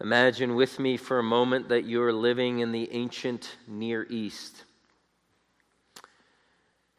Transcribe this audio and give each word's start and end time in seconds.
Imagine 0.00 0.54
with 0.54 0.78
me 0.78 0.96
for 0.96 1.18
a 1.18 1.24
moment 1.24 1.70
that 1.70 1.84
you're 1.84 2.12
living 2.12 2.60
in 2.60 2.70
the 2.70 2.88
ancient 2.92 3.56
Near 3.66 4.06
East. 4.08 4.64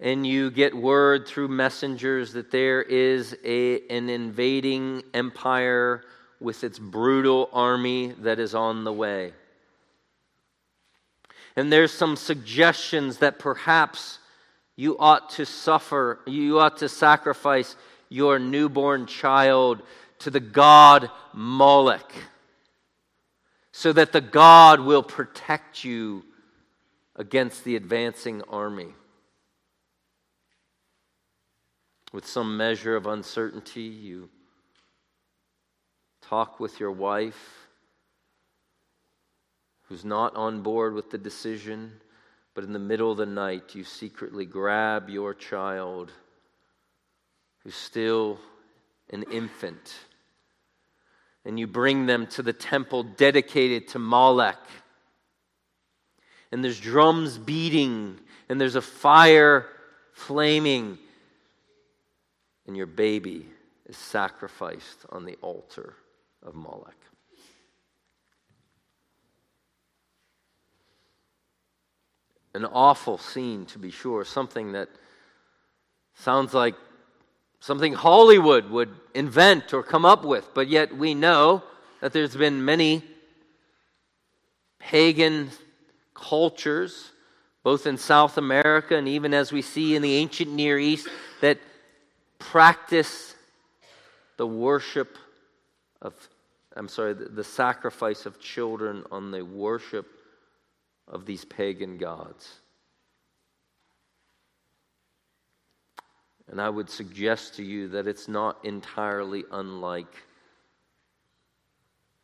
And 0.01 0.27
you 0.27 0.51
get 0.51 0.75
word 0.75 1.25
through 1.25 1.47
messengers 1.47 2.33
that 2.33 2.51
there 2.51 2.81
is 2.81 3.37
a, 3.45 3.87
an 3.87 4.09
invading 4.09 5.03
empire 5.13 6.03
with 6.41 6.65
its 6.65 6.77
brutal 6.77 7.49
army 7.53 8.13
that 8.19 8.37
is 8.37 8.53
on 8.53 8.83
the 8.83 8.93
way. 8.93 9.33
And 11.55 11.71
there's 11.71 11.93
some 11.93 12.17
suggestions 12.17 13.17
that 13.19 13.39
perhaps 13.39 14.19
you 14.75 14.97
ought 14.97 15.29
to 15.31 15.45
suffer, 15.45 16.19
you 16.25 16.59
ought 16.59 16.77
to 16.77 16.89
sacrifice 16.89 17.77
your 18.09 18.39
newborn 18.39 19.05
child 19.05 19.81
to 20.19 20.29
the 20.29 20.39
god 20.39 21.09
Moloch 21.33 22.11
so 23.71 23.93
that 23.93 24.11
the 24.11 24.21
God 24.21 24.79
will 24.79 25.03
protect 25.03 25.83
you 25.83 26.23
against 27.15 27.63
the 27.63 27.75
advancing 27.75 28.41
army. 28.49 28.93
With 32.11 32.25
some 32.25 32.57
measure 32.57 32.95
of 32.95 33.05
uncertainty, 33.05 33.81
you 33.81 34.29
talk 36.21 36.59
with 36.59 36.79
your 36.79 36.91
wife 36.91 37.67
who's 39.83 40.05
not 40.05 40.35
on 40.35 40.61
board 40.61 40.93
with 40.93 41.11
the 41.11 41.17
decision, 41.17 41.91
but 42.53 42.63
in 42.63 42.73
the 42.73 42.79
middle 42.79 43.11
of 43.11 43.17
the 43.17 43.25
night, 43.25 43.75
you 43.75 43.83
secretly 43.83 44.45
grab 44.45 45.09
your 45.09 45.33
child 45.33 46.11
who's 47.63 47.75
still 47.75 48.39
an 49.11 49.23
infant 49.31 49.95
and 51.49 51.59
you 51.59 51.65
bring 51.65 52.05
them 52.05 52.27
to 52.27 52.43
the 52.43 52.53
temple 52.53 53.01
dedicated 53.01 53.87
to 53.87 53.97
Molech. 53.97 54.59
And 56.51 56.63
there's 56.63 56.79
drums 56.79 57.39
beating, 57.39 58.19
and 58.47 58.61
there's 58.61 58.75
a 58.75 58.83
fire 58.83 59.65
flaming, 60.13 60.99
and 62.67 62.77
your 62.77 62.85
baby 62.85 63.47
is 63.87 63.97
sacrificed 63.97 65.07
on 65.09 65.25
the 65.25 65.37
altar 65.41 65.95
of 66.43 66.53
Molech. 66.53 66.93
An 72.53 72.63
awful 72.65 73.17
scene, 73.17 73.65
to 73.65 73.79
be 73.79 73.89
sure, 73.89 74.23
something 74.23 74.73
that 74.73 74.89
sounds 76.13 76.53
like 76.53 76.75
something 77.59 77.93
Hollywood 77.93 78.69
would 78.69 78.89
invent 79.13 79.73
or 79.73 79.83
come 79.83 80.05
up 80.05 80.23
with, 80.23 80.53
but 80.53 80.67
yet 80.67 80.95
we 80.95 81.13
know 81.13 81.63
that 82.01 82.13
there's 82.13 82.35
been 82.35 82.63
many 82.63 83.03
pagan 84.79 85.49
cultures, 86.13 87.11
both 87.63 87.85
in 87.85 87.97
South 87.97 88.37
America 88.37 88.95
and 88.95 89.07
even 89.07 89.33
as 89.33 89.51
we 89.51 89.61
see 89.61 89.95
in 89.95 90.01
the 90.01 90.15
ancient 90.15 90.51
Near 90.51 90.79
East, 90.79 91.07
that 91.41 91.59
practice 92.37 93.35
the 94.37 94.47
worship 94.47 95.17
of, 96.01 96.13
I'm 96.75 96.87
sorry, 96.87 97.13
the, 97.13 97.25
the 97.25 97.43
sacrifice 97.43 98.25
of 98.25 98.39
children 98.39 99.03
on 99.11 99.31
the 99.31 99.43
worship 99.43 100.07
of 101.07 101.25
these 101.25 101.43
pagan 101.43 101.97
gods. 101.97 102.59
And 106.49 106.59
I 106.59 106.69
would 106.69 106.89
suggest 106.89 107.55
to 107.55 107.63
you 107.63 107.89
that 107.89 108.07
it's 108.07 108.27
not 108.27 108.65
entirely 108.65 109.43
unlike 109.51 110.13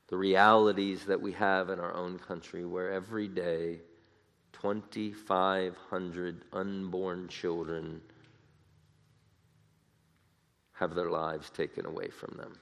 the 0.08 0.18
realities 0.18 1.06
that 1.06 1.22
we 1.22 1.32
have 1.34 1.70
in 1.70 1.80
our 1.80 1.94
own 1.94 2.18
country, 2.20 2.66
where 2.66 2.92
every 2.92 3.28
day 3.28 3.80
2,500 4.54 6.46
unborn 6.54 7.28
children 7.28 8.02
have 10.74 10.96
their 10.96 11.10
lives 11.10 11.50
taken 11.52 11.86
away 11.86 12.10
from 12.10 12.36
them. 12.38 12.58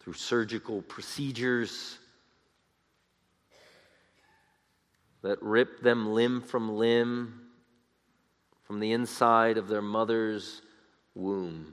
Through 0.00 0.14
surgical 0.14 0.82
procedures 0.82 1.98
that 5.22 5.42
rip 5.42 5.80
them 5.80 6.12
limb 6.12 6.40
from 6.42 6.76
limb 6.76 7.47
from 8.68 8.80
the 8.80 8.92
inside 8.92 9.56
of 9.56 9.66
their 9.66 9.80
mother's 9.80 10.60
womb. 11.14 11.72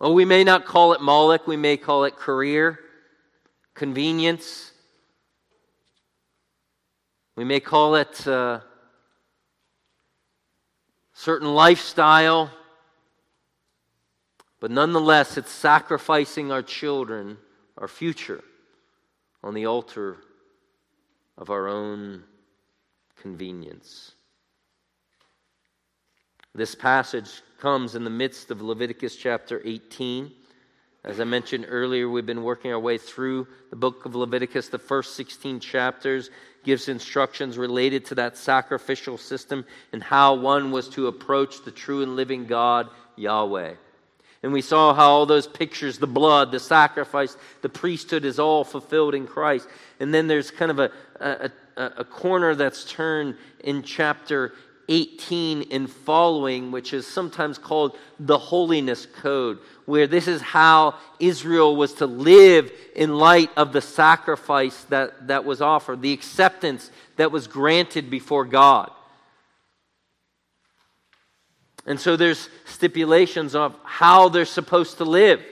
Oh, 0.00 0.12
we 0.12 0.24
may 0.24 0.44
not 0.44 0.64
call 0.64 0.92
it 0.92 1.00
Moloch, 1.00 1.48
we 1.48 1.56
may 1.56 1.76
call 1.76 2.04
it 2.04 2.14
career, 2.14 2.78
convenience. 3.74 4.70
We 7.34 7.42
may 7.42 7.58
call 7.58 7.96
it 7.96 8.24
uh, 8.28 8.60
certain 11.12 11.52
lifestyle. 11.52 12.52
But 14.60 14.70
nonetheless, 14.70 15.36
it's 15.36 15.50
sacrificing 15.50 16.52
our 16.52 16.62
children, 16.62 17.36
our 17.76 17.88
future, 17.88 18.44
on 19.42 19.54
the 19.54 19.66
altar 19.66 20.18
of 21.36 21.50
our 21.50 21.66
own 21.66 22.22
convenience. 23.24 24.12
This 26.54 26.74
passage 26.74 27.40
comes 27.58 27.94
in 27.94 28.04
the 28.04 28.10
midst 28.10 28.50
of 28.50 28.60
Leviticus 28.60 29.16
chapter 29.16 29.62
18. 29.64 30.30
As 31.04 31.20
I 31.20 31.24
mentioned 31.24 31.64
earlier, 31.66 32.06
we've 32.06 32.26
been 32.26 32.42
working 32.42 32.70
our 32.70 32.78
way 32.78 32.98
through 32.98 33.46
the 33.70 33.76
book 33.76 34.04
of 34.04 34.14
Leviticus. 34.14 34.68
The 34.68 34.78
first 34.78 35.16
16 35.16 35.60
chapters 35.60 36.28
gives 36.64 36.90
instructions 36.90 37.56
related 37.56 38.04
to 38.06 38.14
that 38.16 38.36
sacrificial 38.36 39.16
system 39.16 39.64
and 39.94 40.02
how 40.02 40.34
one 40.34 40.70
was 40.70 40.90
to 40.90 41.06
approach 41.06 41.64
the 41.64 41.70
true 41.70 42.02
and 42.02 42.16
living 42.16 42.44
God, 42.44 42.90
Yahweh. 43.16 43.72
And 44.42 44.52
we 44.52 44.60
saw 44.60 44.92
how 44.92 45.08
all 45.08 45.24
those 45.24 45.46
pictures, 45.46 45.96
the 45.96 46.06
blood, 46.06 46.52
the 46.52 46.60
sacrifice, 46.60 47.38
the 47.62 47.70
priesthood 47.70 48.26
is 48.26 48.38
all 48.38 48.64
fulfilled 48.64 49.14
in 49.14 49.26
Christ. 49.26 49.66
And 49.98 50.12
then 50.12 50.26
there's 50.26 50.50
kind 50.50 50.70
of 50.70 50.78
a, 50.78 50.90
a, 51.18 51.50
a 51.76 52.04
corner 52.04 52.54
that's 52.54 52.84
turned 52.84 53.36
in 53.62 53.82
chapter 53.82 54.52
18 54.88 55.68
and 55.70 55.90
following, 55.90 56.70
which 56.70 56.92
is 56.92 57.06
sometimes 57.06 57.58
called 57.58 57.96
the 58.18 58.38
holiness 58.38 59.06
code, 59.06 59.58
where 59.86 60.06
this 60.06 60.28
is 60.28 60.40
how 60.40 60.94
Israel 61.18 61.74
was 61.76 61.94
to 61.94 62.06
live 62.06 62.70
in 62.94 63.16
light 63.16 63.50
of 63.56 63.72
the 63.72 63.80
sacrifice 63.80 64.84
that, 64.84 65.28
that 65.28 65.44
was 65.44 65.60
offered, 65.60 66.02
the 66.02 66.12
acceptance 66.12 66.90
that 67.16 67.32
was 67.32 67.46
granted 67.46 68.10
before 68.10 68.44
God. 68.44 68.90
And 71.86 72.00
so 72.00 72.16
there's 72.16 72.48
stipulations 72.64 73.54
of 73.54 73.74
how 73.84 74.28
they're 74.28 74.46
supposed 74.46 74.98
to 74.98 75.04
live. 75.04 75.42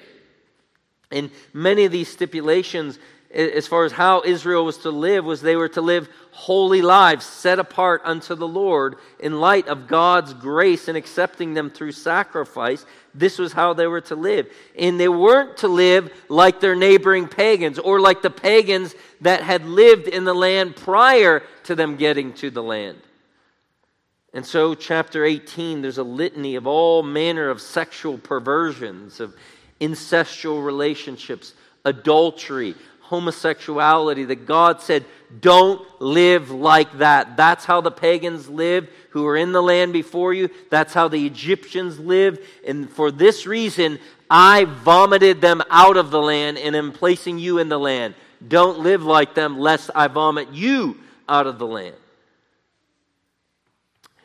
And 1.11 1.31
many 1.53 1.85
of 1.85 1.93
these 1.93 2.09
stipulations 2.09 2.99
as 3.33 3.67
far 3.67 3.85
as 3.85 3.93
how 3.93 4.23
Israel 4.25 4.65
was 4.65 4.79
to 4.79 4.91
live 4.91 5.25
was 5.25 5.41
they 5.41 5.57
were 5.57 5.69
to 5.71 5.81
live 5.81 6.09
holy 6.33 6.83
lives 6.83 7.25
set 7.25 7.59
apart 7.59 8.03
unto 8.05 8.35
the 8.35 8.49
Lord 8.49 8.97
in 9.19 9.41
light 9.41 9.69
of 9.69 9.87
God's 9.87 10.35
grace 10.35 10.89
and 10.89 10.97
accepting 10.97 11.55
them 11.55 11.71
through 11.71 11.93
sacrifice. 11.93 12.85
This 13.15 13.39
was 13.39 13.53
how 13.53 13.73
they 13.73 13.87
were 13.87 14.01
to 14.03 14.17
live. 14.17 14.53
And 14.79 15.01
they 15.01 15.09
weren't 15.09 15.59
to 15.59 15.69
live 15.69 16.13
like 16.29 16.61
their 16.61 16.77
neighboring 16.77 17.27
pagans 17.27 17.79
or 17.79 18.01
like 18.01 18.23
the 18.23 18.31
pagans 18.31 18.95
that 19.23 19.43
had 19.43 19.65
lived 19.65 20.09
in 20.09 20.25
the 20.25 20.35
land 20.35 20.77
prior 20.77 21.43
to 21.65 21.75
them 21.75 21.97
getting 21.97 22.35
to 22.35 22.51
the 22.51 22.63
land. 22.63 22.99
And 24.35 24.45
so, 24.47 24.75
chapter 24.75 25.25
18, 25.25 25.83
there's 25.83 25.99
a 25.99 26.03
litany 26.03 26.55
of 26.57 26.67
all 26.67 27.03
manner 27.03 27.51
of 27.51 27.61
sexual 27.61 28.17
perversions, 28.17 29.21
of 29.21 29.37
incestual 29.79 30.65
relationships, 30.65 31.53
adultery, 31.85 32.75
homosexuality 33.13 34.25
that 34.25 34.47
God 34.47 34.81
said, 34.81 35.05
don't 35.39 35.87
live 36.01 36.51
like 36.51 36.97
that. 36.97 37.37
That's 37.37 37.67
how 37.67 37.83
the 37.83 37.91
pagans 37.91 38.49
lived 38.49 38.89
who 39.11 39.25
were 39.25 39.37
in 39.37 39.53
the 39.53 39.63
land 39.63 39.93
before 39.93 40.33
you. 40.33 40.49
That's 40.71 40.95
how 40.95 41.09
the 41.09 41.27
Egyptians 41.27 41.99
lived. 41.99 42.41
And 42.67 42.89
for 42.89 43.11
this 43.11 43.47
reason, 43.47 43.99
I 44.31 44.65
vomited 44.65 45.43
them 45.43 45.61
out 45.69 45.99
of 45.99 46.11
the 46.11 46.23
land 46.23 46.57
and 46.57 46.75
am 46.75 46.91
placing 46.91 47.39
you 47.39 47.59
in 47.59 47.69
the 47.69 47.79
land. 47.79 48.15
Don't 48.49 48.79
live 48.79 49.03
like 49.03 49.35
them, 49.35 49.59
lest 49.59 49.91
I 49.95 50.09
vomit 50.09 50.51
you 50.51 50.99
out 51.29 51.47
of 51.47 51.59
the 51.59 51.67
land. 51.67 51.97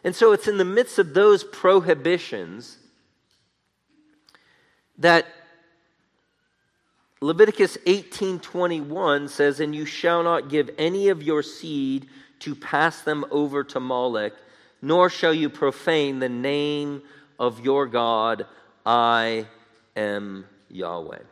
And 0.06 0.16
so 0.16 0.32
it's 0.32 0.48
in 0.48 0.58
the 0.58 0.64
midst 0.64 0.98
of 0.98 1.14
those 1.14 1.44
prohibitions 1.44 2.78
that 4.98 5.26
Leviticus 7.20 7.78
18:21 7.86 9.28
says, 9.28 9.60
"And 9.60 9.76
you 9.76 9.86
shall 9.86 10.24
not 10.24 10.50
give 10.50 10.70
any 10.78 11.10
of 11.10 11.24
your 11.24 11.42
seed 11.42 12.08
to 12.40 12.54
pass 12.54 13.02
them 13.02 13.26
over 13.32 13.64
to 13.64 13.80
Molech, 13.80 14.34
nor 14.82 15.10
shall 15.10 15.34
you 15.34 15.50
profane 15.50 16.20
the 16.20 16.30
name 16.30 17.02
of 17.40 17.66
your 17.66 17.88
God. 17.88 18.46
I 18.86 19.48
am 19.96 20.46
Yahweh." 20.70 21.24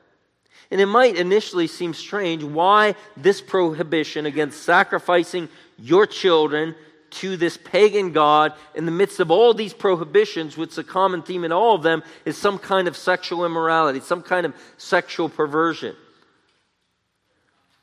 And 0.71 0.81
it 0.81 0.87
might 0.87 1.15
initially 1.15 1.67
seem 1.67 1.93
strange 1.93 2.43
why 2.43 2.95
this 3.15 3.39
prohibition 3.39 4.25
against 4.25 4.63
sacrificing 4.63 5.49
your 5.77 6.07
children 6.07 6.75
to 7.11 7.37
this 7.37 7.57
pagan 7.57 8.11
God 8.11 8.53
in 8.73 8.85
the 8.85 8.91
midst 8.91 9.19
of 9.19 9.31
all 9.31 9.53
these 9.53 9.73
prohibitions, 9.73 10.57
which 10.57 10.75
the 10.75 10.83
common 10.83 11.21
theme 11.21 11.43
in 11.43 11.51
all 11.51 11.75
of 11.75 11.83
them 11.83 12.03
is 12.25 12.37
some 12.37 12.57
kind 12.57 12.87
of 12.87 12.97
sexual 12.97 13.45
immorality, 13.45 13.99
some 13.99 14.21
kind 14.21 14.45
of 14.45 14.53
sexual 14.77 15.29
perversion. 15.29 15.95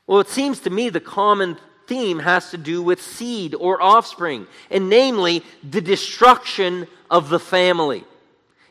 Well, 0.05 0.19
it 0.19 0.29
seems 0.29 0.59
to 0.61 0.69
me 0.69 0.89
the 0.89 0.99
common 0.99 1.57
theme 1.87 2.19
has 2.19 2.51
to 2.51 2.57
do 2.57 2.81
with 2.81 3.01
seed 3.01 3.55
or 3.55 3.81
offspring, 3.81 4.47
and 4.69 4.89
namely 4.89 5.43
the 5.69 5.81
destruction 5.81 6.87
of 7.09 7.29
the 7.29 7.39
family. 7.39 8.03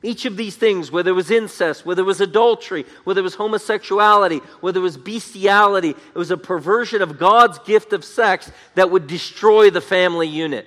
Each 0.02 0.24
of 0.24 0.36
these 0.36 0.56
things, 0.56 0.90
whether 0.90 1.10
it 1.10 1.14
was 1.14 1.30
incest, 1.30 1.86
whether 1.86 2.02
it 2.02 2.06
was 2.06 2.20
adultery, 2.20 2.84
whether 3.04 3.20
it 3.20 3.24
was 3.24 3.36
homosexuality, 3.36 4.38
whether 4.60 4.80
it 4.80 4.82
was 4.82 4.96
bestiality, 4.96 5.90
it 5.90 6.14
was 6.14 6.32
a 6.32 6.36
perversion 6.36 7.02
of 7.02 7.18
God's 7.18 7.60
gift 7.60 7.92
of 7.92 8.04
sex 8.04 8.50
that 8.74 8.90
would 8.90 9.06
destroy 9.06 9.70
the 9.70 9.80
family 9.80 10.26
unit. 10.26 10.66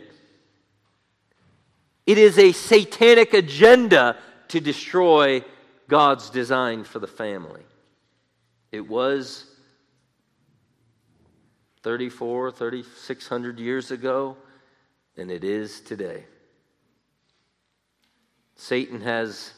It 2.06 2.18
is 2.18 2.38
a 2.38 2.54
satanic 2.54 3.34
agenda 3.34 4.18
to 4.50 4.62
destroy 4.62 5.44
God's 5.88 6.30
design 6.30 6.84
for 6.84 7.00
the 7.00 7.08
family. 7.08 7.64
It 8.72 8.88
was 8.88 9.46
34, 11.84 12.52
3600 12.52 13.60
years 13.60 13.92
ago, 13.92 14.38
and 15.18 15.30
it 15.30 15.44
is 15.44 15.82
today. 15.82 16.26
Satan 18.56 19.02
has 19.02 19.54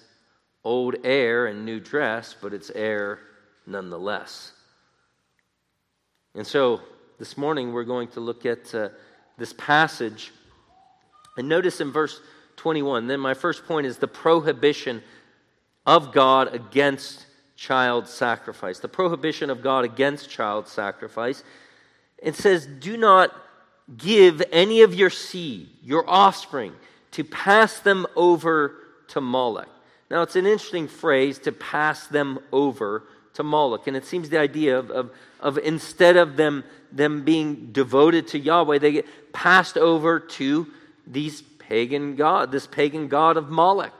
old 0.64 0.96
air 1.04 1.46
and 1.46 1.66
new 1.66 1.80
dress, 1.80 2.36
but 2.40 2.54
it's 2.54 2.70
air 2.72 3.20
nonetheless. 3.66 4.52
And 6.36 6.46
so 6.46 6.82
this 7.20 7.38
morning 7.38 7.74
we're 7.74 7.84
going 7.84 8.10
to 8.10 8.20
look 8.20 8.46
at 8.46 8.74
uh, 8.74 8.90
this 9.38 9.54
passage. 9.54 10.32
And 11.38 11.48
notice 11.48 11.80
in 11.80 11.92
verse 11.92 12.20
21, 12.58 13.08
then 13.08 13.20
my 13.20 13.34
first 13.34 13.66
point 13.66 13.88
is 13.88 13.98
the 13.98 14.08
prohibition 14.08 15.04
of 15.86 16.12
God 16.12 16.54
against 16.54 17.26
child 17.56 18.08
sacrifice. 18.08 18.80
The 18.80 18.88
prohibition 18.88 19.50
of 19.50 19.62
God 19.62 19.86
against 19.86 20.30
child 20.30 20.68
sacrifice. 20.68 21.44
It 22.18 22.36
says, 22.36 22.66
Do 22.66 22.98
not 22.98 23.34
give 23.96 24.44
any 24.52 24.82
of 24.82 24.94
your 24.94 25.10
seed, 25.10 25.70
your 25.82 26.08
offspring, 26.10 26.74
to 27.12 27.24
pass 27.24 27.80
them 27.80 28.06
over 28.16 28.76
to 29.10 29.22
Moloch. 29.22 29.70
Now, 30.10 30.22
it's 30.22 30.36
an 30.36 30.46
interesting 30.46 30.88
phrase 30.88 31.40
to 31.40 31.52
pass 31.52 32.08
them 32.08 32.40
over 32.52 33.04
to 33.34 33.44
Moloch. 33.44 33.88
And 33.88 33.96
it 33.98 34.06
seems 34.06 34.30
the 34.30 34.40
idea 34.40 34.80
of, 34.80 34.90
of, 34.90 35.12
of 35.40 35.58
instead 35.58 36.18
of 36.18 36.38
them, 36.38 36.64
them 36.92 37.24
being 37.24 37.72
devoted 37.72 38.28
to 38.30 38.40
Yahweh, 38.40 38.80
they 38.80 38.92
get 38.94 39.34
passed 39.34 39.78
over 39.78 40.20
to 40.20 40.68
these 41.06 41.42
pagan 41.42 42.16
god, 42.16 42.52
this 42.52 42.66
pagan 42.68 43.08
god 43.08 43.38
of 43.38 43.50
Moloch. 43.50 43.94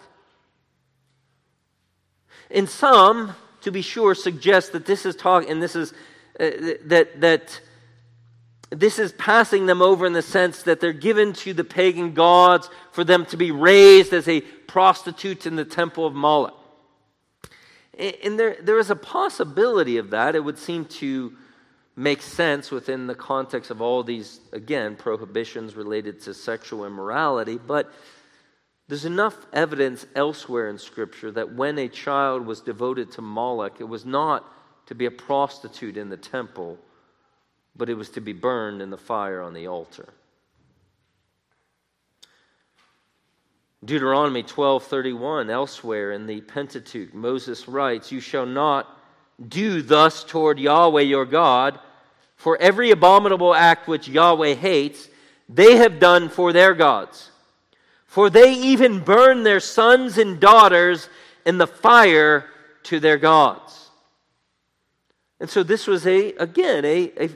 And 2.50 2.70
some, 2.70 3.36
to 3.62 3.72
be 3.72 3.82
sure, 3.82 4.16
suggest 4.16 4.72
that 4.72 4.86
this 4.86 5.06
is 5.06 5.16
talking, 5.16 5.50
and 5.50 5.62
this 5.62 5.76
is 5.76 5.94
uh, 6.40 6.50
that 6.86 7.20
that 7.20 7.60
this 8.70 9.00
is 9.00 9.14
passing 9.14 9.66
them 9.66 9.82
over 9.82 10.06
in 10.06 10.14
the 10.14 10.22
sense 10.22 10.64
that 10.64 10.80
they're 10.80 10.92
given 10.92 11.34
to 11.34 11.54
the 11.54 11.64
pagan 11.64 12.14
gods 12.14 12.70
for 12.92 13.04
them 13.04 13.26
to 13.28 13.38
be 13.38 13.52
raised 13.52 14.12
as 14.12 14.28
a 14.28 14.42
prostitute 14.42 15.46
in 15.46 15.56
the 15.56 15.66
temple 15.66 16.06
of 16.06 16.14
Moloch. 16.14 16.54
And 17.98 18.38
there, 18.38 18.58
there 18.62 18.78
is 18.78 18.90
a 18.90 18.96
possibility 18.96 19.98
of 19.98 20.12
that. 20.12 20.36
It 20.36 20.44
would 20.44 20.60
seem 20.60 20.86
to 20.86 21.34
make 21.96 22.22
sense 22.22 22.70
within 22.70 23.08
the 23.08 23.16
context 23.16 23.72
of 23.72 23.82
all 23.82 24.04
these, 24.04 24.40
again, 24.52 24.96
prohibitions 24.96 25.76
related 25.76 26.22
to 26.22 26.34
sexual 26.34 26.86
immorality. 26.86 27.58
But 27.58 27.92
there's 28.88 29.06
enough 29.06 29.36
evidence 29.52 30.06
elsewhere 30.14 30.70
in 30.70 30.78
Scripture 30.78 31.32
that 31.32 31.56
when 31.56 31.80
a 31.80 31.88
child 31.88 32.46
was 32.46 32.62
devoted 32.62 33.12
to 33.14 33.22
Moloch, 33.22 33.78
it 33.80 33.86
was 33.86 34.06
not 34.06 34.46
to 34.86 34.96
be 34.96 35.06
a 35.06 35.12
prostitute 35.12 35.98
in 35.98 36.10
the 36.10 36.18
temple 36.18 36.78
but 37.78 37.90
it 37.90 37.94
was 37.94 38.10
to 38.10 38.22
be 38.22 38.34
burned 38.34 38.82
in 38.82 38.90
the 38.90 38.98
fire 38.98 39.42
on 39.42 39.54
the 39.54 39.68
altar. 39.68 40.14
Deuteronomy 43.86 44.44
12:31 44.44 45.50
elsewhere 45.50 46.12
in 46.12 46.26
the 46.26 46.42
Pentateuch 46.42 47.14
Moses 47.14 47.68
writes 47.68 48.12
you 48.12 48.20
shall 48.20 48.46
not 48.46 48.98
do 49.48 49.82
thus 49.84 50.24
toward 50.24 50.60
Yahweh 50.60 51.02
your 51.02 51.26
God 51.26 51.80
for 52.36 52.58
every 52.58 52.90
abominable 52.90 53.54
act 53.54 53.88
which 53.88 54.08
Yahweh 54.08 54.56
hates 54.56 55.08
they 55.48 55.76
have 55.78 56.00
done 56.00 56.28
for 56.28 56.52
their 56.52 56.74
gods 56.74 57.30
for 58.06 58.32
they 58.32 58.54
even 58.54 59.00
burn 59.00 59.44
their 59.44 59.60
sons 59.60 60.18
and 60.18 60.40
daughters 60.40 61.08
in 61.46 61.60
the 61.60 61.68
fire 61.68 62.46
to 62.82 63.00
their 63.00 63.18
gods 63.18 63.92
and 65.40 65.50
so 65.50 65.62
this 65.62 65.86
was 65.86 66.08
a 66.08 66.34
again 66.34 66.84
a, 66.84 67.12
a 67.20 67.30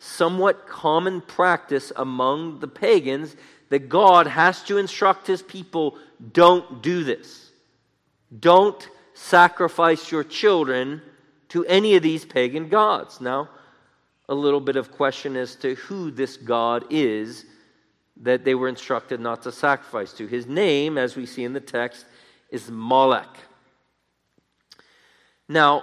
somewhat 0.00 0.66
common 0.66 1.20
practice 1.20 1.92
among 1.94 2.58
the 2.58 2.66
pagans 2.66 3.36
that 3.68 3.88
God 3.88 4.26
has 4.26 4.62
to 4.64 4.78
instruct 4.78 5.26
his 5.26 5.42
people 5.42 5.96
don't 6.32 6.82
do 6.82 7.04
this. 7.04 7.52
Don't 8.36 8.88
sacrifice 9.14 10.10
your 10.10 10.24
children 10.24 11.02
to 11.50 11.64
any 11.66 11.96
of 11.96 12.02
these 12.02 12.24
pagan 12.24 12.68
gods. 12.68 13.20
Now, 13.20 13.50
a 14.28 14.34
little 14.34 14.60
bit 14.60 14.76
of 14.76 14.90
question 14.90 15.36
as 15.36 15.54
to 15.56 15.74
who 15.74 16.10
this 16.10 16.36
God 16.36 16.86
is 16.88 17.44
that 18.22 18.44
they 18.44 18.54
were 18.54 18.68
instructed 18.68 19.20
not 19.20 19.42
to 19.42 19.52
sacrifice 19.52 20.12
to. 20.14 20.26
His 20.26 20.46
name, 20.46 20.96
as 20.96 21.14
we 21.14 21.26
see 21.26 21.44
in 21.44 21.52
the 21.52 21.60
text, 21.60 22.06
is 22.48 22.70
Molech. 22.70 23.28
Now, 25.48 25.82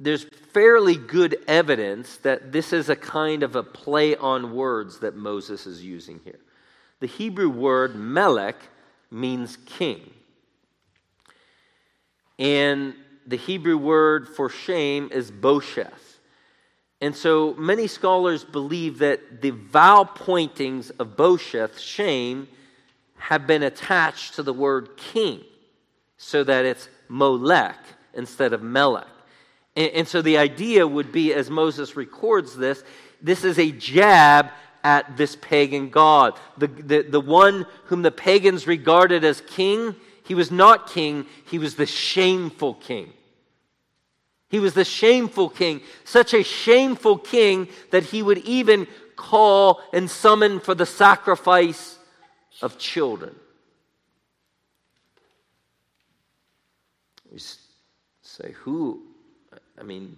there's 0.00 0.24
fairly 0.52 0.96
good 0.96 1.36
evidence 1.46 2.16
that 2.18 2.52
this 2.52 2.72
is 2.72 2.88
a 2.88 2.96
kind 2.96 3.42
of 3.42 3.56
a 3.56 3.62
play 3.62 4.16
on 4.16 4.54
words 4.54 5.00
that 5.00 5.16
Moses 5.16 5.66
is 5.66 5.84
using 5.84 6.20
here. 6.24 6.40
The 7.00 7.06
Hebrew 7.06 7.48
word 7.48 7.94
melech 7.94 8.56
means 9.10 9.56
king. 9.66 10.10
And 12.38 12.94
the 13.26 13.36
Hebrew 13.36 13.76
word 13.76 14.28
for 14.28 14.48
shame 14.48 15.10
is 15.12 15.30
bosheth. 15.30 16.18
And 17.00 17.14
so 17.14 17.54
many 17.54 17.86
scholars 17.86 18.44
believe 18.44 18.98
that 18.98 19.40
the 19.40 19.50
vowel 19.50 20.04
pointings 20.04 20.90
of 20.90 21.16
bosheth, 21.16 21.78
shame, 21.78 22.48
have 23.18 23.46
been 23.46 23.62
attached 23.62 24.34
to 24.34 24.42
the 24.42 24.52
word 24.52 24.96
king 24.96 25.44
so 26.16 26.42
that 26.44 26.64
it's 26.64 26.88
molech 27.08 27.78
instead 28.14 28.52
of 28.52 28.62
melech. 28.62 29.06
And, 29.78 29.92
and 29.92 30.08
so 30.08 30.20
the 30.20 30.38
idea 30.38 30.86
would 30.86 31.12
be, 31.12 31.32
as 31.32 31.48
Moses 31.48 31.96
records 31.96 32.56
this, 32.56 32.82
this 33.22 33.44
is 33.44 33.58
a 33.60 33.70
jab 33.70 34.50
at 34.82 35.16
this 35.16 35.36
pagan 35.36 35.88
god. 35.88 36.36
The, 36.56 36.66
the, 36.66 37.02
the 37.02 37.20
one 37.20 37.64
whom 37.84 38.02
the 38.02 38.10
pagans 38.10 38.66
regarded 38.66 39.24
as 39.24 39.40
king, 39.40 39.94
he 40.24 40.34
was 40.34 40.50
not 40.50 40.90
king, 40.90 41.26
he 41.46 41.60
was 41.60 41.76
the 41.76 41.86
shameful 41.86 42.74
king. 42.74 43.12
He 44.48 44.58
was 44.58 44.74
the 44.74 44.84
shameful 44.84 45.50
king, 45.50 45.82
such 46.04 46.34
a 46.34 46.42
shameful 46.42 47.18
king 47.18 47.68
that 47.92 48.02
he 48.02 48.20
would 48.20 48.38
even 48.38 48.88
call 49.14 49.80
and 49.92 50.10
summon 50.10 50.58
for 50.58 50.74
the 50.74 50.86
sacrifice 50.86 51.98
of 52.62 52.78
children. 52.78 53.34
We 57.30 57.38
say, 58.22 58.54
Who 58.62 59.07
I 59.78 59.82
mean, 59.82 60.16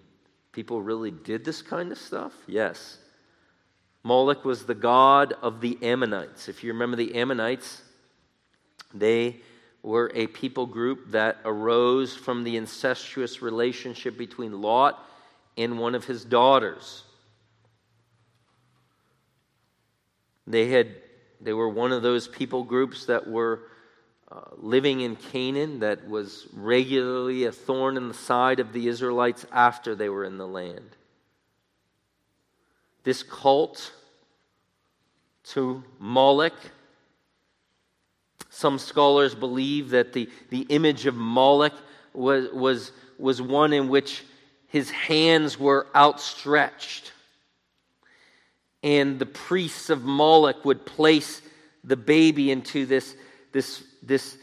people 0.53 0.81
really 0.83 1.11
did 1.11 1.45
this 1.45 1.63
kind 1.63 1.93
of 1.93 1.99
stuff? 1.99 2.33
Yes. 2.47 2.99
Moloch 4.03 4.45
was 4.45 4.65
the 4.65 4.75
god 4.75 5.35
of 5.43 5.61
the 5.61 5.79
Ammonites. 5.83 6.49
If 6.49 6.65
you 6.65 6.73
remember 6.73 6.97
the 6.97 7.15
Ammonites, 7.15 7.83
they 8.95 9.41
were 9.83 10.11
a 10.15 10.27
people 10.29 10.67
group 10.67 11.11
that 11.13 11.39
arose 11.45 12.15
from 12.15 12.45
the 12.45 12.57
incestuous 12.57 13.43
relationship 13.43 14.17
between 14.17 14.61
Lot 14.61 14.99
and 15.57 15.79
one 15.79 15.95
of 15.95 16.05
his 16.05 16.25
daughters. 16.25 17.05
They 20.47 20.69
had 20.69 20.97
they 21.41 21.53
were 21.53 21.69
one 21.69 21.93
of 21.93 22.03
those 22.03 22.29
people 22.29 22.65
groups 22.65 23.07
that 23.07 23.27
were 23.27 23.63
uh, 24.33 24.43
living 24.59 25.01
in 25.01 25.17
Canaan 25.17 25.81
that 25.81 26.09
was 26.09 26.47
regularly 26.53 27.45
a 27.45 27.53
thorn 27.53 27.97
in 27.97 28.09
the 28.09 28.15
side 28.15 28.61
of 28.61 28.73
the 28.73 28.87
Israelites 28.87 29.45
after 29.51 29.95
they 29.95 30.09
were 30.09 30.25
in 30.25 30.39
the 30.39 30.47
land. 30.47 30.97
This 33.03 33.23
cult 33.23 33.93
to 35.45 35.83
Moloch, 35.99 36.55
some 38.51 38.79
scholars 38.79 39.35
believe 39.35 39.91
that 39.91 40.13
the, 40.13 40.29
the 40.51 40.63
image 40.69 41.07
of 41.07 41.17
Moloch 41.17 41.75
was, 42.13 42.51
was, 42.53 42.93
was 43.19 43.43
one 43.43 43.73
in 43.73 43.89
which 43.89 44.23
his 44.69 44.91
hands 44.91 45.59
were 45.59 45.89
outstretched. 45.95 47.13
And 48.83 49.19
the 49.19 49.27
priests 49.27 49.91
of 49.91 50.05
Moloch 50.05 50.65
would 50.65 50.87
place 50.87 51.43
the 51.83 51.97
baby 51.97 52.51
into 52.51 52.87
this, 52.87 53.17
this, 53.53 53.83
this 54.03 54.37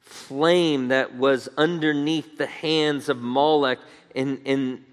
flame 0.00 0.88
that 0.88 1.14
was 1.16 1.48
underneath 1.56 2.38
the 2.38 2.46
hands 2.46 3.08
of 3.08 3.18
Moloch. 3.18 3.78
And, 4.14 4.40
and 4.44 4.84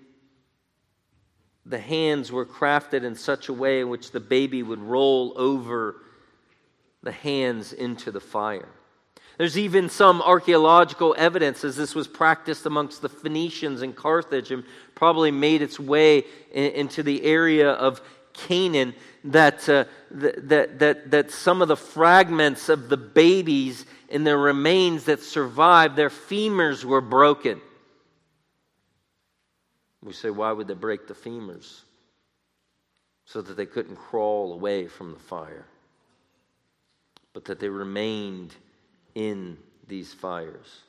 the 1.66 1.80
hands 1.80 2.32
were 2.32 2.46
crafted 2.46 3.04
in 3.04 3.16
such 3.16 3.50
a 3.50 3.54
way 3.54 3.82
in 3.82 3.90
which 3.90 4.12
the 4.12 4.20
baby 4.20 4.64
would 4.64 4.80
roll 4.80 5.34
over 5.36 5.98
the 7.04 7.12
hands 7.12 7.74
into 7.74 8.12
the 8.12 8.20
fire. 8.20 8.70
There's 9.38 9.58
even 9.58 9.88
some 9.88 10.22
archaeological 10.22 11.16
evidence 11.18 11.64
as 11.64 11.78
this 11.78 11.96
was 11.96 12.10
practiced 12.10 12.66
amongst 12.66 13.02
the 13.02 13.08
Phoenicians 13.08 13.82
in 13.82 13.94
Carthage 13.94 14.52
and 14.52 14.66
probably 14.96 15.32
made 15.32 15.62
its 15.62 15.80
way 15.80 16.26
in, 16.52 16.72
into 16.74 17.04
the 17.04 17.24
area 17.24 17.72
of 17.72 18.02
Canaan 18.48 18.93
that, 19.25 19.67
uh, 19.67 19.86
that, 20.12 20.79
that, 20.79 21.12
that 21.12 21.31
some 21.31 21.62
of 21.62 21.67
the 21.67 21.77
fragments 21.77 22.69
of 22.69 22.89
the 22.89 22.98
babies 22.98 23.86
and 24.10 24.25
their 24.25 24.38
remains 24.38 25.05
that 25.05 25.22
survived, 25.22 25.96
their 25.96 26.10
femurs 26.10 26.84
were 26.84 27.01
broken. 27.01 27.62
We 30.01 30.13
say, 30.13 30.29
why 30.29 30.51
would 30.51 30.67
they 30.67 30.74
break 30.74 31.08
the 31.08 31.13
femurs? 31.13 31.81
So 33.25 33.41
that 33.41 33.55
they 33.55 33.65
couldn't 33.65 33.98
crawl 33.98 34.53
away 34.53 34.88
from 34.88 35.13
the 35.13 35.19
fire, 35.19 35.65
but 37.34 37.46
that 37.46 37.60
they 37.60 37.69
remained 37.69 38.55
in 39.13 39.58
these 39.88 40.13
fires. 40.13 40.79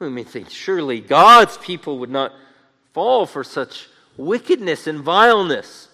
We 0.00 0.10
may 0.10 0.24
think, 0.24 0.50
surely 0.50 1.00
God's 1.00 1.56
people 1.58 1.98
would 2.00 2.10
not 2.10 2.32
fall 2.92 3.26
for 3.26 3.44
such 3.44 3.88
wickedness 4.20 4.86
and 4.86 5.00
vileness. 5.00 5.88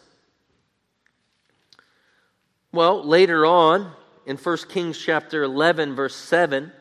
Well, 2.73 3.03
later 3.03 3.47
on, 3.47 3.93
in 4.27 4.37
1 4.37 4.57
Kings 4.69 4.99
chapter 4.99 5.43
11, 5.43 5.95
verse 5.95 6.15
7, 6.15 6.73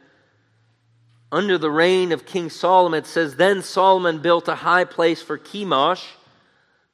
under 1.31 1.57
the 1.57 1.71
reign 1.71 2.11
of 2.11 2.25
King 2.25 2.49
Solomon, 2.49 2.99
it 2.99 3.07
says, 3.07 3.35
Then 3.35 3.61
Solomon 3.61 4.19
built 4.19 4.47
a 4.47 4.55
high 4.55 4.85
place 4.85 5.21
for 5.21 5.37
Chemosh, 5.37 6.03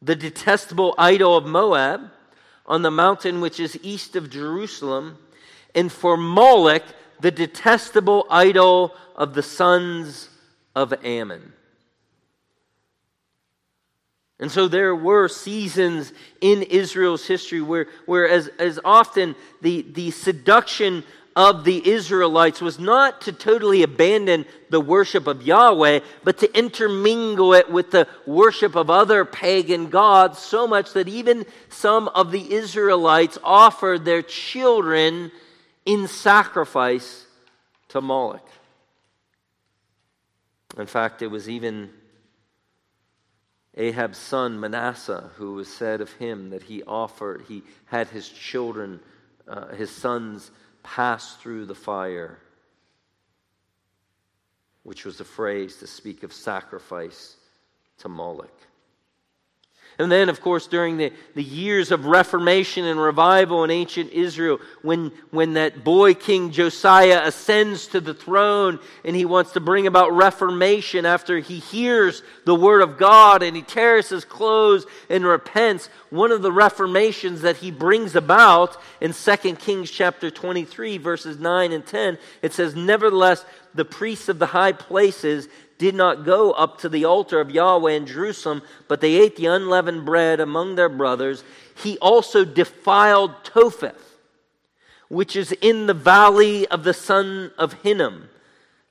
the 0.02 0.16
detestable 0.16 0.96
idol 0.98 1.38
of 1.38 1.46
Moab, 1.46 2.12
on 2.66 2.82
the 2.82 2.92
mountain 2.92 3.42
which 3.42 3.60
is 3.60 3.78
east 3.84 4.16
of 4.16 4.30
Jerusalem 4.30 5.18
and 5.76 5.92
for 5.92 6.18
Moloch, 6.18 6.84
the 7.20 7.32
detestable 7.32 8.26
idol 8.30 8.96
of 9.16 9.34
the 9.34 9.44
sons 9.44 10.30
of 10.76 10.94
Ammon. 11.04 11.54
And 14.42 14.52
so 14.52 14.68
there 14.68 14.96
were 14.96 15.28
seasons 15.28 16.12
in 16.42 16.64
Israel's 16.64 17.28
history 17.28 17.62
where, 17.62 17.86
where 18.08 18.28
as, 18.28 18.48
as 18.58 18.80
often 18.84 19.36
the, 19.62 19.84
the 19.84 20.10
seduction 20.10 21.04
of 21.36 21.64
the 21.64 21.88
Israelites 21.88 22.60
was 22.60 22.80
not 22.80 23.22
to 23.22 23.32
totally 23.32 23.84
abandon 23.84 24.46
the 24.72 24.82
worship 24.82 25.28
of 25.28 25.44
Yahweh, 25.44 26.00
but 26.24 26.40
to 26.40 26.58
intermingle 26.58 27.54
it 27.54 27.72
with 27.72 27.92
the 27.92 28.08
worship 28.26 28.76
of 28.76 28.90
other 28.90 29.24
pagan 29.26 29.90
gods, 29.90 30.40
so 30.40 30.68
much 30.68 30.92
that 30.94 31.08
even 31.08 31.46
some 31.70 32.08
of 32.10 32.32
the 32.32 32.52
Israelites 32.52 33.38
offered 33.44 34.04
their 34.04 34.24
children 34.24 35.32
in 35.86 36.08
sacrifice 36.08 37.28
to 37.90 38.02
Moloch. 38.02 38.48
In 40.78 40.88
fact, 40.88 41.22
it 41.22 41.28
was 41.28 41.48
even 41.48 41.92
Ahab's 43.76 44.18
son 44.18 44.60
Manasseh 44.60 45.32
who 45.36 45.54
was 45.54 45.72
said 45.72 46.02
of 46.02 46.12
him 46.14 46.50
that 46.50 46.64
he 46.64 46.84
offered, 46.84 47.44
he 47.48 47.64
had 47.86 48.08
his 48.10 48.28
children, 48.28 49.00
uh, 49.48 49.68
his 49.70 49.90
sons, 49.90 50.52
pass 50.84 51.36
through 51.38 51.66
the 51.66 51.76
fire, 51.76 52.40
which 54.84 55.06
was 55.06 55.20
a 55.22 55.26
phrase 55.26 55.78
to 55.78 55.88
speak 55.88 56.24
of 56.24 56.34
sacrifice 56.34 57.38
to 58.00 58.10
Moloch. 58.10 58.60
And 60.02 60.12
then, 60.12 60.30
of 60.30 60.42
course, 60.42 60.66
during 60.66 60.98
the, 60.98 61.14
the 61.36 61.44
years 61.44 61.92
of 61.92 62.08
Reformation 62.08 62.86
and 62.86 63.00
revival 63.00 63.64
in 63.64 63.70
ancient 63.70 64.12
Israel, 64.12 64.58
when, 64.82 65.12
when 65.30 65.54
that 65.54 65.84
boy 65.84 66.16
King 66.16 66.50
Josiah 66.50 67.22
ascends 67.24 67.86
to 67.88 68.02
the 68.02 68.16
throne 68.16 68.80
and 69.06 69.16
he 69.16 69.26
wants 69.26 69.52
to 69.52 69.60
bring 69.60 69.86
about 69.86 70.12
Reformation 70.12 71.06
after 71.06 71.38
he 71.38 71.60
hears 71.60 72.24
the 72.46 72.56
word 72.56 72.82
of 72.82 72.98
God 72.98 73.44
and 73.44 73.56
he 73.56 73.62
tears 73.62 74.10
his 74.10 74.26
clothes 74.26 74.88
and 75.08 75.24
repents, 75.24 75.88
one 76.10 76.32
of 76.32 76.42
the 76.42 76.52
Reformations 76.52 77.42
that 77.42 77.58
he 77.58 77.70
brings 77.70 78.16
about 78.16 78.78
in 79.02 79.14
2 79.14 79.38
Kings 79.58 79.92
chapter 79.92 80.32
23, 80.32 80.98
verses 80.98 81.38
9 81.40 81.72
and 81.72 81.86
10, 81.86 82.18
it 82.42 82.54
says, 82.54 82.76
Nevertheless, 82.76 83.46
the 83.76 83.86
priests 83.86 84.30
of 84.30 84.40
the 84.40 84.48
high 84.48 84.72
places 84.72 85.48
did 85.82 85.96
not 85.96 86.24
go 86.26 86.52
up 86.52 86.78
to 86.78 86.88
the 86.88 87.06
altar 87.06 87.42
of 87.42 87.50
Yahweh 87.50 87.94
in 87.94 88.06
Jerusalem, 88.06 88.62
but 88.88 89.02
they 89.02 89.16
ate 89.16 89.36
the 89.36 89.48
unleavened 89.48 90.06
bread 90.06 90.40
among 90.40 90.76
their 90.76 90.90
brothers. 90.90 91.44
He 91.76 91.98
also 91.98 92.46
defiled 92.46 93.44
Topheth, 93.44 94.20
which 95.10 95.36
is 95.36 95.52
in 95.54 95.88
the 95.88 95.96
valley 95.96 96.68
of 96.68 96.84
the 96.84 96.94
son 96.94 97.52
of 97.58 97.74
Hinnom, 97.82 98.30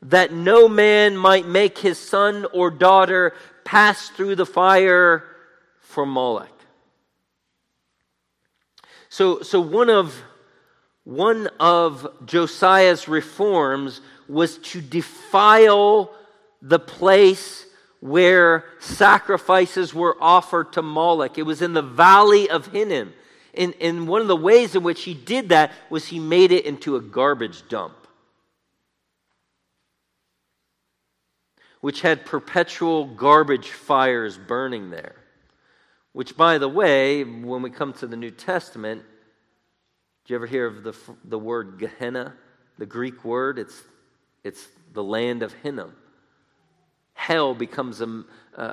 that 0.03 0.33
no 0.33 0.69
man 0.69 1.17
might 1.17 1.47
make 1.47 1.79
his 1.79 1.97
son 1.97 2.45
or 2.53 2.73
daughter 2.73 3.35
pass 3.63 4.09
through 4.09 4.35
the 4.35 4.45
fire 4.45 5.23
for 5.79 6.05
Moloch. 6.05 6.51
So, 9.11 9.43
so 9.43 9.61
one 9.61 9.91
of 9.91 10.21
one 11.05 11.49
of 11.61 12.07
Josiah's 12.27 13.07
reforms 13.07 14.01
was 14.29 14.59
to 14.59 14.81
defile 14.81 16.15
the 16.63 16.79
place 16.79 17.67
where 18.01 18.65
sacrifices 18.79 19.95
were 19.95 20.17
offered 20.21 20.73
to 20.73 20.83
Moloch. 20.83 21.39
It 21.39 21.43
was 21.43 21.63
in 21.63 21.75
the 21.75 21.83
valley 21.83 22.49
of 22.49 22.69
Hinnom. 22.69 23.13
And, 23.55 23.75
and 23.81 24.09
one 24.09 24.23
of 24.23 24.29
the 24.29 24.37
ways 24.37 24.75
in 24.75 24.83
which 24.83 25.03
he 25.03 25.15
did 25.15 25.51
that 25.51 25.73
was 25.91 26.07
he 26.07 26.19
made 26.19 26.53
it 26.53 26.65
into 26.65 26.97
a 26.97 27.01
garbage 27.01 27.69
dump, 27.69 27.95
which 31.81 32.01
had 32.01 32.25
perpetual 32.25 33.07
garbage 33.07 33.69
fires 33.69 34.39
burning 34.39 34.91
there. 34.91 35.17
Which, 36.13 36.37
by 36.37 36.59
the 36.59 36.69
way, 36.69 37.23
when 37.23 37.63
we 37.63 37.71
come 37.71 37.93
to 37.95 38.07
the 38.07 38.17
New 38.17 38.31
Testament, 38.33 39.03
do 40.25 40.33
you 40.33 40.37
ever 40.37 40.47
hear 40.47 40.67
of 40.67 40.83
the, 40.83 40.95
the 41.25 41.39
word 41.39 41.79
Gehenna? 41.79 42.35
The 42.79 42.87
Greek 42.87 43.25
word, 43.25 43.59
it's, 43.59 43.81
it's 44.43 44.67
the 44.93 45.05
land 45.05 45.43
of 45.43 45.53
Hinnom 45.53 45.95
hell 47.21 47.55
becomes 47.55 48.01
a, 48.01 48.25
a, 48.57 48.65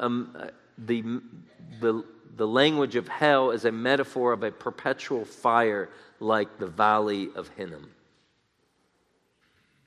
a, 0.00 0.50
the, 0.76 1.20
the, 1.80 2.04
the 2.36 2.46
language 2.46 2.96
of 2.96 3.06
hell 3.06 3.52
is 3.52 3.64
a 3.64 3.70
metaphor 3.70 4.32
of 4.32 4.42
a 4.42 4.50
perpetual 4.50 5.24
fire 5.24 5.88
like 6.18 6.58
the 6.58 6.66
valley 6.66 7.28
of 7.36 7.48
Hinnom. 7.56 7.88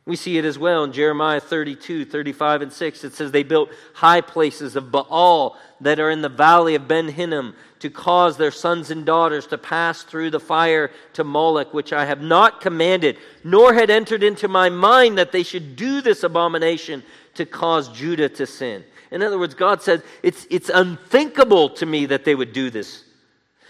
We 0.06 0.18
see 0.18 0.38
it 0.38 0.44
as 0.44 0.60
well 0.60 0.84
in 0.84 0.92
Jeremiah 0.92 1.40
32, 1.40 2.06
35, 2.06 2.62
and 2.62 2.74
6. 2.74 3.04
It 3.06 3.14
says, 3.14 3.32
They 3.32 3.44
built 3.44 3.70
high 3.94 4.20
places 4.20 4.76
of 4.76 4.92
Baal 4.92 5.58
that 5.80 6.00
are 6.00 6.10
in 6.10 6.22
the 6.22 6.28
valley 6.28 6.76
of 6.76 6.90
Ben 6.90 7.08
Hinnom 7.08 7.56
to 7.80 7.90
cause 7.90 8.36
their 8.36 8.52
sons 8.52 8.92
and 8.92 9.06
daughters 9.06 9.48
to 9.48 9.58
pass 9.58 10.04
through 10.04 10.32
the 10.32 10.42
fire 10.42 10.92
to 11.14 11.24
Moloch, 11.24 11.74
which 11.74 11.94
I 11.94 12.06
have 12.06 12.22
not 12.22 12.60
commanded, 12.60 13.18
nor 13.46 13.74
had 13.74 13.90
entered 13.90 14.24
into 14.24 14.50
my 14.50 14.70
mind 14.70 15.18
that 15.18 15.32
they 15.32 15.44
should 15.44 15.78
do 15.78 16.02
this 16.02 16.24
abomination 16.24 17.04
to 17.36 17.46
cause 17.46 17.90
Judah 17.90 18.30
to 18.30 18.46
sin. 18.46 18.84
In 19.12 19.22
other 19.22 19.38
words, 19.38 19.54
God 19.54 19.82
said, 19.82 20.02
it's, 20.24 20.48
it's 20.50 20.70
unthinkable 20.70 21.70
to 21.72 21.86
me 21.86 22.08
that 22.08 22.26
they 22.26 22.36
would 22.36 22.54
do 22.54 22.70
this. 22.70 23.04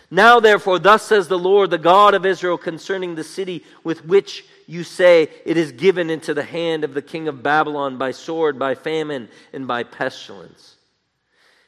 Now, 0.10 0.40
therefore, 0.40 0.80
thus 0.80 1.04
says 1.04 1.28
the 1.28 1.40
Lord, 1.40 1.70
the 1.70 1.78
God 1.78 2.14
of 2.14 2.26
Israel, 2.26 2.58
concerning 2.58 3.16
the 3.16 3.24
city 3.24 3.64
with 3.84 4.06
which 4.06 4.46
you 4.68 4.84
say 4.84 5.28
it 5.46 5.58
is 5.58 5.72
given 5.72 6.10
into 6.10 6.34
the 6.34 6.44
hand 6.44 6.84
of 6.84 6.94
the 6.94 7.02
king 7.02 7.28
of 7.28 7.44
Babylon 7.44 7.98
by 7.98 8.12
sword, 8.12 8.60
by 8.60 8.76
famine, 8.76 9.28
and 9.52 9.68
by 9.68 9.84
pestilence. 9.84 10.76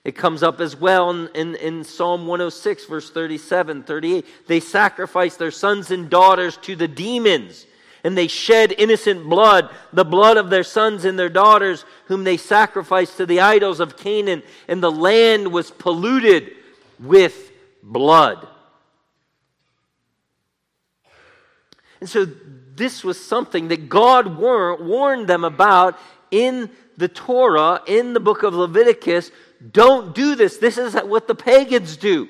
It 0.03 0.15
comes 0.15 0.43
up 0.43 0.61
as 0.61 0.75
well 0.75 1.09
in, 1.09 1.29
in, 1.33 1.55
in, 1.55 1.83
Psalm 1.83 2.27
106, 2.27 2.85
verse 2.85 3.09
37, 3.09 3.83
38. 3.83 4.25
They 4.47 4.59
sacrifice 4.59 5.35
their 5.35 5.49
sons 5.49 5.89
and 5.89 6.09
daughters 6.09 6.57
to 6.57 6.75
the 6.75 6.87
demons 6.87 7.65
and 8.05 8.15
they 8.15 8.27
shed 8.27 8.71
innocent 8.77 9.27
blood, 9.27 9.67
the 9.91 10.05
blood 10.05 10.37
of 10.37 10.51
their 10.51 10.63
sons 10.63 11.05
and 11.05 11.17
their 11.17 11.27
daughters, 11.27 11.85
whom 12.05 12.23
they 12.23 12.37
sacrificed 12.37 13.17
to 13.17 13.25
the 13.25 13.41
idols 13.41 13.79
of 13.79 13.97
Canaan, 13.97 14.43
and 14.67 14.81
the 14.81 14.91
land 14.91 15.51
was 15.51 15.71
polluted 15.71 16.51
with 16.99 17.51
blood. 17.81 18.47
And 21.99 22.07
so, 22.07 22.27
this 22.75 23.03
was 23.03 23.19
something 23.19 23.69
that 23.69 23.89
God 23.89 24.37
war- 24.37 24.75
warned 24.75 25.27
them 25.27 25.43
about 25.43 25.97
in 26.29 26.69
the 26.97 27.07
Torah 27.07 27.81
in 27.87 28.13
the 28.13 28.19
book 28.19 28.43
of 28.43 28.53
Leviticus 28.53 29.31
don't 29.71 30.13
do 30.13 30.35
this. 30.35 30.57
This 30.57 30.77
is 30.77 30.93
what 30.93 31.27
the 31.27 31.33
pagans 31.33 31.97
do. 31.97 32.29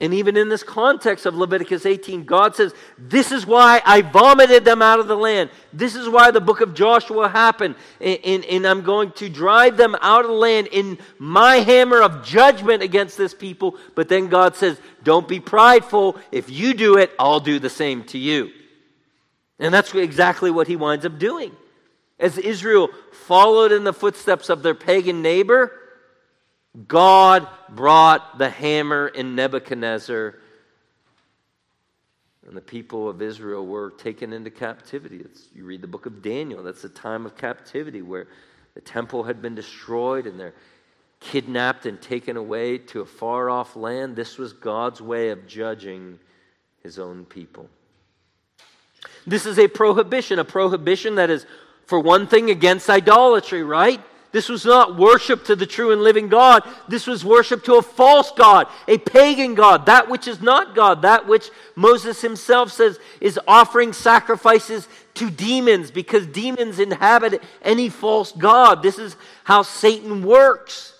And 0.00 0.14
even 0.14 0.36
in 0.36 0.48
this 0.48 0.62
context 0.62 1.26
of 1.26 1.34
Leviticus 1.34 1.84
18, 1.84 2.22
God 2.22 2.54
says, 2.54 2.72
This 2.96 3.32
is 3.32 3.44
why 3.44 3.82
I 3.84 4.02
vomited 4.02 4.64
them 4.64 4.80
out 4.80 5.00
of 5.00 5.08
the 5.08 5.16
land. 5.16 5.50
This 5.72 5.96
is 5.96 6.08
why 6.08 6.30
the 6.30 6.40
book 6.40 6.60
of 6.60 6.72
Joshua 6.72 7.28
happened. 7.28 7.74
And, 8.00 8.18
and, 8.24 8.44
and, 8.44 8.66
I'm 8.66 8.82
going 8.82 9.10
to 9.12 9.28
drive 9.28 9.76
them 9.76 9.96
out 10.00 10.24
of 10.24 10.28
the 10.28 10.36
land 10.36 10.68
in 10.70 10.98
my 11.18 11.56
hammer 11.56 12.00
of 12.00 12.24
judgment 12.24 12.80
against 12.80 13.18
this 13.18 13.34
people. 13.34 13.76
But 13.96 14.08
then 14.08 14.28
God 14.28 14.54
says, 14.54 14.80
Don't 15.02 15.26
be 15.26 15.40
prideful. 15.40 16.16
If 16.30 16.48
you 16.48 16.74
do 16.74 16.96
it, 16.96 17.10
I'll 17.18 17.40
do 17.40 17.58
the 17.58 17.70
same 17.70 18.04
to 18.04 18.18
you. 18.18 18.52
And 19.58 19.74
that's 19.74 19.92
exactly 19.96 20.52
what 20.52 20.68
he 20.68 20.76
winds 20.76 21.04
up 21.04 21.18
doing. 21.18 21.50
As 22.20 22.38
Israel 22.38 22.88
followed 23.10 23.72
in 23.72 23.82
the 23.82 23.92
footsteps 23.92 24.48
of 24.48 24.62
their 24.62 24.76
pagan 24.76 25.22
neighbor, 25.22 25.72
God 26.86 27.48
brought 27.68 28.38
the 28.38 28.50
hammer 28.50 29.08
in 29.08 29.34
Nebuchadnezzar, 29.34 30.34
and 32.46 32.56
the 32.56 32.60
people 32.60 33.08
of 33.08 33.20
Israel 33.20 33.66
were 33.66 33.90
taken 33.90 34.32
into 34.32 34.50
captivity. 34.50 35.18
It's, 35.18 35.48
you 35.54 35.64
read 35.64 35.82
the 35.82 35.88
book 35.88 36.06
of 36.06 36.22
Daniel, 36.22 36.62
that's 36.62 36.82
the 36.82 36.88
time 36.88 37.26
of 37.26 37.36
captivity 37.36 38.02
where 38.02 38.28
the 38.74 38.80
temple 38.80 39.24
had 39.24 39.42
been 39.42 39.54
destroyed 39.54 40.26
and 40.26 40.38
they're 40.38 40.54
kidnapped 41.20 41.84
and 41.84 42.00
taken 42.00 42.36
away 42.36 42.78
to 42.78 43.00
a 43.00 43.06
far 43.06 43.50
off 43.50 43.74
land. 43.74 44.14
This 44.14 44.38
was 44.38 44.52
God's 44.52 45.00
way 45.00 45.30
of 45.30 45.46
judging 45.46 46.20
his 46.82 46.98
own 46.98 47.24
people. 47.24 47.68
This 49.26 49.44
is 49.44 49.58
a 49.58 49.68
prohibition, 49.68 50.38
a 50.38 50.44
prohibition 50.44 51.16
that 51.16 51.28
is, 51.28 51.44
for 51.86 51.98
one 51.98 52.26
thing, 52.26 52.50
against 52.50 52.88
idolatry, 52.88 53.62
right? 53.62 54.00
This 54.30 54.48
was 54.48 54.64
not 54.64 54.96
worship 54.96 55.44
to 55.44 55.56
the 55.56 55.66
true 55.66 55.90
and 55.90 56.02
living 56.02 56.28
God. 56.28 56.62
This 56.86 57.06
was 57.06 57.24
worship 57.24 57.64
to 57.64 57.76
a 57.76 57.82
false 57.82 58.30
God, 58.32 58.66
a 58.86 58.98
pagan 58.98 59.54
God, 59.54 59.86
that 59.86 60.08
which 60.08 60.28
is 60.28 60.42
not 60.42 60.74
God, 60.74 61.02
that 61.02 61.26
which 61.26 61.50
Moses 61.74 62.20
himself 62.20 62.70
says 62.70 62.98
is 63.20 63.40
offering 63.48 63.92
sacrifices 63.92 64.86
to 65.14 65.30
demons 65.30 65.90
because 65.90 66.26
demons 66.26 66.78
inhabit 66.78 67.42
any 67.62 67.88
false 67.88 68.32
God. 68.32 68.82
This 68.82 68.98
is 68.98 69.16
how 69.44 69.62
Satan 69.62 70.22
works. 70.22 70.94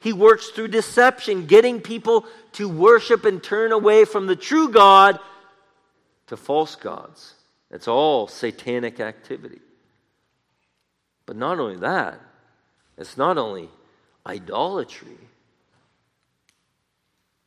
He 0.00 0.12
works 0.12 0.48
through 0.48 0.68
deception, 0.68 1.46
getting 1.46 1.80
people 1.80 2.26
to 2.52 2.68
worship 2.68 3.24
and 3.24 3.42
turn 3.42 3.72
away 3.72 4.04
from 4.04 4.26
the 4.26 4.36
true 4.36 4.68
God 4.68 5.18
to 6.26 6.36
false 6.36 6.76
gods. 6.76 7.34
It's 7.70 7.88
all 7.88 8.28
satanic 8.28 9.00
activity. 9.00 9.60
But 11.26 11.36
not 11.36 11.58
only 11.58 11.76
that, 11.76 12.20
it's 12.96 13.16
not 13.16 13.38
only 13.38 13.68
idolatry, 14.26 15.18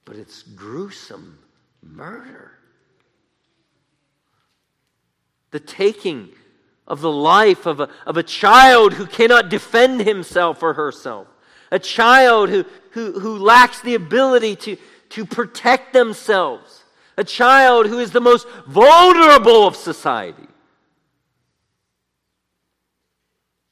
but 0.06 0.16
it's 0.16 0.44
gruesome 0.44 1.40
murder. 1.82 2.52
The 5.52 5.60
taking 5.60 6.30
of 6.88 7.02
the 7.02 7.12
life 7.12 7.66
of 7.66 7.80
a, 7.80 7.90
of 8.06 8.18
a 8.18 8.24
child 8.24 8.94
who 8.94 9.06
cannot 9.06 9.50
defend 9.50 10.02
himself 10.02 10.64
or 10.64 10.74
herself, 10.74 11.28
a 11.72 11.80
child 11.80 12.50
who, 12.50 12.66
who, 12.92 13.20
who 13.20 13.38
lacks 13.38 13.82
the 13.82 13.96
ability 13.96 14.56
to, 14.56 14.78
to 15.10 15.26
protect 15.26 15.94
themselves, 15.94 16.84
a 17.18 17.24
child 17.24 17.88
who 17.88 18.00
is 18.00 18.12
the 18.12 18.22
most 18.22 18.48
vulnerable 18.68 19.68
of 19.68 19.76
society, 19.76 20.48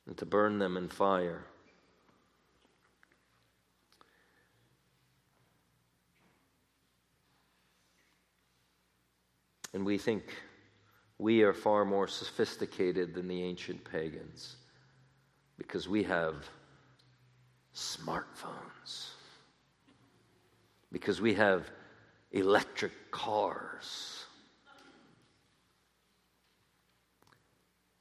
and 0.08 0.18
to 0.18 0.26
burn 0.26 0.60
them 0.60 0.76
in 0.78 0.90
fire. 0.90 1.46
And 9.76 9.86
we 9.86 9.98
think 9.98 10.24
we 11.18 11.44
are 11.44 11.52
far 11.52 11.84
more 11.84 12.08
sophisticated 12.08 13.14
than 13.14 13.28
the 13.28 13.44
ancient 13.44 13.84
pagans 13.84 14.56
because 15.58 15.86
we 15.90 16.04
have 16.04 16.50
smartphones, 17.76 19.10
because 20.94 21.20
we 21.20 21.34
have 21.34 21.70
electric 22.32 23.12
cars. 23.12 24.24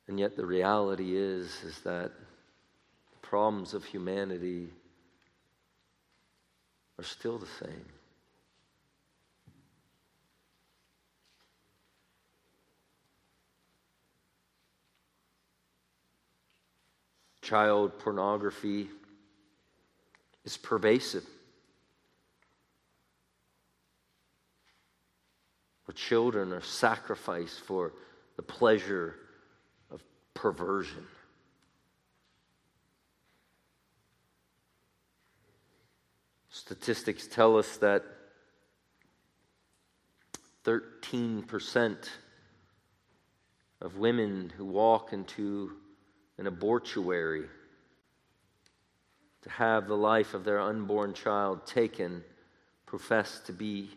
And 0.07 0.21
yet 0.21 0.37
the 0.37 0.47
reality 0.47 1.17
is 1.17 1.65
is 1.65 1.81
that 1.81 2.13
the 3.11 3.19
problems 3.21 3.75
of 3.75 3.85
humanity 3.85 4.69
are 7.01 7.05
still 7.05 7.37
the 7.37 7.49
same. 7.59 7.94
Child 17.45 17.99
pornography 17.99 18.89
is 20.47 20.57
pervasive. 20.57 21.27
Where 25.85 25.95
children 25.95 26.55
are 26.55 26.63
sacrificed 26.63 27.61
for 27.61 27.93
the 28.37 28.43
pleasure 28.43 29.17
of 29.91 30.03
perversion. 30.33 31.07
Statistics 36.49 37.27
tell 37.27 37.59
us 37.59 37.77
that 37.77 38.05
13% 40.65 42.09
of 43.83 43.99
women 43.99 44.51
who 44.57 44.65
walk 44.65 45.13
into 45.13 45.73
an 46.39 46.47
abortuary 46.47 47.45
to 49.43 49.51
have 49.51 49.87
the 49.87 49.97
life 49.97 50.35
of 50.35 50.45
their 50.45 50.61
unborn 50.61 51.13
child 51.13 51.67
taken 51.67 52.25
profess 52.87 53.41
to 53.41 53.53
be 53.53 53.91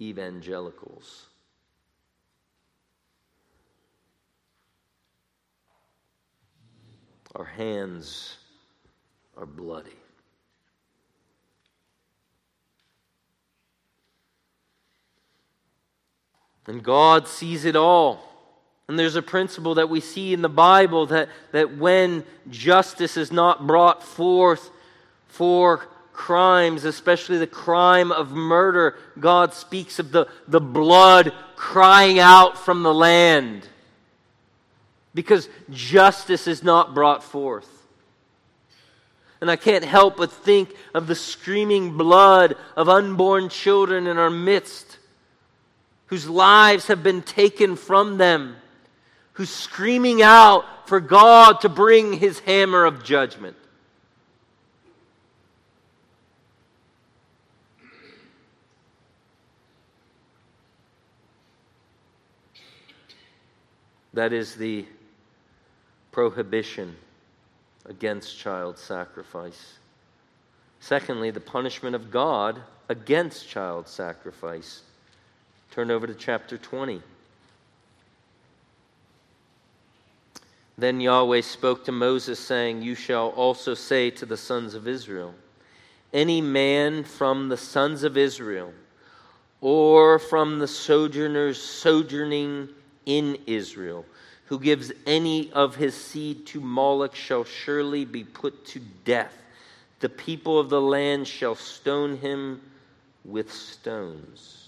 evangelicals. 0.00 1.26
Our 7.34 7.44
hands 7.44 8.38
are 9.36 9.44
bloody. 9.44 9.90
And 16.66 16.82
God 16.82 17.28
sees 17.28 17.64
it 17.64 17.76
all. 17.76 18.35
And 18.88 18.98
there's 18.98 19.16
a 19.16 19.22
principle 19.22 19.74
that 19.74 19.88
we 19.88 20.00
see 20.00 20.32
in 20.32 20.42
the 20.42 20.48
Bible 20.48 21.06
that, 21.06 21.28
that 21.52 21.76
when 21.76 22.24
justice 22.48 23.16
is 23.16 23.32
not 23.32 23.66
brought 23.66 24.02
forth 24.02 24.70
for 25.26 25.88
crimes, 26.12 26.84
especially 26.84 27.38
the 27.38 27.46
crime 27.46 28.12
of 28.12 28.30
murder, 28.30 28.96
God 29.18 29.52
speaks 29.52 29.98
of 29.98 30.12
the, 30.12 30.28
the 30.46 30.60
blood 30.60 31.32
crying 31.56 32.18
out 32.18 32.56
from 32.58 32.82
the 32.82 32.94
land 32.94 33.68
because 35.14 35.48
justice 35.70 36.46
is 36.46 36.62
not 36.62 36.94
brought 36.94 37.24
forth. 37.24 37.68
And 39.40 39.50
I 39.50 39.56
can't 39.56 39.84
help 39.84 40.16
but 40.16 40.32
think 40.32 40.74
of 40.94 41.06
the 41.06 41.14
screaming 41.14 41.96
blood 41.96 42.56
of 42.76 42.88
unborn 42.88 43.48
children 43.48 44.06
in 44.06 44.16
our 44.16 44.30
midst 44.30 44.98
whose 46.06 46.28
lives 46.28 46.86
have 46.86 47.02
been 47.02 47.20
taken 47.20 47.76
from 47.76 48.18
them 48.18 48.56
who's 49.36 49.50
screaming 49.50 50.22
out 50.22 50.88
for 50.88 50.98
God 50.98 51.60
to 51.60 51.68
bring 51.68 52.14
his 52.14 52.38
hammer 52.40 52.86
of 52.86 53.04
judgment. 53.04 53.54
That 64.14 64.32
is 64.32 64.54
the 64.54 64.86
prohibition 66.12 66.96
against 67.84 68.38
child 68.38 68.78
sacrifice. 68.78 69.74
Secondly, 70.80 71.30
the 71.30 71.40
punishment 71.40 71.94
of 71.94 72.10
God 72.10 72.62
against 72.88 73.46
child 73.46 73.86
sacrifice. 73.86 74.80
Turn 75.72 75.90
over 75.90 76.06
to 76.06 76.14
chapter 76.14 76.56
20. 76.56 77.02
Then 80.78 81.00
Yahweh 81.00 81.40
spoke 81.40 81.84
to 81.84 81.92
Moses, 81.92 82.38
saying, 82.38 82.82
You 82.82 82.94
shall 82.94 83.28
also 83.28 83.74
say 83.74 84.10
to 84.10 84.26
the 84.26 84.36
sons 84.36 84.74
of 84.74 84.86
Israel, 84.86 85.34
Any 86.12 86.40
man 86.40 87.02
from 87.02 87.48
the 87.48 87.56
sons 87.56 88.04
of 88.04 88.16
Israel, 88.16 88.72
or 89.62 90.18
from 90.18 90.58
the 90.58 90.68
sojourners 90.68 91.60
sojourning 91.60 92.68
in 93.06 93.38
Israel. 93.46 94.04
Who 94.46 94.60
gives 94.60 94.92
any 95.06 95.50
of 95.52 95.74
his 95.74 95.94
seed 95.94 96.46
to 96.48 96.60
Moloch 96.60 97.14
shall 97.14 97.44
surely 97.44 98.04
be 98.04 98.22
put 98.22 98.64
to 98.66 98.80
death. 99.04 99.36
The 100.00 100.08
people 100.08 100.58
of 100.58 100.68
the 100.68 100.80
land 100.80 101.26
shall 101.26 101.54
stone 101.54 102.18
him 102.18 102.60
with 103.24 103.52
stones. 103.52 104.65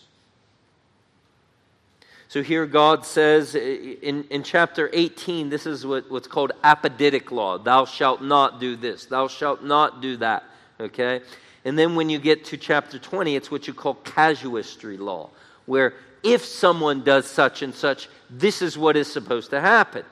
So 2.29 2.43
here 2.43 2.67
God 2.67 3.07
says 3.07 3.55
in, 3.55 4.25
in 4.25 4.43
chapter 4.43 4.91
18, 4.93 5.49
this 5.49 5.67
is 5.67 5.87
what, 5.87 6.11
what's 6.11 6.29
called 6.29 6.53
apodictic 6.63 7.31
law. 7.31 7.57
Thou 7.57 7.87
shalt 7.87 8.23
not 8.23 8.61
do 8.61 8.77
this, 8.77 9.07
thou 9.07 9.29
shalt 9.29 9.65
not 9.65 10.03
do 10.03 10.19
that. 10.19 10.45
Okay? 10.79 11.23
And 11.65 11.79
then 11.79 11.97
when 11.97 12.11
you 12.11 12.19
get 12.19 12.45
to 12.47 12.59
chapter 12.59 12.99
20, 12.99 13.35
it's 13.35 13.51
what 13.51 13.67
you 13.67 13.73
call 13.73 13.95
casuistry 13.95 14.99
law, 14.99 15.31
where 15.65 15.95
if 16.23 16.45
someone 16.45 17.03
does 17.03 17.27
such 17.27 17.63
and 17.63 17.75
such, 17.75 18.09
this 18.29 18.61
is 18.61 18.77
what 18.77 18.97
is 18.97 19.11
supposed 19.11 19.51
to 19.51 19.61
happen. 19.61 20.05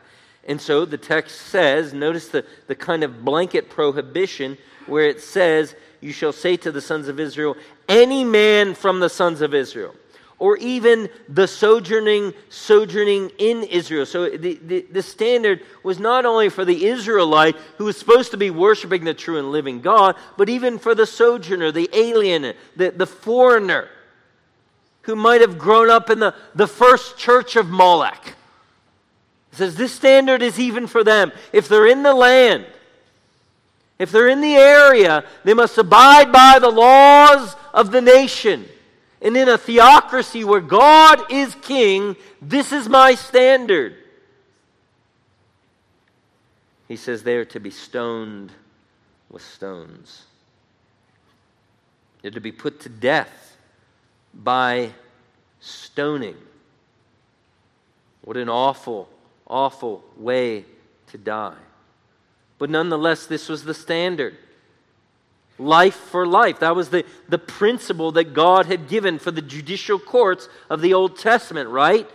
And 0.48 0.61
so 0.61 0.87
the 0.87 0.98
text 0.98 1.40
says, 1.42 1.92
notice 1.92 2.29
the, 2.29 2.46
the 2.66 2.74
kind 2.74 3.05
of 3.05 3.24
blanket 3.24 3.68
prohibition 3.68 4.57
where 4.87 5.07
it 5.07 5.20
says, 5.20 5.74
You 6.00 6.12
shall 6.12 6.33
say 6.33 6.57
to 6.59 6.70
the 6.70 6.81
sons 6.81 7.09
of 7.09 7.18
Israel, 7.18 7.57
any 7.88 8.24
man 8.24 8.74
from 8.74 9.00
the 9.00 9.09
sons 9.09 9.40
of 9.42 9.52
Israel 9.52 9.94
or 10.38 10.57
even 10.59 11.09
the 11.29 11.46
sojourning 11.46 12.35
sojourning 12.51 13.31
in 13.38 13.62
Israel. 13.64 14.05
So 14.05 14.29
the, 14.29 14.55
the, 14.55 14.87
the, 14.90 15.03
standard 15.03 15.62
was 15.83 15.99
not 15.99 16.27
only 16.27 16.51
for 16.51 16.64
the 16.64 16.87
Israelite 16.87 17.57
who 17.79 17.85
was 17.85 17.96
supposed 17.96 18.33
to 18.33 18.37
be 18.37 18.51
worshiping 18.51 19.05
the 19.05 19.14
true 19.14 19.38
and 19.38 19.51
living 19.51 19.81
God, 19.81 20.14
but 20.37 20.49
even 20.51 20.79
for 20.79 20.94
the 20.94 21.07
sojourner, 21.07 21.72
the 21.72 21.88
alien, 21.94 22.55
the, 22.77 22.90
the 22.90 23.07
foreigner 23.07 23.88
who 25.03 25.16
might 25.16 25.40
have 25.40 25.57
grown 25.57 25.88
up 25.88 26.11
in 26.11 26.18
the, 26.18 26.35
the 26.55 26.66
first 26.66 27.16
church 27.16 27.57
of 27.57 27.70
Moloch. 27.70 28.35
It 29.53 29.57
says 29.57 29.77
this 29.77 29.92
standard 29.92 30.42
is 30.42 30.59
even 30.59 30.87
for 30.87 31.03
them. 31.03 31.33
If 31.53 31.66
they're 31.66 31.87
in 31.87 32.03
the 32.03 32.12
land, 32.12 32.66
if 33.99 34.11
they're 34.11 34.29
in 34.29 34.42
the 34.42 34.57
area, 34.57 35.25
they 35.44 35.55
must 35.55 35.79
abide 35.79 36.31
by 36.31 36.59
the 36.59 36.68
laws 36.68 37.57
of 37.72 37.90
the 37.90 38.03
nation. 38.03 38.66
And 39.20 39.37
in 39.37 39.48
a 39.48 39.59
theocracy 39.59 40.44
where 40.44 40.61
God 40.61 41.33
is 41.33 41.55
king, 41.62 42.16
this 42.40 42.72
is 42.72 42.88
my 42.88 43.14
standard. 43.14 43.96
He 46.88 46.96
says 46.96 47.22
they 47.22 47.37
are 47.37 47.44
to 47.46 47.61
be 47.61 47.70
stoned 47.70 48.52
with 49.31 49.42
stones. 49.42 50.24
They're 52.22 52.31
to 52.31 52.40
be 52.40 52.52
put 52.52 52.81
to 52.81 52.88
death 52.88 53.57
by 54.35 54.90
stoning. 55.61 56.37
What 58.22 58.37
an 58.37 58.48
awful, 58.48 59.09
awful 59.46 60.05
way 60.16 60.64
to 61.09 61.18
die. 61.18 61.57
But 62.59 62.70
nonetheless, 62.70 63.26
this 63.26 63.48
was 63.48 63.64
the 63.64 63.74
standard 63.74 64.37
life 65.58 65.94
for 65.94 66.26
life. 66.26 66.60
That 66.60 66.76
was 66.76 66.90
the, 66.90 67.04
the 67.28 67.38
principle 67.38 68.12
that 68.12 68.34
God 68.34 68.66
had 68.66 68.88
given 68.88 69.18
for 69.18 69.30
the 69.30 69.42
judicial 69.42 69.98
courts 69.98 70.48
of 70.68 70.80
the 70.80 70.94
Old 70.94 71.18
Testament, 71.18 71.70
right? 71.70 72.08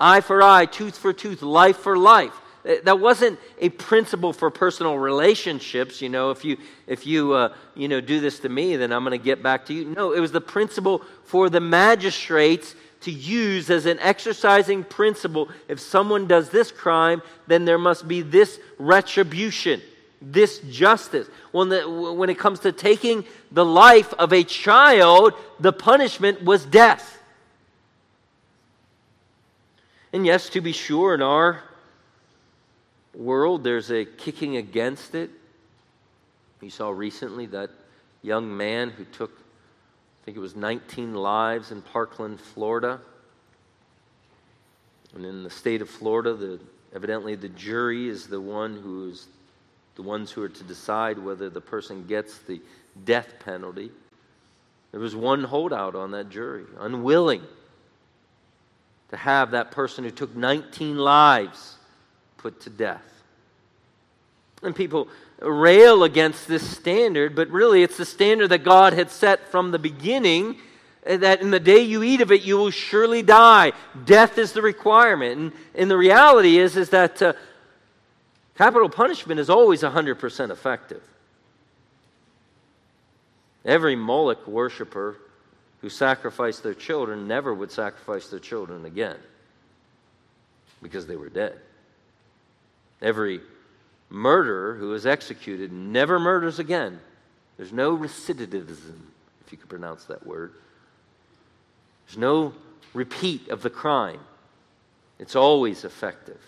Eye 0.00 0.20
for 0.20 0.42
eye, 0.42 0.66
tooth 0.66 0.96
for 0.96 1.12
tooth, 1.12 1.42
life 1.42 1.78
for 1.78 1.96
life. 1.96 2.32
Uh, 2.68 2.74
that 2.84 3.00
wasn't 3.00 3.38
a 3.60 3.68
principle 3.70 4.32
for 4.32 4.50
personal 4.50 4.98
relationships. 4.98 6.00
You 6.00 6.08
know, 6.08 6.30
if 6.30 6.44
you 6.44 6.56
if 6.86 7.06
you 7.06 7.32
uh, 7.32 7.54
you 7.74 7.88
know 7.88 8.00
do 8.00 8.20
this 8.20 8.38
to 8.40 8.48
me, 8.48 8.76
then 8.76 8.92
I'm 8.92 9.04
going 9.04 9.18
to 9.18 9.24
get 9.24 9.42
back 9.42 9.66
to 9.66 9.74
you. 9.74 9.84
No, 9.86 10.12
it 10.12 10.20
was 10.20 10.32
the 10.32 10.40
principle 10.40 11.02
for 11.24 11.50
the 11.50 11.60
magistrates 11.60 12.74
to 13.00 13.10
use 13.10 13.70
as 13.70 13.86
an 13.86 13.98
exercising 14.00 14.84
principle. 14.84 15.48
If 15.68 15.80
someone 15.80 16.26
does 16.26 16.50
this 16.50 16.70
crime, 16.70 17.22
then 17.46 17.64
there 17.64 17.78
must 17.78 18.08
be 18.08 18.22
this 18.22 18.60
retribution 18.78 19.80
this 20.20 20.58
justice. 20.70 21.28
When, 21.52 21.68
the, 21.68 21.88
when 21.88 22.30
it 22.30 22.38
comes 22.38 22.60
to 22.60 22.72
taking 22.72 23.24
the 23.52 23.64
life 23.64 24.12
of 24.14 24.32
a 24.32 24.44
child, 24.44 25.34
the 25.60 25.72
punishment 25.72 26.42
was 26.42 26.64
death. 26.64 27.18
And 30.12 30.24
yes, 30.24 30.48
to 30.50 30.60
be 30.60 30.72
sure, 30.72 31.14
in 31.14 31.22
our 31.22 31.62
world, 33.14 33.62
there's 33.62 33.90
a 33.90 34.04
kicking 34.04 34.56
against 34.56 35.14
it. 35.14 35.30
You 36.60 36.70
saw 36.70 36.90
recently 36.90 37.46
that 37.46 37.70
young 38.22 38.56
man 38.56 38.90
who 38.90 39.04
took, 39.04 39.30
I 39.30 40.24
think 40.24 40.36
it 40.36 40.40
was 40.40 40.56
19 40.56 41.14
lives 41.14 41.70
in 41.70 41.82
Parkland, 41.82 42.40
Florida. 42.40 43.00
And 45.14 45.24
in 45.24 45.42
the 45.42 45.50
state 45.50 45.82
of 45.82 45.88
Florida, 45.88 46.34
the, 46.34 46.58
evidently 46.94 47.34
the 47.34 47.48
jury 47.50 48.08
is 48.08 48.26
the 48.26 48.40
one 48.40 48.80
who 48.80 49.10
is 49.10 49.28
the 49.98 50.02
ones 50.02 50.30
who 50.30 50.40
are 50.44 50.48
to 50.48 50.62
decide 50.62 51.18
whether 51.18 51.50
the 51.50 51.60
person 51.60 52.06
gets 52.06 52.38
the 52.38 52.62
death 53.04 53.34
penalty. 53.44 53.90
There 54.92 55.00
was 55.00 55.16
one 55.16 55.42
holdout 55.42 55.96
on 55.96 56.12
that 56.12 56.30
jury, 56.30 56.66
unwilling 56.78 57.42
to 59.08 59.16
have 59.16 59.50
that 59.50 59.72
person 59.72 60.04
who 60.04 60.12
took 60.12 60.36
19 60.36 60.98
lives 60.98 61.78
put 62.36 62.60
to 62.60 62.70
death. 62.70 63.02
And 64.62 64.74
people 64.74 65.08
rail 65.40 66.04
against 66.04 66.46
this 66.46 66.64
standard, 66.64 67.34
but 67.34 67.48
really 67.48 67.82
it's 67.82 67.96
the 67.96 68.06
standard 68.06 68.50
that 68.50 68.62
God 68.62 68.92
had 68.92 69.10
set 69.10 69.48
from 69.48 69.72
the 69.72 69.80
beginning 69.80 70.58
eh, 71.06 71.16
that 71.16 71.40
in 71.40 71.50
the 71.50 71.58
day 71.58 71.80
you 71.80 72.04
eat 72.04 72.20
of 72.20 72.30
it, 72.30 72.42
you 72.42 72.56
will 72.56 72.70
surely 72.70 73.22
die. 73.22 73.72
Death 74.04 74.38
is 74.38 74.52
the 74.52 74.62
requirement. 74.62 75.38
And, 75.40 75.52
and 75.74 75.90
the 75.90 75.98
reality 75.98 76.56
is, 76.58 76.76
is 76.76 76.90
that 76.90 77.20
uh, 77.20 77.32
Capital 78.58 78.88
punishment 78.88 79.38
is 79.38 79.48
always 79.48 79.82
100% 79.82 80.50
effective. 80.50 81.02
Every 83.64 83.94
Moloch 83.94 84.48
worshiper 84.48 85.16
who 85.80 85.88
sacrificed 85.88 86.64
their 86.64 86.74
children 86.74 87.28
never 87.28 87.54
would 87.54 87.70
sacrifice 87.70 88.26
their 88.26 88.40
children 88.40 88.84
again 88.84 89.16
because 90.82 91.06
they 91.06 91.14
were 91.14 91.28
dead. 91.28 91.56
Every 93.00 93.40
murderer 94.10 94.74
who 94.74 94.92
is 94.94 95.06
executed 95.06 95.72
never 95.72 96.18
murders 96.18 96.58
again. 96.58 96.98
There's 97.58 97.72
no 97.72 97.96
recidivism, 97.96 98.98
if 99.46 99.52
you 99.52 99.58
could 99.58 99.68
pronounce 99.68 100.06
that 100.06 100.26
word. 100.26 100.52
There's 102.08 102.18
no 102.18 102.54
repeat 102.92 103.50
of 103.50 103.62
the 103.62 103.70
crime. 103.70 104.20
It's 105.20 105.36
always 105.36 105.84
effective. 105.84 106.40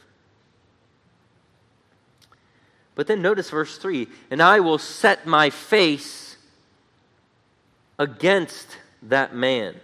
But 3.01 3.07
then 3.07 3.23
notice 3.23 3.49
verse 3.49 3.79
3 3.79 4.09
and 4.31 4.43
I 4.43 4.61
will 4.61 4.77
set 4.77 5.27
my 5.27 5.49
face 5.49 6.37
against 7.99 8.77
that 9.01 9.35
man. 9.35 9.77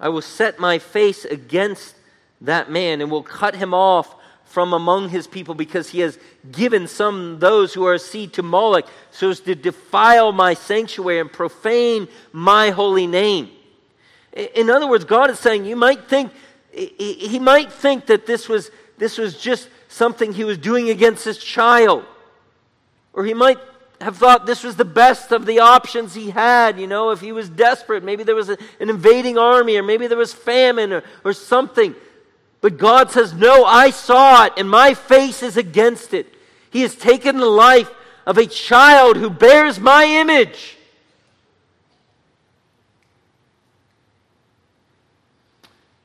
I 0.00 0.08
will 0.08 0.22
set 0.22 0.58
my 0.58 0.78
face 0.78 1.26
against 1.26 1.94
that 2.40 2.70
man 2.70 3.02
and 3.02 3.10
will 3.10 3.22
cut 3.22 3.54
him 3.54 3.74
off 3.74 4.14
from 4.46 4.72
among 4.72 5.10
his 5.10 5.26
people 5.26 5.54
because 5.54 5.90
he 5.90 6.00
has 6.00 6.18
given 6.50 6.88
some 6.88 7.38
those 7.38 7.74
who 7.74 7.84
are 7.84 7.92
a 7.92 7.98
seed 7.98 8.32
to 8.32 8.42
Moloch 8.42 8.88
so 9.10 9.28
as 9.28 9.40
to 9.40 9.54
defile 9.54 10.32
my 10.32 10.54
sanctuary 10.54 11.20
and 11.20 11.30
profane 11.30 12.08
my 12.32 12.70
holy 12.70 13.06
name. 13.06 13.50
In 14.32 14.70
other 14.70 14.88
words, 14.88 15.04
God 15.04 15.28
is 15.28 15.38
saying 15.38 15.66
you 15.66 15.76
might 15.76 16.08
think 16.08 16.32
he 16.72 17.38
might 17.38 17.70
think 17.70 18.06
that 18.06 18.24
this 18.24 18.48
was 18.48 18.70
this 18.96 19.18
was 19.18 19.36
just 19.38 19.68
something 19.92 20.32
he 20.32 20.44
was 20.44 20.58
doing 20.58 20.88
against 20.88 21.24
his 21.24 21.38
child. 21.38 22.04
Or 23.12 23.24
he 23.24 23.34
might 23.34 23.58
have 24.00 24.16
thought 24.16 24.46
this 24.46 24.64
was 24.64 24.76
the 24.76 24.84
best 24.84 25.32
of 25.32 25.46
the 25.46 25.60
options 25.60 26.14
he 26.14 26.30
had. 26.30 26.78
You 26.78 26.86
know, 26.86 27.10
if 27.10 27.20
he 27.20 27.32
was 27.32 27.48
desperate, 27.48 28.02
maybe 28.02 28.24
there 28.24 28.34
was 28.34 28.48
a, 28.48 28.58
an 28.80 28.90
invading 28.90 29.38
army, 29.38 29.76
or 29.76 29.82
maybe 29.82 30.06
there 30.06 30.18
was 30.18 30.32
famine, 30.32 30.92
or, 30.92 31.02
or 31.24 31.32
something. 31.32 31.94
But 32.60 32.78
God 32.78 33.10
says, 33.10 33.32
No, 33.34 33.64
I 33.64 33.90
saw 33.90 34.46
it, 34.46 34.54
and 34.56 34.68
my 34.68 34.94
face 34.94 35.42
is 35.42 35.56
against 35.56 36.14
it. 36.14 36.26
He 36.70 36.82
has 36.82 36.94
taken 36.94 37.36
the 37.36 37.46
life 37.46 37.90
of 38.26 38.38
a 38.38 38.46
child 38.46 39.16
who 39.16 39.28
bears 39.28 39.78
my 39.78 40.04
image. 40.04 40.78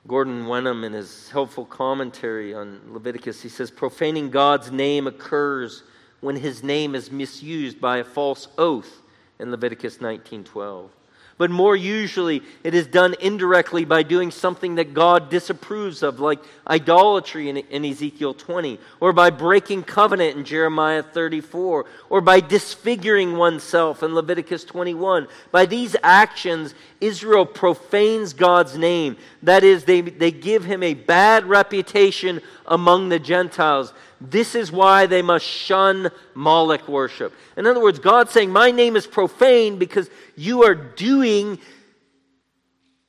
Gordon 0.08 0.48
Wenham, 0.48 0.86
in 0.86 0.94
his 0.94 1.30
helpful 1.32 1.66
commentary 1.66 2.54
on 2.54 2.80
Leviticus, 2.94 3.42
he 3.42 3.50
says, 3.50 3.70
Profaning 3.70 4.30
God's 4.30 4.72
name 4.72 5.06
occurs 5.06 5.84
when 6.22 6.38
his 6.38 6.64
name 6.64 6.96
is 6.96 7.12
misused 7.12 7.82
by 7.82 7.98
a 7.98 8.04
false 8.06 8.48
oath 8.58 9.02
in 9.38 9.52
Leviticus 9.52 9.98
19:12. 9.98 10.90
But 11.38 11.52
more 11.52 11.76
usually, 11.76 12.42
it 12.64 12.74
is 12.74 12.88
done 12.88 13.14
indirectly 13.20 13.86
by 13.86 14.02
doing 14.02 14.32
something 14.32 14.76
that 14.76 14.96
God 14.96 15.30
disapproves 15.30 16.02
of, 16.02 16.20
like 16.20 16.40
idolatry 16.68 17.48
in, 17.50 17.58
in, 17.58 17.86
Ezekiel 17.86 18.34
20, 18.34 18.80
or 19.00 19.14
by 19.14 19.30
breaking 19.30 19.84
covenant 19.84 20.36
in 20.36 20.46
Jeremiah 20.46 21.04
34, 21.04 21.86
or 22.10 22.22
by 22.22 22.40
disfiguring 22.40 23.38
oneself 23.38 24.02
in 24.02 24.16
Leviticus 24.16 24.64
21. 24.64 25.28
By 25.52 25.68
these 25.68 25.96
actions, 26.02 26.74
Israel 27.00 27.46
profanes 27.46 28.34
God's 28.34 28.76
name. 28.76 29.16
That 29.44 29.64
is, 29.64 29.84
they, 29.84 30.02
they 30.02 30.32
give 30.32 30.66
him 30.66 30.82
a 30.82 30.96
bad 30.96 31.46
reputation 31.46 32.42
among 32.66 33.10
the 33.10 33.20
Gentiles. 33.20 33.94
This 34.20 34.56
is 34.56 34.72
why 34.72 35.06
they 35.06 35.22
must 35.22 35.46
shun 35.46 36.10
Moloch 36.34 36.88
worship. 36.88 37.34
In 37.56 37.68
other 37.68 37.82
words, 37.82 38.00
God's 38.00 38.32
saying, 38.32 38.52
My 38.52 38.72
name 38.72 38.96
is 38.96 39.06
profane 39.06 39.78
because 39.78 40.10
you 40.36 40.64
are 40.64 40.74
doing 40.74 41.60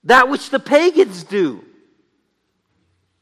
that 0.05 0.29
which 0.29 0.51
the 0.51 0.59
pagans 0.61 1.25
do. 1.25 1.65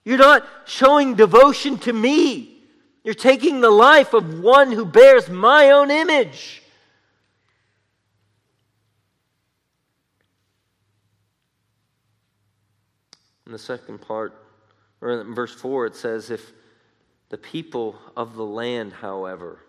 You're 0.04 0.18
not 0.18 0.46
showing 0.66 1.14
devotion 1.14 1.78
to 1.78 1.92
me. 1.92 2.62
You're 3.04 3.14
taking 3.14 3.60
the 3.60 3.70
life 3.70 4.14
of 4.14 4.40
one 4.40 4.72
who 4.72 4.84
bears 4.84 5.28
my 5.28 5.70
own 5.70 5.90
image. 5.90 6.62
In 13.46 13.52
the 13.52 13.58
second 13.58 14.00
part, 14.00 14.34
or 15.00 15.20
in 15.20 15.34
verse 15.34 15.54
4, 15.54 15.86
it 15.86 15.94
says, 15.94 16.30
If 16.30 16.52
the 17.28 17.38
people 17.38 17.96
of 18.16 18.36
the 18.36 18.44
land, 18.44 18.92
however, 18.92 19.60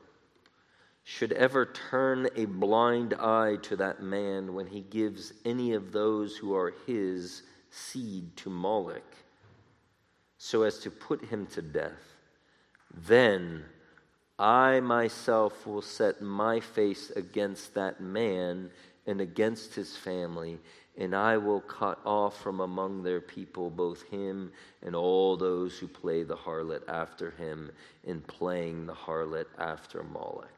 should 1.04 1.32
ever 1.32 1.66
turn 1.66 2.28
a 2.36 2.46
blind 2.46 3.14
eye 3.14 3.56
to 3.62 3.76
that 3.78 4.02
man 4.04 4.54
when 4.54 4.68
he 4.68 4.82
gives 4.82 5.34
any 5.46 5.74
of 5.74 5.92
those 5.92 6.36
who 6.36 6.54
are 6.54 6.74
his 6.86 7.44
seed 7.72 8.36
to 8.38 8.50
Moloch, 8.50 9.16
so 10.38 10.64
as 10.64 10.80
to 10.80 10.92
put 10.92 11.24
him 11.26 11.48
to 11.48 11.62
death, 11.62 12.16
then 12.94 13.64
I 14.38 14.80
myself 14.82 15.66
will 15.66 15.82
set 15.82 16.22
my 16.22 16.60
face 16.60 17.10
against 17.12 17.74
that 17.74 18.02
man 18.02 18.70
and 19.08 19.22
against 19.22 19.74
his 19.74 19.96
family, 19.96 20.60
and 20.98 21.16
I 21.16 21.38
will 21.38 21.62
cut 21.62 22.00
off 22.06 22.42
from 22.42 22.60
among 22.60 23.04
their 23.04 23.22
people 23.22 23.70
both 23.70 24.02
him 24.04 24.52
and 24.82 24.96
all 24.96 25.38
those 25.38 25.78
who 25.78 25.88
play 25.88 26.24
the 26.24 26.36
harlot 26.36 26.82
after 26.88 27.32
him 27.32 27.72
in 28.04 28.22
playing 28.22 28.88
the 28.88 28.94
harlot 28.94 29.46
after 29.60 30.04
Moloch. 30.04 30.50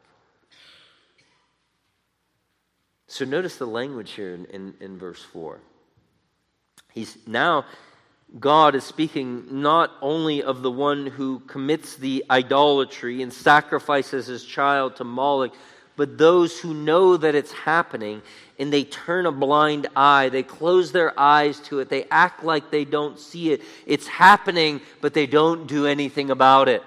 So 3.08 3.26
notice 3.26 3.58
the 3.58 3.66
language 3.66 4.12
here 4.12 4.34
in, 4.34 4.46
in, 4.46 4.74
in 4.80 4.98
verse 4.98 5.24
4. 5.24 5.60
He's 6.94 7.18
now 7.28 7.66
God 8.40 8.76
is 8.76 8.84
speaking 8.84 9.62
not 9.62 9.92
only 10.02 10.44
of 10.44 10.62
the 10.62 10.70
one 10.70 11.08
who 11.08 11.40
commits 11.40 11.96
the 11.96 12.24
idolatry 12.30 13.24
and 13.24 13.34
sacrifices 13.34 14.28
his 14.28 14.46
child 14.46 14.98
to 14.98 15.04
Moloch, 15.04 15.54
but 15.96 16.20
those 16.20 16.60
who 16.60 16.76
know 16.76 17.18
that 17.18 17.34
it's 17.34 17.52
happening 17.52 18.22
and 18.60 18.72
they 18.72 18.84
turn 18.84 19.26
a 19.26 19.32
blind 19.32 19.88
eye. 19.96 20.30
They 20.30 20.44
close 20.44 20.92
their 20.92 21.18
eyes 21.18 21.60
to 21.62 21.80
it. 21.80 21.90
They 21.90 22.06
act 22.12 22.44
like 22.44 22.70
they 22.70 22.86
don't 22.86 23.18
see 23.18 23.54
it. 23.54 23.62
It's 23.86 24.06
happening, 24.06 24.82
but 25.00 25.14
they 25.14 25.26
don't 25.26 25.66
do 25.66 25.88
anything 25.88 26.30
about 26.30 26.68
it. 26.68 26.84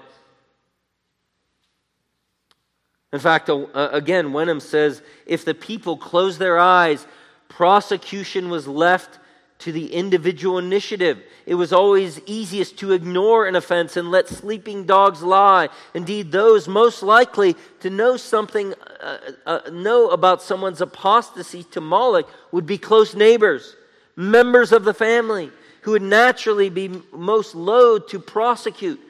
In 3.13 3.19
fact, 3.19 3.51
again, 3.75 4.33
Wenham 4.33 4.61
says 4.61 5.03
if 5.27 5.45
the 5.45 5.55
people 5.55 5.97
close 5.97 6.39
their 6.39 6.59
eyes, 6.59 7.07
prosecution 7.49 8.49
was 8.49 8.69
left 8.69 9.19
to 9.63 9.71
the 9.71 9.95
individual 9.95 10.59
initiative. 10.59 11.23
It 11.47 11.55
was 11.55 11.73
always 11.73 12.21
easiest 12.27 12.79
to 12.79 12.93
ignore 12.93 13.47
an 13.47 13.55
offense 13.55 13.97
and 13.97 14.11
let 14.11 14.29
sleeping 14.29 14.87
dogs 14.87 15.23
lie. 15.23 15.69
Indeed, 15.95 16.33
those 16.33 16.67
most 16.67 17.03
likely 17.03 17.55
to 17.81 17.89
know 17.89 18.17
something, 18.17 18.75
uh, 19.01 19.19
uh, 19.47 19.61
know 19.71 20.11
about 20.11 20.43
someone's 20.43 20.81
apostasy 20.81 21.63
to 21.71 21.81
Moloch 21.81 22.29
would 22.51 22.67
be 22.67 22.77
close 22.77 23.15
neighbors, 23.15 23.77
members 24.17 24.73
of 24.73 24.83
the 24.83 24.95
family, 24.95 25.51
who 25.83 25.93
would 25.93 26.03
naturally 26.03 26.69
be 26.69 27.01
most 27.13 27.55
loath 27.55 28.09
to 28.09 28.19
prosecute. 28.19 29.01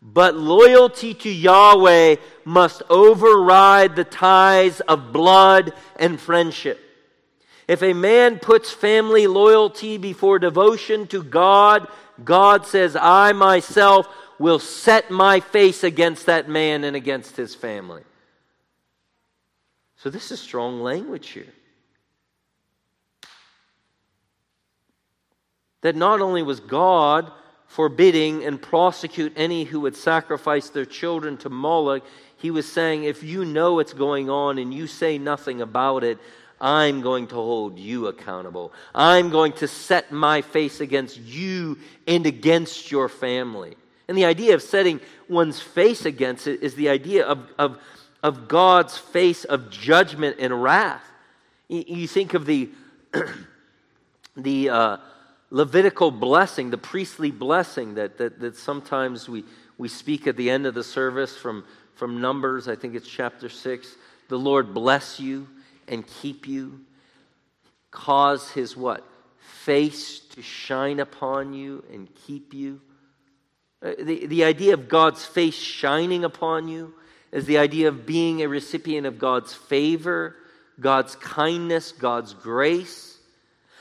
But 0.00 0.36
loyalty 0.36 1.12
to 1.12 1.28
Yahweh 1.28 2.16
must 2.46 2.82
override 2.88 3.94
the 3.94 4.04
ties 4.04 4.80
of 4.80 5.12
blood 5.12 5.74
and 5.96 6.18
friendship. 6.18 6.87
If 7.68 7.82
a 7.82 7.92
man 7.92 8.38
puts 8.38 8.72
family 8.72 9.26
loyalty 9.26 9.98
before 9.98 10.38
devotion 10.38 11.06
to 11.08 11.22
God, 11.22 11.86
God 12.24 12.66
says, 12.66 12.96
I 12.96 13.32
myself 13.32 14.08
will 14.38 14.58
set 14.58 15.10
my 15.10 15.40
face 15.40 15.84
against 15.84 16.26
that 16.26 16.48
man 16.48 16.82
and 16.82 16.96
against 16.96 17.36
his 17.36 17.54
family. 17.54 18.02
So, 19.96 20.10
this 20.10 20.30
is 20.30 20.40
strong 20.40 20.80
language 20.80 21.28
here. 21.28 21.52
That 25.82 25.96
not 25.96 26.20
only 26.20 26.42
was 26.42 26.60
God 26.60 27.30
forbidding 27.66 28.44
and 28.44 28.62
prosecute 28.62 29.32
any 29.36 29.64
who 29.64 29.80
would 29.80 29.96
sacrifice 29.96 30.70
their 30.70 30.86
children 30.86 31.36
to 31.38 31.50
Moloch, 31.50 32.04
he 32.36 32.50
was 32.50 32.70
saying, 32.70 33.04
if 33.04 33.22
you 33.22 33.44
know 33.44 33.74
what's 33.74 33.92
going 33.92 34.30
on 34.30 34.58
and 34.58 34.72
you 34.72 34.86
say 34.86 35.18
nothing 35.18 35.60
about 35.60 36.04
it, 36.04 36.18
I'm 36.60 37.00
going 37.00 37.28
to 37.28 37.34
hold 37.36 37.78
you 37.78 38.08
accountable. 38.08 38.72
I'm 38.94 39.30
going 39.30 39.52
to 39.54 39.68
set 39.68 40.10
my 40.10 40.42
face 40.42 40.80
against 40.80 41.18
you 41.18 41.78
and 42.06 42.26
against 42.26 42.90
your 42.90 43.08
family. 43.08 43.76
And 44.08 44.16
the 44.16 44.24
idea 44.24 44.54
of 44.54 44.62
setting 44.62 45.00
one's 45.28 45.60
face 45.60 46.04
against 46.04 46.46
it 46.46 46.62
is 46.62 46.74
the 46.74 46.88
idea 46.88 47.26
of, 47.26 47.48
of, 47.58 47.78
of 48.22 48.48
God's 48.48 48.96
face 48.96 49.44
of 49.44 49.70
judgment 49.70 50.36
and 50.40 50.62
wrath. 50.62 51.04
You, 51.68 52.08
think 52.08 52.34
of 52.34 52.46
the, 52.46 52.70
the 54.36 54.70
uh, 54.70 54.96
Levitical 55.50 56.10
blessing, 56.10 56.70
the 56.70 56.78
priestly 56.78 57.30
blessing 57.30 57.94
that, 57.94 58.18
that, 58.18 58.40
that 58.40 58.56
sometimes 58.56 59.28
we, 59.28 59.44
we 59.76 59.88
speak 59.88 60.26
at 60.26 60.36
the 60.36 60.50
end 60.50 60.66
of 60.66 60.74
the 60.74 60.84
service 60.84 61.36
from, 61.36 61.64
from 61.94 62.20
Numbers, 62.20 62.68
I 62.68 62.76
think 62.76 62.94
it's 62.94 63.08
chapter 63.08 63.48
6. 63.48 63.96
The 64.28 64.38
Lord 64.38 64.74
bless 64.74 65.20
you 65.20 65.46
and 65.88 66.06
keep 66.06 66.46
you, 66.46 66.80
cause 67.90 68.50
his 68.50 68.76
what? 68.76 69.06
Face 69.64 70.20
to 70.34 70.42
shine 70.42 71.00
upon 71.00 71.52
you 71.54 71.84
and 71.92 72.08
keep 72.26 72.54
you. 72.54 72.80
Uh, 73.82 73.92
the, 73.98 74.26
the 74.26 74.44
idea 74.44 74.74
of 74.74 74.88
God's 74.88 75.24
face 75.24 75.54
shining 75.54 76.24
upon 76.24 76.68
you 76.68 76.94
is 77.30 77.46
the 77.46 77.58
idea 77.58 77.88
of 77.88 78.06
being 78.06 78.42
a 78.42 78.48
recipient 78.48 79.06
of 79.06 79.18
God's 79.18 79.54
favor, 79.54 80.36
God's 80.80 81.14
kindness, 81.16 81.92
God's 81.92 82.34
grace. 82.34 83.18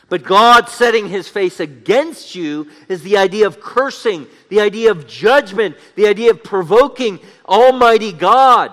But 0.09 0.23
God 0.23 0.69
setting 0.69 1.09
his 1.09 1.27
face 1.27 1.59
against 1.59 2.33
you 2.35 2.69
is 2.87 3.03
the 3.03 3.17
idea 3.17 3.47
of 3.47 3.59
cursing, 3.59 4.27
the 4.49 4.61
idea 4.61 4.91
of 4.91 5.07
judgment, 5.07 5.75
the 5.95 6.07
idea 6.07 6.31
of 6.31 6.43
provoking 6.43 7.19
Almighty 7.45 8.13
God. 8.13 8.71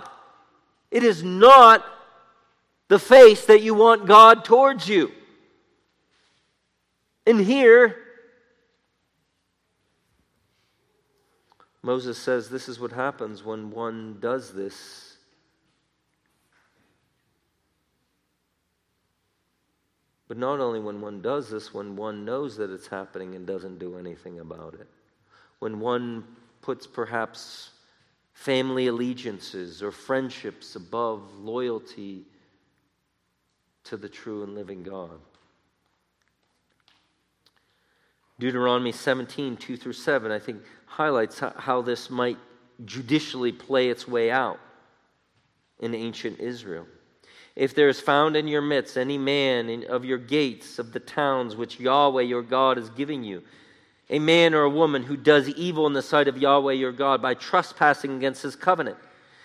It 0.90 1.02
is 1.02 1.24
not 1.24 1.84
the 2.88 2.98
face 2.98 3.46
that 3.46 3.62
you 3.62 3.74
want 3.74 4.06
God 4.06 4.44
towards 4.44 4.88
you. 4.88 5.12
And 7.26 7.40
here, 7.40 7.96
Moses 11.82 12.18
says 12.18 12.48
this 12.48 12.68
is 12.68 12.78
what 12.78 12.92
happens 12.92 13.44
when 13.44 13.70
one 13.70 14.18
does 14.20 14.52
this. 14.52 15.16
But 20.28 20.38
not 20.38 20.60
only 20.60 20.80
when 20.80 21.00
one 21.00 21.20
does 21.20 21.50
this, 21.50 21.74
when 21.74 21.96
one 21.96 22.24
knows 22.24 22.56
that 22.56 22.70
it's 22.70 22.86
happening 22.86 23.34
and 23.34 23.46
doesn't 23.46 23.78
do 23.78 23.98
anything 23.98 24.40
about 24.40 24.74
it. 24.74 24.88
When 25.58 25.80
one 25.80 26.24
puts 26.62 26.86
perhaps 26.86 27.70
family 28.32 28.86
allegiances 28.86 29.82
or 29.82 29.92
friendships 29.92 30.76
above 30.76 31.34
loyalty 31.38 32.24
to 33.84 33.96
the 33.96 34.08
true 34.08 34.42
and 34.42 34.54
living 34.54 34.82
God. 34.82 35.18
Deuteronomy 38.38 38.92
17, 38.92 39.56
2 39.56 39.76
through 39.76 39.92
7, 39.92 40.32
I 40.32 40.38
think 40.38 40.62
highlights 40.86 41.38
how 41.38 41.82
this 41.82 42.10
might 42.10 42.38
judicially 42.84 43.52
play 43.52 43.88
its 43.90 44.08
way 44.08 44.30
out 44.30 44.58
in 45.78 45.94
ancient 45.94 46.40
Israel. 46.40 46.86
If 47.54 47.74
there 47.74 47.88
is 47.88 48.00
found 48.00 48.36
in 48.36 48.48
your 48.48 48.62
midst 48.62 48.96
any 48.96 49.18
man 49.18 49.84
of 49.88 50.04
your 50.04 50.18
gates 50.18 50.80
of 50.80 50.92
the 50.92 50.98
towns 50.98 51.54
which 51.54 51.78
Yahweh 51.78 52.22
your 52.22 52.42
God 52.42 52.78
is 52.78 52.90
giving 52.90 53.22
you, 53.22 53.42
a 54.10 54.18
man 54.18 54.54
or 54.54 54.62
a 54.62 54.70
woman 54.70 55.04
who 55.04 55.16
does 55.16 55.48
evil 55.50 55.86
in 55.86 55.92
the 55.92 56.02
sight 56.02 56.26
of 56.26 56.36
Yahweh 56.36 56.72
your 56.72 56.92
God 56.92 57.22
by 57.22 57.34
trespassing 57.34 58.16
against 58.16 58.42
his 58.42 58.56
covenant, 58.56 58.96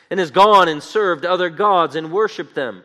and 0.09 0.19
has 0.19 0.31
gone 0.31 0.67
and 0.67 0.81
served 0.81 1.25
other 1.25 1.51
gods 1.51 1.95
and 1.95 2.11
worshiped 2.11 2.55
them, 2.55 2.83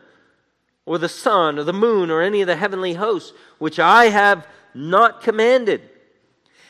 or 0.85 0.97
the 0.97 1.09
sun, 1.09 1.57
or 1.57 1.63
the 1.63 1.73
moon, 1.73 2.11
or 2.11 2.21
any 2.21 2.41
of 2.41 2.47
the 2.47 2.55
heavenly 2.55 2.93
hosts, 2.93 3.33
which 3.57 3.79
I 3.79 4.05
have 4.05 4.47
not 4.73 5.21
commanded. 5.21 5.81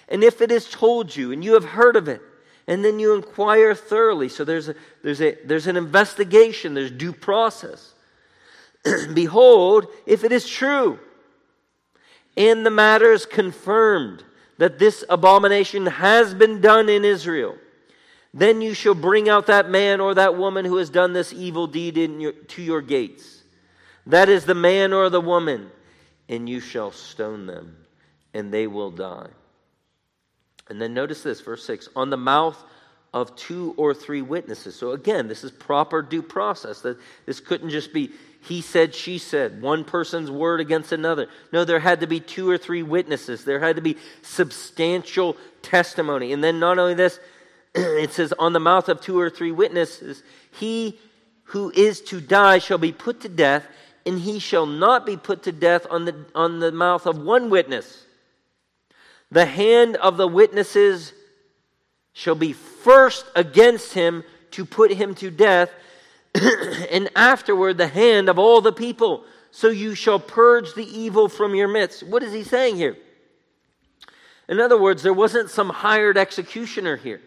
And 0.08 0.23
if 0.23 0.41
it 0.41 0.51
is 0.51 0.69
told 0.69 1.15
you, 1.15 1.32
and 1.32 1.43
you 1.43 1.54
have 1.54 1.65
heard 1.65 1.95
of 1.95 2.08
it, 2.08 2.21
and 2.67 2.84
then 2.84 2.99
you 2.99 3.13
inquire 3.13 3.75
thoroughly. 3.75 4.30
So 4.30 4.43
there's, 4.43 4.69
a, 4.69 4.75
there's, 5.04 5.21
a, 5.21 5.38
there's 5.45 5.67
an 5.67 5.78
investigation, 5.78 6.73
there's 6.73 6.91
due 6.91 7.13
process. 7.13 7.93
Behold, 9.13 9.88
if 10.06 10.23
it 10.23 10.32
is 10.32 10.47
true, 10.47 10.99
and 12.38 12.65
the 12.65 12.71
matter 12.71 13.12
is 13.12 13.25
confirmed 13.25 14.23
that 14.58 14.80
this 14.80 15.04
abomination 15.10 15.86
has 15.86 16.34
been 16.34 16.62
done 16.62 16.89
in 16.89 17.04
Israel, 17.04 17.56
then 18.34 18.62
you 18.62 18.73
shall 18.73 18.95
bring 18.95 19.30
out 19.30 19.47
that 19.47 19.69
man 19.69 20.01
or 20.01 20.13
that 20.13 20.38
woman 20.38 20.65
who 20.65 20.78
has 20.78 20.89
done 20.89 21.13
this 21.13 21.32
evil 21.32 21.67
deed 21.67 21.97
your, 21.97 22.32
to 22.32 22.62
your 22.62 22.82
gates. 22.82 23.34
That 24.07 24.29
is 24.29 24.45
the 24.45 24.55
man 24.55 24.93
or 24.93 25.09
the 25.09 25.21
woman, 25.21 25.71
and 26.29 26.47
you 26.47 26.59
shall 26.59 26.91
stone 26.91 27.45
them, 27.45 27.75
and 28.33 28.53
they 28.53 28.67
will 28.67 28.91
die. 28.91 29.29
And 30.69 30.81
then 30.81 30.93
notice 30.93 31.21
this, 31.23 31.41
verse 31.41 31.65
6 31.65 31.89
on 31.95 32.09
the 32.09 32.17
mouth 32.17 32.61
of 33.13 33.35
two 33.35 33.73
or 33.77 33.93
three 33.93 34.21
witnesses. 34.21 34.75
So 34.75 34.91
again, 34.91 35.27
this 35.27 35.43
is 35.43 35.51
proper 35.51 36.01
due 36.01 36.21
process. 36.21 36.81
That 36.81 36.97
this 37.25 37.39
couldn't 37.39 37.69
just 37.69 37.93
be 37.93 38.11
he 38.47 38.61
said, 38.61 38.93
she 38.93 39.17
said, 39.17 39.59
one 39.59 39.83
person's 39.83 40.29
word 40.29 40.59
against 40.59 40.91
another. 40.91 41.27
No, 41.51 41.65
there 41.65 41.79
had 41.79 42.01
to 42.01 42.07
be 42.07 42.19
two 42.19 42.47
or 42.47 42.59
three 42.59 42.83
witnesses. 42.83 43.43
There 43.43 43.59
had 43.59 43.75
to 43.77 43.81
be 43.81 43.97
substantial 44.21 45.35
testimony. 45.63 46.31
And 46.31 46.43
then 46.43 46.59
not 46.59 46.77
only 46.77 46.93
this, 46.93 47.19
it 47.75 48.11
says, 48.11 48.33
on 48.37 48.53
the 48.53 48.59
mouth 48.59 48.87
of 48.87 49.01
two 49.01 49.19
or 49.19 49.31
three 49.31 49.51
witnesses, 49.51 50.21
he 50.51 50.99
who 51.45 51.71
is 51.71 52.01
to 52.01 52.21
die 52.21 52.59
shall 52.59 52.77
be 52.77 52.91
put 52.91 53.21
to 53.21 53.29
death, 53.29 53.65
and 54.05 54.19
he 54.19 54.39
shall 54.39 54.65
not 54.65 55.05
be 55.05 55.17
put 55.17 55.43
to 55.43 55.51
death 55.51 55.87
on 55.89 56.05
the, 56.05 56.25
on 56.35 56.59
the 56.59 56.71
mouth 56.71 57.05
of 57.05 57.17
one 57.17 57.49
witness. 57.49 58.05
The 59.31 59.45
hand 59.45 59.95
of 59.97 60.17
the 60.17 60.27
witnesses 60.27 61.13
shall 62.13 62.35
be 62.35 62.53
first 62.53 63.25
against 63.35 63.93
him 63.93 64.23
to 64.51 64.63
put 64.65 64.91
him 64.91 65.15
to 65.15 65.31
death, 65.31 65.69
and 66.91 67.09
afterward 67.15 67.77
the 67.77 67.87
hand 67.87 68.29
of 68.29 68.39
all 68.39 68.61
the 68.61 68.71
people. 68.71 69.25
So 69.51 69.69
you 69.69 69.95
shall 69.95 70.19
purge 70.19 70.73
the 70.73 70.85
evil 70.85 71.27
from 71.27 71.55
your 71.55 71.67
midst. 71.67 72.03
What 72.03 72.23
is 72.23 72.33
he 72.33 72.43
saying 72.43 72.75
here? 72.75 72.97
In 74.47 74.59
other 74.59 74.79
words, 74.79 75.01
there 75.01 75.13
wasn't 75.13 75.49
some 75.49 75.69
hired 75.69 76.17
executioner 76.17 76.95
here. 76.97 77.21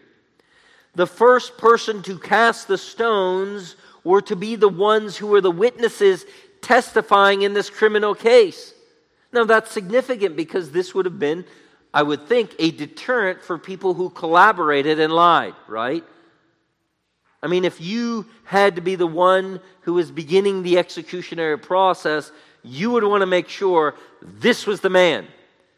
The 0.95 1.07
first 1.07 1.57
person 1.57 2.01
to 2.03 2.17
cast 2.17 2.67
the 2.67 2.77
stones 2.77 3.75
were 4.03 4.21
to 4.21 4.35
be 4.35 4.55
the 4.55 4.69
ones 4.69 5.17
who 5.17 5.27
were 5.27 5.41
the 5.41 5.51
witnesses 5.51 6.25
testifying 6.61 7.41
in 7.41 7.53
this 7.53 7.69
criminal 7.69 8.15
case. 8.15 8.73
Now, 9.31 9.43
that's 9.43 9.71
significant 9.71 10.35
because 10.35 10.71
this 10.71 10.93
would 10.95 11.05
have 11.05 11.19
been 11.19 11.45
I 11.93 12.03
would 12.03 12.27
think, 12.27 12.55
a 12.59 12.71
deterrent 12.71 13.41
for 13.43 13.57
people 13.57 13.93
who 13.93 14.09
collaborated 14.09 14.99
and 14.99 15.11
lied, 15.11 15.55
right? 15.67 16.03
I 17.41 17.47
mean, 17.47 17.65
if 17.65 17.81
you 17.81 18.25
had 18.43 18.75
to 18.75 18.81
be 18.81 18.95
the 18.95 19.07
one 19.07 19.59
who 19.81 19.93
was 19.93 20.11
beginning 20.11 20.61
the 20.61 20.75
executionary 20.75 21.59
process, 21.61 22.31
you 22.63 22.91
would 22.91 23.03
want 23.03 23.21
to 23.21 23.25
make 23.25 23.49
sure 23.49 23.95
this 24.21 24.67
was 24.67 24.81
the 24.81 24.89
man. 24.89 25.27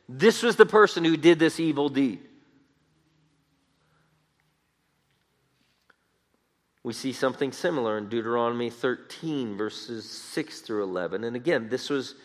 This 0.09 0.43
was 0.43 0.57
the 0.57 0.65
person 0.65 1.05
who 1.05 1.15
did 1.15 1.39
this 1.39 1.59
evil 1.59 1.87
deed. 1.87 2.19
We 6.83 6.93
see 6.93 7.13
something 7.13 7.51
similar 7.51 7.97
in 7.97 8.09
Deuteronomy 8.09 8.69
13, 8.69 9.55
verses 9.55 10.09
6 10.09 10.61
through 10.61 10.83
11. 10.83 11.23
And 11.23 11.35
again, 11.35 11.69
this 11.69 11.89
was 11.89 12.15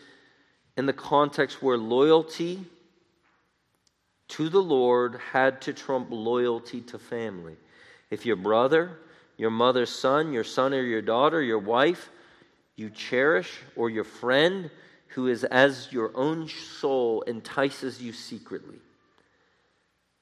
in 0.75 0.85
the 0.87 0.93
context 0.93 1.61
where 1.61 1.77
loyalty 1.77 2.65
to 4.29 4.49
the 4.49 4.61
Lord 4.61 5.19
had 5.31 5.61
to 5.61 5.73
trump 5.73 6.07
loyalty 6.09 6.81
to 6.81 6.99
family. 6.99 7.55
If 8.09 8.25
your 8.25 8.35
brother, 8.35 8.97
your 9.37 9.51
mother's 9.51 9.91
son, 9.91 10.33
your 10.33 10.43
son 10.43 10.73
or 10.73 10.81
your 10.81 11.01
daughter, 11.01 11.41
your 11.41 11.59
wife, 11.59 12.09
you 12.75 12.89
cherish, 12.89 13.59
or 13.75 13.89
your 13.89 14.03
friend 14.03 14.69
who 15.09 15.27
is 15.27 15.43
as 15.45 15.87
your 15.91 16.11
own 16.15 16.47
soul 16.47 17.23
entices 17.23 18.01
you 18.01 18.13
secretly, 18.13 18.77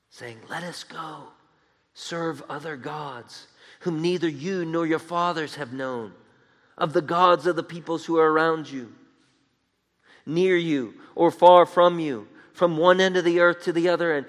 saying, 0.09 0.37
Let 0.49 0.63
us 0.63 0.83
go, 0.83 1.23
serve 1.93 2.43
other 2.49 2.77
gods, 2.77 3.47
whom 3.81 4.01
neither 4.01 4.27
you 4.29 4.65
nor 4.65 4.85
your 4.85 4.99
fathers 4.99 5.55
have 5.55 5.73
known, 5.73 6.13
of 6.77 6.93
the 6.93 7.01
gods 7.01 7.45
of 7.45 7.55
the 7.55 7.63
peoples 7.63 8.05
who 8.05 8.17
are 8.17 8.31
around 8.31 8.69
you, 8.69 8.93
near 10.25 10.57
you 10.57 10.93
or 11.15 11.31
far 11.31 11.65
from 11.65 11.99
you 11.99 12.27
from 12.53 12.77
one 12.77 13.01
end 13.01 13.17
of 13.17 13.25
the 13.25 13.39
earth 13.39 13.63
to 13.63 13.73
the 13.73 13.89
other, 13.89 14.15
and 14.15 14.25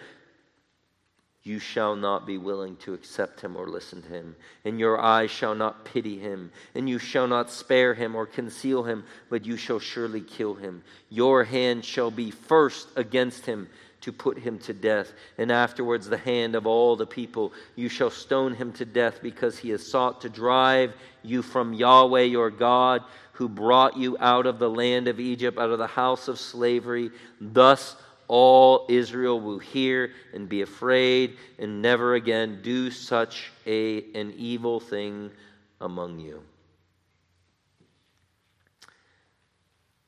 you 1.47 1.61
shall 1.61 1.95
not 1.95 2.27
be 2.27 2.37
willing 2.37 2.75
to 2.75 2.93
accept 2.93 3.41
him 3.41 3.57
or 3.57 3.69
listen 3.69 4.03
to 4.03 4.09
him, 4.09 4.35
and 4.65 4.81
your 4.81 5.01
eyes 5.01 5.31
shall 5.31 5.55
not 5.55 5.85
pity 5.85 6.19
him, 6.19 6.51
and 6.75 6.89
you 6.89 6.99
shall 6.99 7.29
not 7.29 7.51
spare 7.51 7.95
him 7.95 8.17
or 8.17 8.27
conceal 8.27 8.83
him, 8.83 9.05
but 9.31 9.47
you 9.47 9.57
shall 9.57 9.79
surely 9.79 10.21
kill 10.21 10.55
him. 10.55 10.83
Your 11.09 11.45
hand 11.45 11.85
shall 11.85 12.11
be 12.11 12.33
first 12.33 12.89
against 12.97 13.47
him 13.47 13.69
to 14.07 14.13
put 14.13 14.39
him 14.39 14.57
to 14.57 14.73
death, 14.73 15.13
and 15.37 15.51
afterwards 15.51 16.09
the 16.09 16.17
hand 16.17 16.55
of 16.55 16.65
all 16.65 16.95
the 16.95 17.05
people. 17.05 17.53
You 17.75 17.89
shall 17.89 18.09
stone 18.09 18.55
him 18.55 18.73
to 18.75 18.85
death 18.85 19.19
because 19.21 19.59
he 19.59 19.71
has 19.71 19.85
sought 19.85 20.21
to 20.21 20.29
drive 20.29 20.95
you 21.25 21.43
from 21.43 21.75
Yahweh 21.75 22.23
your 22.23 22.53
God, 22.53 23.03
who 23.33 23.49
brought 23.49 23.97
you 23.97 24.17
out 24.21 24.47
of 24.47 24.61
the 24.61 24.71
land 24.71 25.09
of 25.09 25.19
Egypt, 25.19 25.59
out 25.59 25.71
of 25.71 25.81
the 25.81 25.89
house 25.89 26.29
of 26.29 26.39
slavery. 26.39 27.11
Thus, 27.41 27.97
all 28.29 28.87
Israel 28.89 29.41
will 29.41 29.59
hear 29.59 30.13
and 30.33 30.49
be 30.49 30.63
afraid 30.63 31.37
and 31.59 31.83
never 31.83 32.15
again 32.15 32.61
do 32.63 32.93
such 32.93 33.51
a, 33.67 34.05
an 34.15 34.35
evil 34.37 34.79
thing 34.79 35.33
among 35.81 36.21
you. 36.21 36.41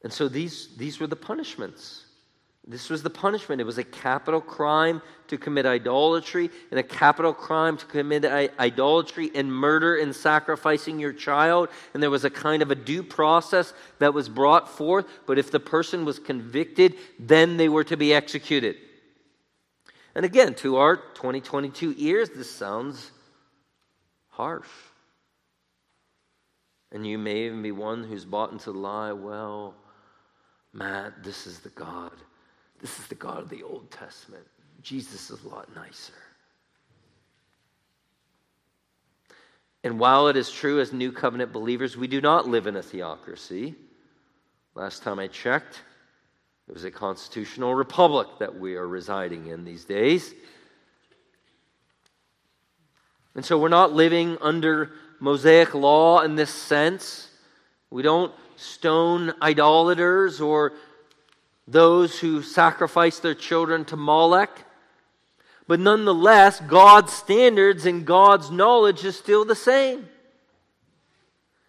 And 0.04 0.12
so 0.12 0.28
these, 0.28 0.68
these 0.76 1.00
were 1.00 1.08
the 1.08 1.16
punishments. 1.16 2.04
This 2.70 2.90
was 2.90 3.02
the 3.02 3.09
punishment. 3.09 3.62
It 3.62 3.64
was 3.64 3.78
a 3.78 3.85
capital 3.85 4.42
crime 4.42 5.00
to 5.28 5.38
commit 5.38 5.64
idolatry, 5.64 6.50
and 6.70 6.78
a 6.78 6.83
capital 6.83 7.33
crime 7.33 7.78
to 7.78 7.87
commit 7.87 8.26
idolatry 8.26 9.31
and 9.35 9.50
murder 9.50 9.96
and 9.96 10.14
sacrificing 10.14 10.98
your 10.98 11.14
child. 11.14 11.70
And 11.94 12.02
there 12.02 12.11
was 12.11 12.26
a 12.26 12.31
kind 12.31 12.61
of 12.61 12.70
a 12.70 12.74
due 12.74 13.02
process 13.02 13.72
that 14.00 14.12
was 14.12 14.28
brought 14.28 14.68
forth. 14.68 15.07
But 15.26 15.38
if 15.38 15.50
the 15.50 15.61
person 15.61 16.04
was 16.04 16.18
convicted, 16.18 16.96
then 17.18 17.57
they 17.57 17.70
were 17.70 17.85
to 17.85 17.96
be 17.96 18.12
executed. 18.12 18.76
And 20.14 20.26
again, 20.26 20.54
to 20.57 20.76
our 20.76 20.96
2022 20.96 21.94
ears, 21.96 22.28
this 22.28 22.50
sounds 22.50 23.12
harsh. 24.28 24.68
And 26.92 27.07
you 27.07 27.16
may 27.16 27.46
even 27.46 27.62
be 27.62 27.72
one 27.72 28.04
who's 28.04 28.26
bought 28.26 28.52
into 28.52 28.72
the 28.72 28.78
lie, 28.78 29.12
well, 29.12 29.74
Matt, 30.74 31.22
this 31.22 31.46
is 31.46 31.61
the 31.61 31.70
God 31.70 32.12
this 32.81 32.99
is 32.99 33.07
the 33.07 33.14
God 33.14 33.38
of 33.38 33.49
the 33.49 33.62
Old 33.62 33.91
Testament. 33.91 34.45
Jesus 34.83 35.31
is 35.31 35.43
a 35.43 35.49
lot 35.49 35.75
nicer. 35.75 36.12
And 39.85 39.99
while 39.99 40.29
it 40.29 40.37
is 40.37 40.51
true 40.51 40.81
as 40.81 40.93
new 40.93 41.12
covenant 41.12 41.53
believers, 41.53 41.97
we 41.97 42.09
do 42.09 42.21
not 42.21 42.49
live 42.49 42.67
in 42.67 42.77
a 42.77 42.83
theocracy. 42.83 43.75
Last 44.75 45.03
time 45.03 45.19
I 45.19 45.29
checked, 45.29 45.83
it 46.69 46.75
was 46.75 46.85
a 46.85 46.91
constitutional 46.91 47.75
republic 47.75 48.29
that 48.38 48.59
we 48.59 48.77
are 48.77 48.87
residing 48.87 49.47
in 49.47 49.64
these 49.64 49.85
days. 49.85 50.35
And 53.35 53.45
so 53.45 53.59
we're 53.59 53.69
not 53.69 53.93
living 53.93 54.37
under 54.41 54.91
Mosaic 55.21 55.75
law 55.75 56.21
in 56.21 56.35
this 56.35 56.51
sense. 56.51 57.31
We 57.91 58.03
don't 58.03 58.33
stone 58.57 59.33
idolaters 59.41 60.41
or 60.41 60.73
those 61.70 62.18
who 62.18 62.42
sacrifice 62.42 63.18
their 63.18 63.35
children 63.35 63.85
to 63.87 63.96
Molech. 63.96 64.64
But 65.66 65.81
nonetheless, 65.81 66.61
God's 66.61 67.12
standards 67.12 67.85
and 67.85 68.07
God's 68.07 68.50
knowledge 68.50 69.04
is 69.04 69.16
still 69.16 69.44
the 69.44 69.54
same. 69.54 70.09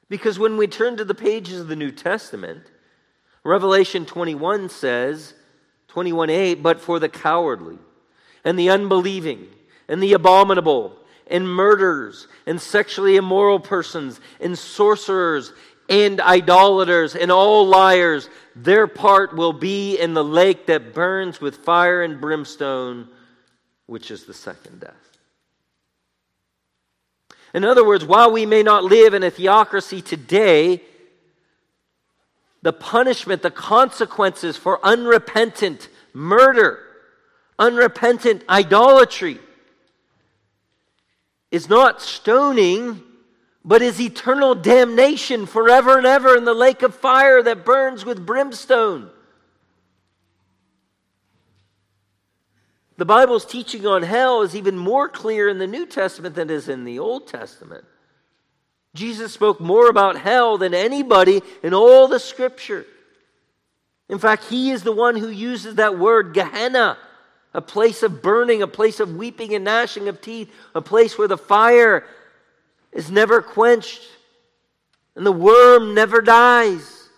Because 0.07 0.39
when 0.39 0.55
we 0.57 0.67
turn 0.67 0.95
to 0.97 1.05
the 1.05 1.13
pages 1.13 1.59
of 1.59 1.67
the 1.67 1.75
New 1.75 1.91
Testament, 1.91 2.63
Revelation 3.43 4.05
21 4.05 4.69
says, 4.69 5.33
21:8, 5.89 6.63
but 6.63 6.79
for 6.79 6.99
the 6.99 7.09
cowardly 7.09 7.77
and 8.43 8.57
the 8.57 8.69
unbelieving 8.69 9.47
and 9.87 10.01
the 10.01 10.13
abominable 10.13 10.95
and 11.27 11.47
murderers 11.47 12.27
and 12.45 12.59
sexually 12.59 13.17
immoral 13.17 13.59
persons 13.59 14.19
and 14.39 14.57
sorcerers 14.57 15.51
and 15.89 16.21
idolaters 16.21 17.15
and 17.15 17.31
all 17.31 17.65
liars, 17.65 18.29
their 18.55 18.87
part 18.87 19.35
will 19.35 19.53
be 19.53 19.97
in 19.97 20.13
the 20.13 20.23
lake 20.23 20.67
that 20.67 20.93
burns 20.93 21.41
with 21.41 21.57
fire 21.57 22.03
and 22.03 22.21
brimstone, 22.21 23.07
which 23.87 24.11
is 24.11 24.25
the 24.25 24.33
second 24.33 24.79
death. 24.79 24.93
In 27.53 27.65
other 27.65 27.85
words, 27.85 28.05
while 28.05 28.31
we 28.31 28.45
may 28.45 28.61
not 28.61 28.83
live 28.83 29.15
in 29.15 29.23
a 29.23 29.31
theocracy 29.31 30.01
today, 30.01 30.83
the 32.61 32.73
punishment, 32.73 33.41
the 33.41 33.49
consequences 33.49 34.57
for 34.57 34.79
unrepentant 34.85 35.89
murder, 36.13 36.79
unrepentant 37.57 38.43
idolatry, 38.47 39.39
is 41.51 41.67
not 41.67 42.01
stoning, 42.01 43.01
but 43.63 43.81
is 43.81 43.99
eternal 43.99 44.55
damnation 44.55 45.45
forever 45.45 45.97
and 45.97 46.07
ever 46.07 46.35
in 46.35 46.45
the 46.45 46.53
lake 46.53 46.81
of 46.81 46.95
fire 46.95 47.43
that 47.43 47.65
burns 47.65 48.05
with 48.05 48.25
brimstone. 48.25 49.09
The 52.97 53.05
Bible's 53.05 53.45
teaching 53.45 53.87
on 53.87 54.03
hell 54.03 54.41
is 54.41 54.55
even 54.55 54.77
more 54.77 55.07
clear 55.07 55.47
in 55.47 55.57
the 55.57 55.67
New 55.67 55.85
Testament 55.85 56.35
than 56.35 56.49
it 56.49 56.53
is 56.53 56.67
in 56.67 56.83
the 56.83 56.99
Old 56.99 57.27
Testament. 57.27 57.85
Jesus 58.93 59.31
spoke 59.31 59.59
more 59.59 59.89
about 59.89 60.17
hell 60.17 60.57
than 60.57 60.73
anybody 60.73 61.41
in 61.63 61.73
all 61.73 62.07
the 62.07 62.19
scripture. 62.19 62.85
In 64.09 64.17
fact, 64.17 64.45
he 64.45 64.71
is 64.71 64.83
the 64.83 64.91
one 64.91 65.15
who 65.15 65.29
uses 65.29 65.75
that 65.75 65.99
word, 65.99 66.33
Gehenna, 66.33 66.97
a 67.53 67.61
place 67.61 68.03
of 68.03 68.21
burning, 68.21 68.61
a 68.61 68.67
place 68.67 68.99
of 68.99 69.15
weeping 69.15 69.53
and 69.53 69.63
gnashing 69.63 70.07
of 70.07 70.19
teeth, 70.19 70.51
a 70.73 70.81
place 70.81 71.17
where 71.17 71.27
the 71.27 71.37
fire 71.37 72.05
is 72.91 73.11
never 73.11 73.41
quenched 73.41 74.01
and 75.15 75.25
the 75.25 75.31
worm 75.31 75.93
never 75.93 76.21
dies. 76.21 77.09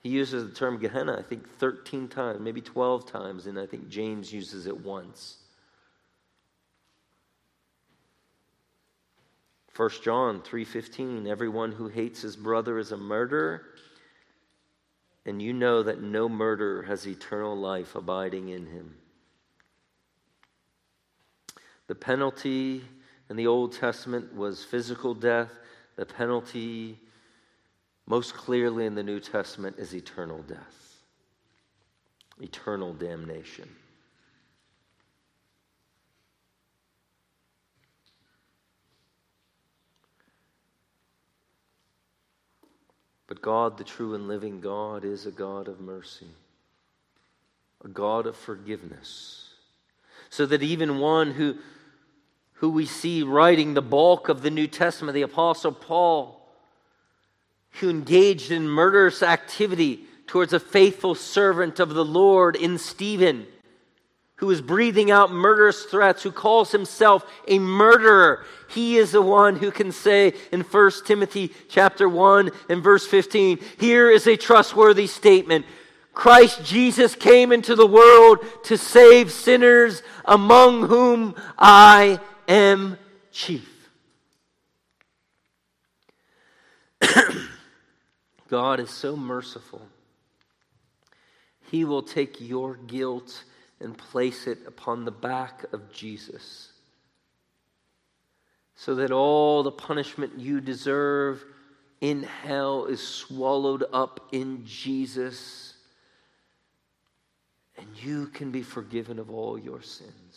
He 0.00 0.10
uses 0.10 0.48
the 0.48 0.54
term 0.54 0.78
Gehenna, 0.78 1.16
I 1.18 1.22
think, 1.22 1.48
13 1.58 2.08
times, 2.08 2.40
maybe 2.40 2.60
12 2.60 3.06
times, 3.10 3.46
and 3.46 3.58
I 3.58 3.66
think 3.66 3.88
James 3.88 4.32
uses 4.32 4.66
it 4.66 4.80
once. 4.80 5.38
1 9.76 9.90
John 10.02 10.42
3:15 10.42 11.28
Everyone 11.28 11.70
who 11.70 11.86
hates 11.86 12.20
his 12.20 12.34
brother 12.36 12.78
is 12.78 12.90
a 12.90 12.96
murderer 12.96 13.64
and 15.28 15.42
you 15.42 15.52
know 15.52 15.82
that 15.82 16.00
no 16.00 16.26
murderer 16.26 16.82
has 16.84 17.06
eternal 17.06 17.54
life 17.54 17.94
abiding 17.94 18.48
in 18.48 18.66
him. 18.66 18.96
The 21.86 21.94
penalty 21.94 22.82
in 23.30 23.36
the 23.36 23.46
Old 23.46 23.72
Testament 23.72 24.34
was 24.34 24.64
physical 24.64 25.14
death. 25.14 25.50
The 25.96 26.06
penalty 26.06 26.98
most 28.06 28.34
clearly 28.34 28.86
in 28.86 28.94
the 28.94 29.02
New 29.02 29.20
Testament 29.20 29.76
is 29.78 29.94
eternal 29.94 30.42
death, 30.42 31.02
eternal 32.40 32.94
damnation. 32.94 33.68
But 43.26 43.42
God, 43.42 43.76
the 43.76 43.84
true 43.84 44.14
and 44.14 44.26
living 44.26 44.60
God, 44.62 45.04
is 45.04 45.26
a 45.26 45.30
God 45.30 45.68
of 45.68 45.80
mercy, 45.80 46.30
a 47.84 47.88
God 47.88 48.26
of 48.26 48.36
forgiveness. 48.36 49.52
So 50.30 50.46
that 50.46 50.62
even 50.62 50.98
one 50.98 51.32
who, 51.32 51.56
who 52.58 52.70
we 52.70 52.86
see 52.86 53.22
writing 53.22 53.74
the 53.74 53.82
bulk 53.82 54.28
of 54.28 54.42
the 54.42 54.50
New 54.50 54.66
Testament, 54.66 55.14
the 55.14 55.22
Apostle 55.22 55.72
Paul, 55.72 56.40
who 57.80 57.88
engaged 57.88 58.50
in 58.50 58.68
murderous 58.68 59.22
activity 59.22 60.04
towards 60.26 60.52
a 60.52 60.60
faithful 60.60 61.14
servant 61.14 61.78
of 61.78 61.94
the 61.94 62.04
Lord 62.04 62.56
in 62.56 62.76
Stephen, 62.78 63.46
who 64.36 64.50
is 64.50 64.60
breathing 64.60 65.10
out 65.10 65.32
murderous 65.32 65.84
threats, 65.84 66.22
who 66.22 66.32
calls 66.32 66.72
himself 66.72 67.24
a 67.46 67.58
murderer. 67.58 68.44
He 68.68 68.96
is 68.96 69.12
the 69.12 69.22
one 69.22 69.56
who 69.56 69.70
can 69.70 69.92
say 69.92 70.34
in 70.52 70.62
1 70.62 70.90
Timothy 71.06 71.52
chapter 71.68 72.08
1 72.08 72.50
and 72.68 72.82
verse 72.82 73.06
15, 73.06 73.58
here 73.78 74.10
is 74.10 74.26
a 74.26 74.36
trustworthy 74.36 75.06
statement. 75.06 75.64
Christ 76.12 76.64
Jesus 76.64 77.14
came 77.14 77.52
into 77.52 77.76
the 77.76 77.86
world 77.86 78.44
to 78.64 78.76
save 78.76 79.30
sinners, 79.30 80.02
among 80.24 80.88
whom 80.88 81.36
I 81.56 82.18
am 82.48 82.98
chief. 83.30 83.88
God 88.48 88.80
is 88.80 88.90
so 88.90 89.16
merciful. 89.16 89.86
He 91.70 91.84
will 91.84 92.02
take 92.02 92.40
your 92.40 92.76
guilt 92.76 93.44
and 93.78 93.96
place 93.96 94.46
it 94.46 94.58
upon 94.66 95.04
the 95.04 95.12
back 95.12 95.64
of 95.72 95.92
Jesus 95.92 96.72
so 98.74 98.94
that 98.94 99.10
all 99.10 99.62
the 99.62 99.72
punishment 99.72 100.38
you 100.38 100.60
deserve 100.60 101.44
in 102.00 102.22
hell 102.22 102.86
is 102.86 103.06
swallowed 103.06 103.84
up 103.92 104.28
in 104.32 104.64
Jesus 104.64 105.74
and 107.76 107.86
you 108.02 108.26
can 108.28 108.50
be 108.50 108.62
forgiven 108.62 109.18
of 109.18 109.30
all 109.30 109.58
your 109.58 109.82
sins. 109.82 110.27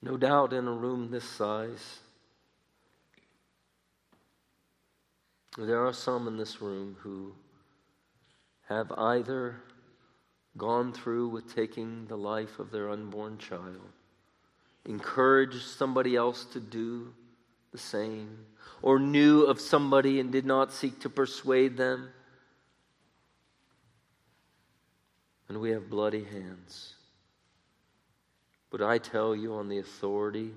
No 0.00 0.16
doubt 0.16 0.52
in 0.52 0.66
a 0.68 0.72
room 0.72 1.10
this 1.10 1.24
size, 1.24 2.00
There 5.58 5.84
are 5.84 5.92
some 5.92 6.28
in 6.28 6.36
this 6.36 6.62
room 6.62 6.96
who 7.00 7.34
have 8.68 8.92
either 8.92 9.60
gone 10.56 10.92
through 10.92 11.28
with 11.28 11.52
taking 11.52 12.06
the 12.06 12.16
life 12.16 12.60
of 12.60 12.70
their 12.70 12.88
unborn 12.88 13.38
child, 13.38 13.90
encouraged 14.84 15.62
somebody 15.62 16.14
else 16.14 16.44
to 16.52 16.60
do 16.60 17.12
the 17.72 17.78
same, 17.78 18.46
or 18.82 19.00
knew 19.00 19.42
of 19.42 19.60
somebody 19.60 20.20
and 20.20 20.30
did 20.30 20.46
not 20.46 20.72
seek 20.72 21.00
to 21.00 21.10
persuade 21.10 21.76
them. 21.76 22.10
And 25.48 25.60
we 25.60 25.70
have 25.70 25.90
bloody 25.90 26.22
hands. 26.22 26.94
But 28.70 28.82
I 28.82 28.98
tell 28.98 29.34
you, 29.34 29.54
on 29.54 29.68
the 29.68 29.78
authority 29.78 30.52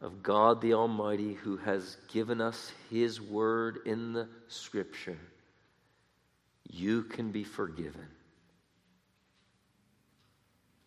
of 0.00 0.22
God 0.22 0.60
the 0.60 0.74
Almighty 0.74 1.34
who 1.34 1.56
has 1.58 1.96
given 2.08 2.40
us 2.40 2.72
His 2.90 3.20
word 3.20 3.78
in 3.86 4.12
the 4.12 4.28
Scripture, 4.48 5.18
you 6.68 7.02
can 7.04 7.30
be 7.30 7.44
forgiven. 7.44 8.06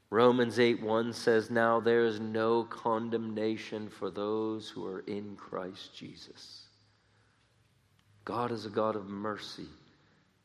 Romans 0.09 0.59
8 0.59 0.81
1 0.81 1.13
says, 1.13 1.49
Now 1.49 1.79
there 1.79 2.05
is 2.05 2.19
no 2.19 2.63
condemnation 2.63 3.89
for 3.89 4.09
those 4.09 4.69
who 4.69 4.85
are 4.85 4.99
in 5.01 5.35
Christ 5.35 5.95
Jesus. 5.95 6.63
God 8.23 8.51
is 8.51 8.65
a 8.65 8.69
God 8.69 8.95
of 8.95 9.07
mercy 9.07 9.67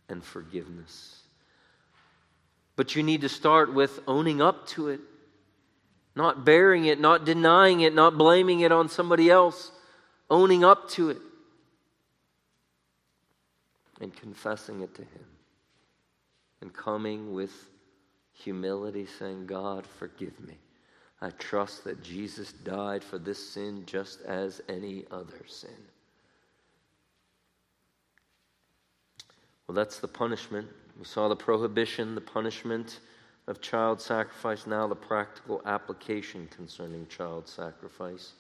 and 0.09 0.23
forgiveness. 0.23 1.21
But 2.75 2.97
you 2.97 3.03
need 3.03 3.21
to 3.21 3.29
start 3.29 3.73
with 3.73 4.01
owning 4.07 4.41
up 4.41 4.67
to 4.69 4.89
it 4.89 5.01
not 6.15 6.45
bearing 6.45 6.85
it, 6.85 7.01
not 7.01 7.25
denying 7.25 7.81
it, 7.81 7.95
not 7.95 8.19
blaming 8.19 8.61
it 8.61 8.73
on 8.73 8.89
somebody 8.89 9.31
else, 9.31 9.73
owning 10.31 10.65
up 10.65 10.89
to 10.91 11.11
it, 11.11 11.19
and 14.01 14.15
confessing 14.15 14.81
it 14.83 14.95
to 14.95 15.03
Him, 15.03 15.27
and 16.61 16.73
coming 16.73 17.33
with 17.33 17.53
humility, 18.33 19.07
saying, 19.19 19.47
God, 19.47 19.87
forgive 19.87 20.39
me. 20.41 20.59
I 21.21 21.31
trust 21.31 21.85
that 21.85 22.03
Jesus 22.03 22.53
died 22.53 23.05
for 23.05 23.17
this 23.17 23.51
sin 23.51 23.85
just 23.87 24.23
as 24.23 24.61
any 24.69 25.05
other 25.11 25.41
sin. 25.47 25.71
Well, 29.67 29.77
that's 29.77 30.01
the 30.01 30.09
punishment. 30.09 30.69
We 30.99 31.05
saw 31.05 31.29
the 31.29 31.37
prohibition, 31.37 32.17
the 32.17 32.21
punishment 32.21 32.99
of 33.53 33.61
child 33.61 34.01
sacrifice, 34.01 34.67
now 34.67 34.87
the 34.87 34.95
practical 34.95 35.61
application 35.67 36.49
concerning 36.57 37.07
child 37.09 37.47
sacrifice. 37.47 38.33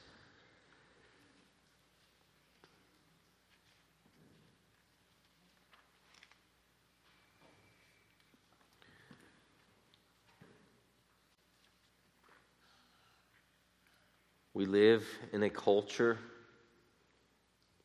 We 14.55 14.65
live 14.65 15.07
in 15.35 15.43
a 15.43 15.51
culture 15.51 16.17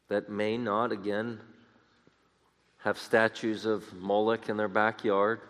that 0.07 0.29
may 0.29 0.57
not, 0.57 0.93
again, 0.93 1.41
have 2.77 2.97
statues 2.97 3.65
of 3.65 3.83
Moloch 3.95 4.47
in 4.47 4.55
their 4.55 4.69
backyard. 4.69 5.41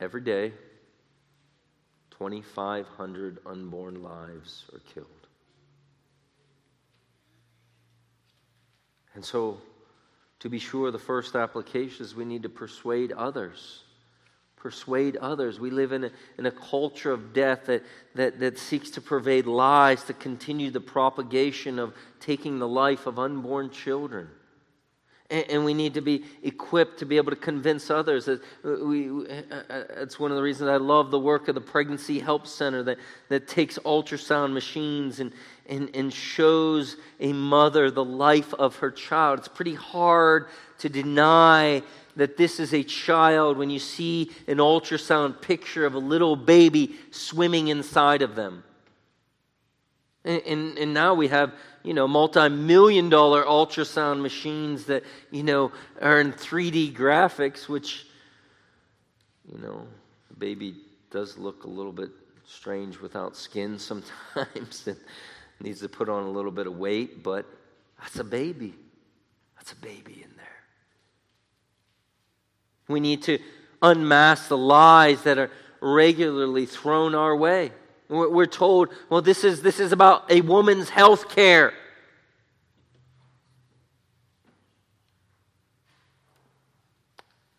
Every 0.00 0.22
day, 0.22 0.52
2,500 2.12 3.38
unborn 3.46 4.02
lives 4.02 4.64
are 4.72 4.80
killed. 4.94 5.06
And 9.14 9.24
so, 9.24 9.60
to 10.38 10.48
be 10.48 10.58
sure, 10.58 10.90
the 10.90 10.98
first 10.98 11.34
application 11.34 12.04
is 12.04 12.14
we 12.14 12.24
need 12.24 12.44
to 12.44 12.48
persuade 12.48 13.12
others. 13.12 13.84
persuade 14.56 15.16
others. 15.16 15.58
We 15.58 15.70
live 15.70 15.92
in 15.92 16.04
a, 16.04 16.10
in 16.38 16.46
a 16.46 16.50
culture 16.50 17.10
of 17.10 17.32
death 17.32 17.66
that, 17.66 17.82
that, 18.14 18.40
that 18.40 18.58
seeks 18.58 18.90
to 18.90 19.00
pervade 19.00 19.46
lies, 19.46 20.04
to 20.04 20.12
continue 20.12 20.70
the 20.70 20.80
propagation 20.80 21.78
of 21.78 21.94
taking 22.20 22.58
the 22.58 22.68
life 22.68 23.06
of 23.06 23.18
unborn 23.18 23.70
children. 23.70 24.28
And, 25.30 25.64
we 25.64 25.74
need 25.74 25.94
to 25.94 26.00
be 26.00 26.24
equipped 26.42 26.98
to 26.98 27.06
be 27.06 27.16
able 27.16 27.30
to 27.30 27.36
convince 27.36 27.88
others. 27.88 28.24
That 28.24 28.40
we, 28.64 29.08
that's 29.48 30.14
uh, 30.14 30.18
uh, 30.18 30.22
one 30.22 30.32
of 30.32 30.36
the 30.36 30.42
reasons 30.42 30.68
I 30.68 30.76
love 30.76 31.12
the 31.12 31.20
work 31.20 31.46
of 31.46 31.54
the 31.54 31.60
Pregnancy 31.60 32.18
Help 32.18 32.48
Center 32.48 32.82
that, 32.82 32.98
that 33.28 33.46
takes 33.46 33.78
ultrasound 33.78 34.52
machines 34.52 35.20
and, 35.20 35.30
and, 35.68 35.88
and 35.94 36.12
shows 36.12 36.96
a 37.20 37.32
mother 37.32 37.92
the 37.92 38.04
life 38.04 38.52
of 38.54 38.76
her 38.76 38.90
child. 38.90 39.38
It's 39.38 39.46
pretty 39.46 39.76
hard 39.76 40.48
to 40.78 40.88
deny 40.88 41.82
that 42.16 42.36
this 42.36 42.58
is 42.58 42.74
a 42.74 42.82
child 42.82 43.56
when 43.56 43.70
you 43.70 43.78
see 43.78 44.30
an 44.48 44.58
ultrasound 44.58 45.40
picture 45.40 45.86
of 45.86 45.94
a 45.94 45.98
little 45.98 46.34
baby 46.34 46.96
swimming 47.12 47.68
inside 47.68 48.22
of 48.22 48.34
them. 48.34 48.64
And, 50.24 50.42
and, 50.42 50.78
and 50.78 50.94
now 50.94 51.14
we 51.14 51.28
have, 51.28 51.52
you 51.82 51.94
know, 51.94 52.06
multi-million 52.06 53.08
dollar 53.08 53.44
ultrasound 53.44 54.20
machines 54.20 54.84
that, 54.84 55.02
you 55.30 55.42
know, 55.42 55.72
are 56.00 56.20
in 56.20 56.32
3D 56.32 56.94
graphics, 56.94 57.68
which, 57.68 58.06
you 59.50 59.58
know, 59.58 59.86
the 60.28 60.36
baby 60.36 60.76
does 61.10 61.38
look 61.38 61.64
a 61.64 61.68
little 61.68 61.92
bit 61.92 62.10
strange 62.46 63.00
without 63.00 63.36
skin 63.36 63.78
sometimes. 63.78 64.86
and 64.86 64.96
needs 65.60 65.80
to 65.80 65.88
put 65.88 66.08
on 66.08 66.24
a 66.24 66.30
little 66.30 66.50
bit 66.50 66.66
of 66.66 66.76
weight, 66.76 67.22
but 67.22 67.46
that's 67.98 68.18
a 68.18 68.24
baby. 68.24 68.74
That's 69.56 69.72
a 69.72 69.76
baby 69.76 70.22
in 70.24 70.36
there. 70.36 70.46
We 72.88 73.00
need 73.00 73.22
to 73.24 73.38
unmask 73.82 74.48
the 74.48 74.56
lies 74.56 75.22
that 75.22 75.38
are 75.38 75.50
regularly 75.80 76.66
thrown 76.66 77.14
our 77.14 77.36
way. 77.36 77.72
We're 78.10 78.46
told, 78.46 78.88
well, 79.08 79.22
this 79.22 79.44
is, 79.44 79.62
this 79.62 79.78
is 79.78 79.92
about 79.92 80.30
a 80.32 80.40
woman's 80.40 80.88
health 80.88 81.28
care. 81.28 81.72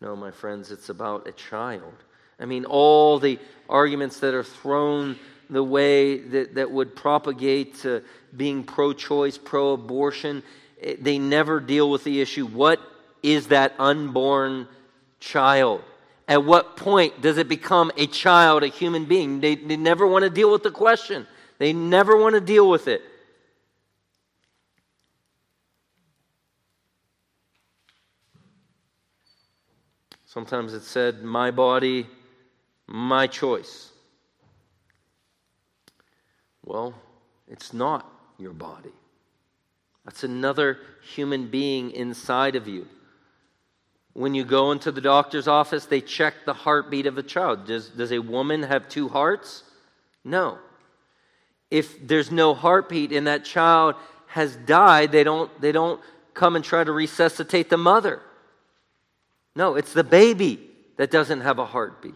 No, 0.02 0.14
my 0.14 0.30
friends, 0.30 0.70
it's 0.70 0.90
about 0.90 1.26
a 1.26 1.32
child. 1.32 1.94
I 2.38 2.44
mean, 2.44 2.66
all 2.66 3.18
the 3.18 3.38
arguments 3.66 4.20
that 4.20 4.34
are 4.34 4.44
thrown 4.44 5.16
the 5.48 5.64
way 5.64 6.18
that, 6.18 6.56
that 6.56 6.70
would 6.70 6.94
propagate 6.94 7.86
being 8.36 8.62
pro 8.62 8.92
choice, 8.92 9.38
pro 9.38 9.72
abortion, 9.72 10.42
eh, 10.82 10.96
they 11.00 11.18
never 11.18 11.60
deal 11.60 11.90
with 11.90 12.04
the 12.04 12.20
issue 12.20 12.46
what 12.46 12.78
is 13.22 13.48
that 13.48 13.72
unborn 13.78 14.68
child? 15.20 15.82
At 16.28 16.44
what 16.44 16.76
point 16.76 17.20
does 17.20 17.38
it 17.38 17.48
become 17.48 17.90
a 17.96 18.06
child, 18.06 18.62
a 18.62 18.68
human 18.68 19.04
being? 19.04 19.40
They, 19.40 19.56
they 19.56 19.76
never 19.76 20.06
want 20.06 20.24
to 20.24 20.30
deal 20.30 20.50
with 20.52 20.62
the 20.62 20.70
question, 20.70 21.26
they 21.58 21.72
never 21.72 22.16
want 22.16 22.34
to 22.34 22.40
deal 22.40 22.68
with 22.68 22.88
it. 22.88 23.02
Sometimes 30.24 30.72
it's 30.72 30.88
said, 30.88 31.22
my 31.22 31.50
body, 31.50 32.06
my 32.86 33.26
choice. 33.26 33.90
Well, 36.64 36.94
it's 37.46 37.74
not 37.74 38.10
your 38.38 38.54
body. 38.54 38.92
That's 40.06 40.24
another 40.24 40.78
human 41.02 41.48
being 41.48 41.90
inside 41.90 42.56
of 42.56 42.66
you. 42.66 42.88
When 44.14 44.34
you 44.34 44.44
go 44.44 44.72
into 44.72 44.92
the 44.92 45.00
doctor's 45.00 45.48
office, 45.48 45.86
they 45.86 46.00
check 46.00 46.34
the 46.44 46.52
heartbeat 46.52 47.06
of 47.06 47.16
a 47.16 47.22
child. 47.22 47.66
Does, 47.66 47.88
does 47.88 48.12
a 48.12 48.18
woman 48.18 48.62
have 48.62 48.88
two 48.88 49.08
hearts? 49.08 49.64
No. 50.24 50.58
If 51.70 52.06
there's 52.06 52.30
no 52.30 52.52
heartbeat 52.52 53.12
and 53.12 53.26
that 53.26 53.44
child 53.44 53.94
has 54.26 54.56
died, 54.56 55.12
they 55.12 55.24
don't, 55.24 55.50
they 55.60 55.72
don't 55.72 56.00
come 56.34 56.56
and 56.56 56.64
try 56.64 56.84
to 56.84 56.92
resuscitate 56.92 57.70
the 57.70 57.78
mother. 57.78 58.20
No, 59.56 59.76
it's 59.76 59.92
the 59.92 60.04
baby 60.04 60.60
that 60.96 61.10
doesn't 61.10 61.40
have 61.40 61.58
a 61.58 61.66
heartbeat. 61.66 62.14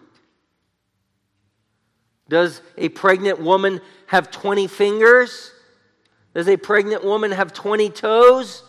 Does 2.29 2.61
a 2.77 2.89
pregnant 2.91 3.41
woman 3.41 3.81
have 4.07 4.31
20 4.31 4.67
fingers? 4.67 5.53
Does 6.35 6.49
a 6.49 6.57
pregnant 6.57 7.05
woman 7.05 7.31
have 7.31 7.53
20 7.53 7.89
toes? 7.91 8.63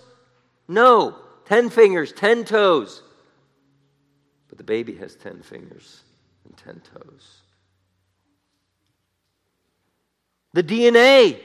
No. 0.67 1.15
10 1.45 1.69
fingers, 1.69 2.11
10 2.11 2.45
toes. 2.45 3.01
But 4.57 4.65
the 4.65 4.71
baby 4.71 4.95
has 4.95 5.13
10 5.15 5.43
fingers 5.43 6.01
and 6.43 6.57
10 6.57 6.81
toes. 6.93 7.41
The 10.53 10.63
DNA. 10.63 11.39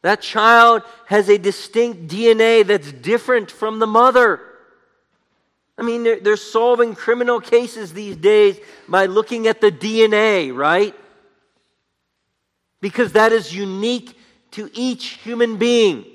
That 0.00 0.22
child 0.22 0.82
has 1.04 1.28
a 1.28 1.36
distinct 1.36 2.06
DNA 2.06 2.66
that's 2.66 2.90
different 2.90 3.50
from 3.50 3.80
the 3.80 3.86
mother. 3.86 4.40
I 5.76 5.82
mean, 5.82 6.04
they're, 6.04 6.20
they're 6.20 6.36
solving 6.38 6.94
criminal 6.94 7.38
cases 7.38 7.92
these 7.92 8.16
days 8.16 8.58
by 8.88 9.04
looking 9.04 9.46
at 9.46 9.60
the 9.60 9.70
DNA, 9.70 10.56
right? 10.56 10.94
Because 12.80 13.12
that 13.12 13.32
is 13.32 13.54
unique 13.54 14.18
to 14.52 14.70
each 14.72 15.06
human 15.22 15.58
being. 15.58 16.06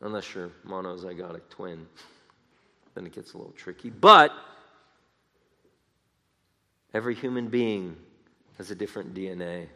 Unless 0.00 0.34
you're 0.34 0.50
monozygotic 0.66 1.42
twin, 1.48 1.86
then 2.94 3.06
it 3.06 3.12
gets 3.12 3.32
a 3.32 3.38
little 3.38 3.52
tricky. 3.52 3.90
But 3.90 4.32
every 6.92 7.14
human 7.14 7.48
being 7.48 7.96
has 8.58 8.70
a 8.70 8.74
different 8.74 9.14
DNA. 9.14 9.68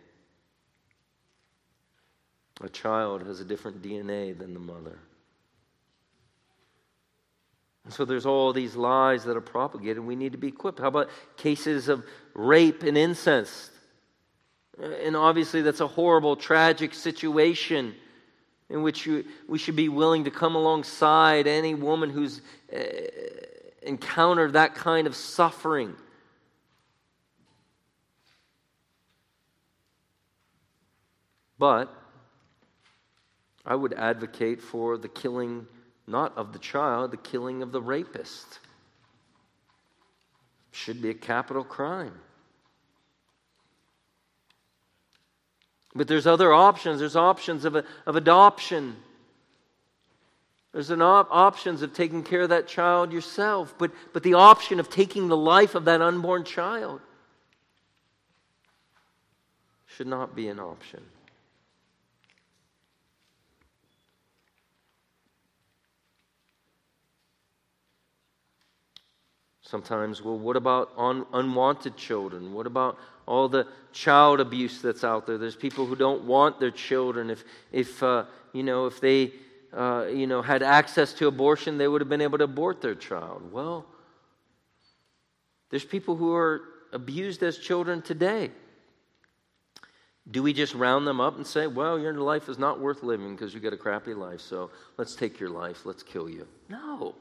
A 2.62 2.68
child 2.68 3.22
has 3.26 3.40
a 3.40 3.44
different 3.44 3.82
DNA 3.82 4.36
than 4.36 4.54
the 4.54 4.60
mother. 4.60 4.98
And 7.84 7.94
so 7.94 8.04
there's 8.04 8.26
all 8.26 8.52
these 8.52 8.74
lies 8.74 9.24
that 9.24 9.36
are 9.36 9.42
propagated. 9.42 10.00
We 10.00 10.16
need 10.16 10.32
to 10.32 10.38
be 10.38 10.48
equipped. 10.48 10.80
How 10.80 10.88
about 10.88 11.08
cases 11.36 11.88
of 11.88 12.04
rape 12.34 12.82
and 12.82 12.98
incest? 12.98 13.70
And 14.82 15.16
obviously, 15.16 15.62
that's 15.62 15.80
a 15.80 15.86
horrible, 15.86 16.36
tragic 16.36 16.92
situation 16.94 17.94
in 18.68 18.82
which 18.82 19.08
we 19.48 19.58
should 19.58 19.76
be 19.76 19.88
willing 19.88 20.24
to 20.24 20.30
come 20.30 20.56
alongside 20.56 21.46
any 21.46 21.74
woman 21.74 22.10
who's 22.10 22.40
uh, 22.72 22.78
encountered 23.82 24.54
that 24.54 24.74
kind 24.74 25.06
of 25.06 25.14
suffering. 25.14 25.94
But 31.58 31.92
I 33.64 33.74
would 33.74 33.94
advocate 33.94 34.60
for 34.60 34.98
the 34.98 35.08
killing 35.08 35.66
not 36.06 36.36
of 36.36 36.52
the 36.52 36.58
child, 36.58 37.10
the 37.10 37.16
killing 37.16 37.62
of 37.62 37.72
the 37.72 37.80
rapist. 37.80 38.60
Should 40.70 41.00
be 41.00 41.10
a 41.10 41.14
capital 41.14 41.64
crime. 41.64 42.12
But 45.96 46.08
there's 46.08 46.26
other 46.26 46.52
options. 46.52 47.00
There's 47.00 47.16
options 47.16 47.64
of, 47.64 47.74
of 47.74 48.16
adoption. 48.16 48.96
There's 50.72 50.90
an 50.90 51.00
op- 51.00 51.28
options 51.30 51.80
of 51.80 51.94
taking 51.94 52.22
care 52.22 52.42
of 52.42 52.50
that 52.50 52.68
child 52.68 53.12
yourself. 53.12 53.74
But, 53.78 53.92
but 54.12 54.22
the 54.22 54.34
option 54.34 54.78
of 54.78 54.90
taking 54.90 55.28
the 55.28 55.36
life 55.36 55.74
of 55.74 55.86
that 55.86 56.02
unborn 56.02 56.44
child 56.44 57.00
should 59.86 60.06
not 60.06 60.36
be 60.36 60.48
an 60.48 60.60
option. 60.60 61.02
Sometimes, 69.62 70.22
well, 70.22 70.38
what 70.38 70.56
about 70.56 70.92
un- 70.98 71.26
unwanted 71.32 71.96
children? 71.96 72.52
What 72.52 72.66
about 72.66 72.98
all 73.26 73.48
the 73.48 73.66
child 73.92 74.40
abuse 74.40 74.80
that's 74.80 75.04
out 75.04 75.26
there? 75.26 75.38
There's 75.38 75.56
people 75.56 75.86
who 75.86 75.96
don't 75.96 76.24
want 76.24 76.60
their 76.60 76.70
children. 76.70 77.30
If, 77.30 77.44
if 77.72 78.02
uh, 78.02 78.24
you 78.52 78.62
know, 78.62 78.86
if 78.86 79.00
they, 79.00 79.32
uh, 79.72 80.06
you 80.12 80.26
know, 80.26 80.42
had 80.42 80.62
access 80.62 81.12
to 81.14 81.26
abortion, 81.26 81.78
they 81.78 81.88
would 81.88 82.00
have 82.00 82.08
been 82.08 82.20
able 82.20 82.38
to 82.38 82.44
abort 82.44 82.80
their 82.80 82.94
child. 82.94 83.52
Well, 83.52 83.84
there's 85.70 85.84
people 85.84 86.16
who 86.16 86.34
are 86.34 86.62
abused 86.92 87.42
as 87.42 87.58
children 87.58 88.02
today. 88.02 88.50
Do 90.28 90.42
we 90.42 90.52
just 90.52 90.74
round 90.74 91.06
them 91.06 91.20
up 91.20 91.36
and 91.36 91.46
say, 91.46 91.66
well, 91.66 91.98
your 91.98 92.14
life 92.14 92.48
is 92.48 92.58
not 92.58 92.80
worth 92.80 93.02
living 93.02 93.34
because 93.34 93.54
you 93.54 93.60
got 93.60 93.72
a 93.72 93.76
crappy 93.76 94.12
life, 94.12 94.40
so 94.40 94.70
let's 94.96 95.14
take 95.14 95.38
your 95.38 95.50
life, 95.50 95.86
let's 95.86 96.02
kill 96.02 96.28
you? 96.28 96.48
No. 96.68 97.14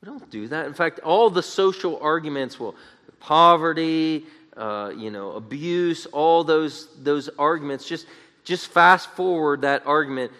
We 0.00 0.06
don't 0.06 0.28
do 0.30 0.48
that. 0.48 0.66
In 0.66 0.74
fact, 0.74 0.98
all 1.00 1.30
the 1.30 1.42
social 1.42 1.98
arguments 2.00 2.58
will 2.58 2.74
poverty, 3.20 4.24
uh, 4.56 4.92
you 4.96 5.10
know, 5.10 5.32
abuse, 5.32 6.06
all 6.06 6.44
those 6.44 6.88
those 7.02 7.28
arguments. 7.38 7.86
Just 7.86 8.06
just 8.44 8.68
fast 8.68 9.10
forward 9.10 9.62
that 9.62 9.86
argument. 9.86 10.32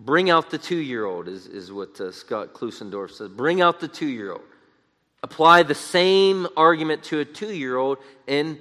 Bring 0.00 0.30
out 0.30 0.50
the 0.50 0.58
two 0.58 0.76
year 0.76 1.04
old 1.04 1.26
is, 1.28 1.46
is 1.46 1.72
what 1.72 2.00
uh, 2.00 2.12
Scott 2.12 2.52
Klusendorf 2.54 3.10
says. 3.10 3.28
Bring 3.28 3.60
out 3.60 3.80
the 3.80 3.88
two 3.88 4.06
year 4.06 4.32
old. 4.32 4.42
apply 5.22 5.64
the 5.64 5.74
same 5.74 6.46
argument 6.56 7.02
to 7.04 7.20
a 7.20 7.24
two 7.24 7.52
year 7.52 7.76
old, 7.76 7.98
and 8.26 8.58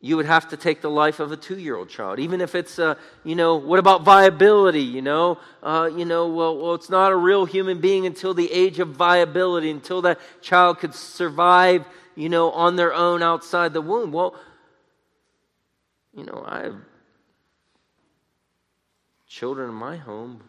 you 0.00 0.16
would 0.16 0.26
have 0.26 0.48
to 0.48 0.56
take 0.56 0.80
the 0.80 0.90
life 0.90 1.20
of 1.20 1.30
a 1.30 1.36
two 1.36 1.58
year 1.58 1.76
old 1.76 1.88
child. 1.88 2.18
Even 2.18 2.40
if 2.40 2.54
it's, 2.54 2.78
uh, 2.78 2.96
you 3.24 3.36
know, 3.36 3.56
what 3.56 3.78
about 3.78 4.02
viability? 4.02 4.82
You 4.82 5.02
know, 5.02 5.38
uh, 5.62 5.88
you 5.96 6.04
know 6.04 6.26
well, 6.28 6.58
well, 6.58 6.74
it's 6.74 6.90
not 6.90 7.12
a 7.12 7.16
real 7.16 7.44
human 7.44 7.80
being 7.80 8.04
until 8.06 8.34
the 8.34 8.50
age 8.50 8.80
of 8.80 8.88
viability, 8.88 9.70
until 9.70 10.02
that 10.02 10.18
child 10.40 10.78
could 10.80 10.94
survive, 10.94 11.84
you 12.14 12.28
know, 12.28 12.50
on 12.50 12.76
their 12.76 12.92
own 12.92 13.22
outside 13.22 13.72
the 13.72 13.80
womb. 13.80 14.12
Well, 14.12 14.34
you 16.14 16.24
know, 16.24 16.44
I 16.46 16.64
have 16.64 16.76
children 19.26 19.70
in 19.70 19.74
my 19.74 19.96
home, 19.96 20.42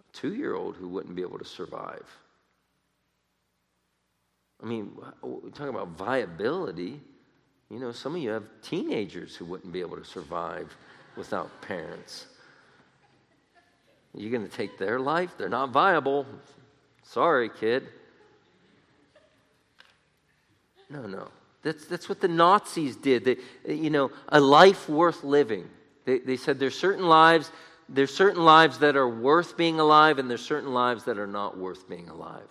a 0.00 0.16
two 0.16 0.34
year 0.34 0.54
old 0.54 0.76
who 0.76 0.88
wouldn't 0.88 1.14
be 1.14 1.22
able 1.22 1.38
to 1.38 1.44
survive. 1.44 2.06
I 4.62 4.66
mean, 4.66 4.92
we're 5.22 5.50
talking 5.50 5.68
about 5.68 5.88
viability. 5.88 7.00
You 7.70 7.78
know, 7.78 7.92
some 7.92 8.14
of 8.14 8.22
you 8.22 8.30
have 8.30 8.44
teenagers 8.62 9.36
who 9.36 9.44
wouldn't 9.44 9.72
be 9.72 9.80
able 9.80 9.96
to 9.96 10.04
survive 10.04 10.74
without 11.16 11.48
parents. 11.62 12.26
You're 14.14 14.30
going 14.30 14.46
to 14.46 14.54
take 14.54 14.76
their 14.76 14.98
life? 14.98 15.30
They're 15.38 15.48
not 15.48 15.70
viable. 15.70 16.26
Sorry, 17.02 17.48
kid. 17.48 17.86
No, 20.90 21.06
no. 21.06 21.28
That's, 21.62 21.86
that's 21.86 22.08
what 22.08 22.20
the 22.20 22.28
Nazis 22.28 22.96
did. 22.96 23.24
They, 23.24 23.74
you 23.74 23.90
know, 23.90 24.10
a 24.28 24.40
life 24.40 24.88
worth 24.88 25.22
living. 25.22 25.68
They, 26.04 26.18
they 26.18 26.36
said 26.36 26.58
there's 26.58 26.78
certain 26.78 27.06
lives, 27.06 27.52
there's 27.88 28.12
certain 28.12 28.44
lives 28.44 28.78
that 28.78 28.96
are 28.96 29.08
worth 29.08 29.56
being 29.56 29.78
alive, 29.78 30.18
and 30.18 30.28
there's 30.28 30.44
certain 30.44 30.72
lives 30.72 31.04
that 31.04 31.18
are 31.18 31.26
not 31.26 31.56
worth 31.56 31.88
being 31.88 32.08
alive. 32.08 32.48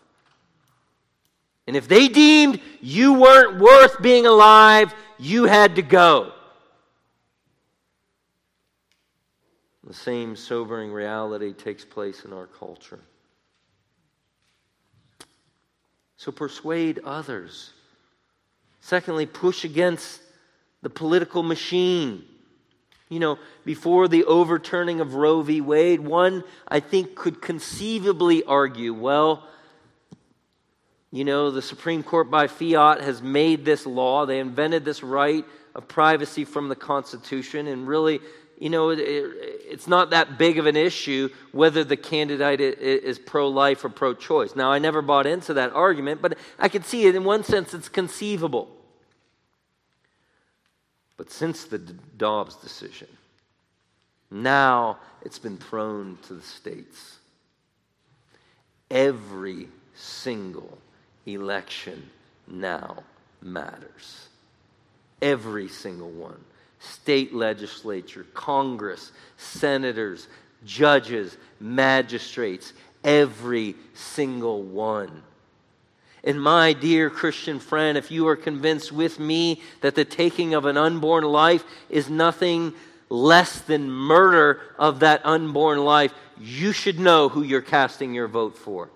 And 1.67 1.75
if 1.75 1.87
they 1.87 2.07
deemed 2.07 2.61
you 2.81 3.13
weren't 3.13 3.59
worth 3.59 4.01
being 4.01 4.25
alive, 4.25 4.93
you 5.19 5.45
had 5.45 5.75
to 5.75 5.81
go. 5.81 6.31
The 9.83 9.93
same 9.93 10.35
sobering 10.35 10.91
reality 10.91 11.53
takes 11.53 11.83
place 11.83 12.25
in 12.25 12.33
our 12.33 12.47
culture. 12.47 12.99
So 16.15 16.31
persuade 16.31 16.99
others. 17.05 17.71
Secondly, 18.81 19.25
push 19.25 19.63
against 19.63 20.21
the 20.81 20.89
political 20.89 21.43
machine. 21.43 22.23
You 23.09 23.19
know, 23.19 23.39
before 23.65 24.07
the 24.07 24.23
overturning 24.25 24.99
of 24.99 25.15
Roe 25.15 25.41
v. 25.41 25.61
Wade, 25.61 25.99
one, 25.99 26.43
I 26.67 26.79
think, 26.79 27.15
could 27.15 27.41
conceivably 27.41 28.43
argue 28.43 28.93
well, 28.93 29.47
you 31.11 31.25
know, 31.25 31.49
the 31.49 31.61
Supreme 31.61 32.03
Court 32.03 32.29
by 32.29 32.47
fiat 32.47 33.01
has 33.01 33.21
made 33.21 33.65
this 33.65 33.87
law. 33.87 34.27
They 34.27 34.39
invented 34.39 34.85
this 34.85 35.01
right 35.01 35.43
of 35.73 35.87
privacy 35.87 36.45
from 36.45 36.69
the 36.69 36.75
Constitution. 36.75 37.65
And 37.65 37.87
really, 37.87 38.19
you 38.59 38.69
know, 38.69 38.89
it, 38.89 38.99
it's 38.99 39.87
not 39.87 40.09
that 40.09 40.37
big 40.37 40.59
of 40.59 40.65
an 40.65 40.75
issue 40.75 41.29
whether 41.51 41.83
the 41.83 41.95
candidate 41.95 42.59
is 42.59 43.17
pro 43.17 43.47
life 43.47 43.85
or 43.85 43.89
pro 43.89 44.13
choice. 44.13 44.55
Now, 44.55 44.71
I 44.71 44.79
never 44.79 45.01
bought 45.01 45.25
into 45.25 45.53
that 45.55 45.71
argument, 45.71 46.21
but 46.21 46.37
I 46.59 46.67
can 46.67 46.83
see 46.83 47.05
it 47.05 47.15
in 47.15 47.23
one 47.23 47.43
sense, 47.43 47.73
it's 47.73 47.89
conceivable. 47.89 48.69
But 51.15 51.31
since 51.31 51.65
the 51.65 51.77
Dobbs 51.77 52.55
decision, 52.55 53.07
now 54.29 54.99
it's 55.21 55.39
been 55.39 55.57
thrown 55.57 56.17
to 56.27 56.33
the 56.33 56.41
states. 56.41 57.17
Every 58.91 59.67
single 59.95 60.77
election 61.25 62.09
now 62.47 63.03
matters. 63.41 64.27
Every 65.21 65.67
single 65.67 66.09
one. 66.09 66.39
State 66.79 67.33
legislature, 67.33 68.25
Congress, 68.33 69.11
senators, 69.37 70.27
judges, 70.65 71.37
magistrates, 71.59 72.73
every 73.03 73.75
single 73.93 74.63
one. 74.63 75.23
And 76.23 76.41
my 76.41 76.73
dear 76.73 77.09
Christian 77.09 77.59
friend, 77.59 77.97
if 77.97 78.11
you 78.11 78.27
are 78.27 78.35
convinced 78.35 78.91
with 78.91 79.19
me 79.19 79.61
that 79.81 79.95
the 79.95 80.05
taking 80.05 80.53
of 80.53 80.65
an 80.65 80.77
unborn 80.77 81.23
life 81.23 81.63
is 81.89 82.09
nothing 82.09 82.73
less 83.09 83.61
than 83.61 83.89
murder 83.89 84.61
of 84.77 84.99
that 84.99 85.25
unborn 85.25 85.79
life, 85.79 86.13
you 86.39 86.71
should 86.71 86.99
know 86.99 87.29
who 87.29 87.41
you're 87.41 87.61
casting 87.61 88.13
your 88.13 88.27
vote 88.27 88.57
for. 88.57 88.89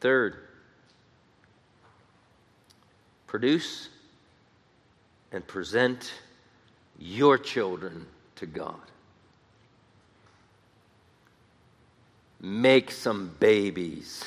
Third, 0.00 0.36
produce 3.28 3.90
and 5.30 5.46
present 5.46 6.12
your 6.98 7.38
children 7.38 8.06
to 8.36 8.46
God. 8.46 8.74
Make 12.40 12.90
some 12.90 13.34
babies. 13.38 14.24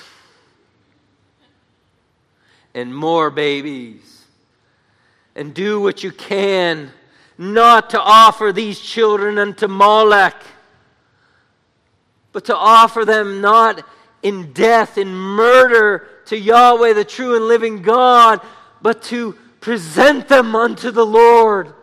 And 2.74 2.96
more 2.96 3.30
babies. 3.30 4.26
And 5.36 5.54
do 5.54 5.82
what 5.82 6.04
you 6.04 6.12
can 6.12 6.92
not 7.38 7.90
to 7.90 8.00
offer 8.00 8.54
these 8.54 8.80
children 8.80 9.40
unto 9.40 9.68
Molech, 9.68 10.36
but 12.32 12.46
to 12.46 12.56
offer 12.56 13.04
them 13.04 13.42
not 13.42 13.84
in 14.22 14.54
death, 14.54 14.98
in 14.98 15.14
murder 15.14 16.08
to 16.26 16.38
Yahweh, 16.38 16.94
the 16.94 17.04
true 17.04 17.36
and 17.36 17.48
living 17.48 17.82
God, 17.82 18.42
but 18.82 19.04
to 19.04 19.34
present 19.60 20.28
them 20.28 20.56
unto 20.56 20.92
the 20.92 21.06
Lord, 21.06 21.74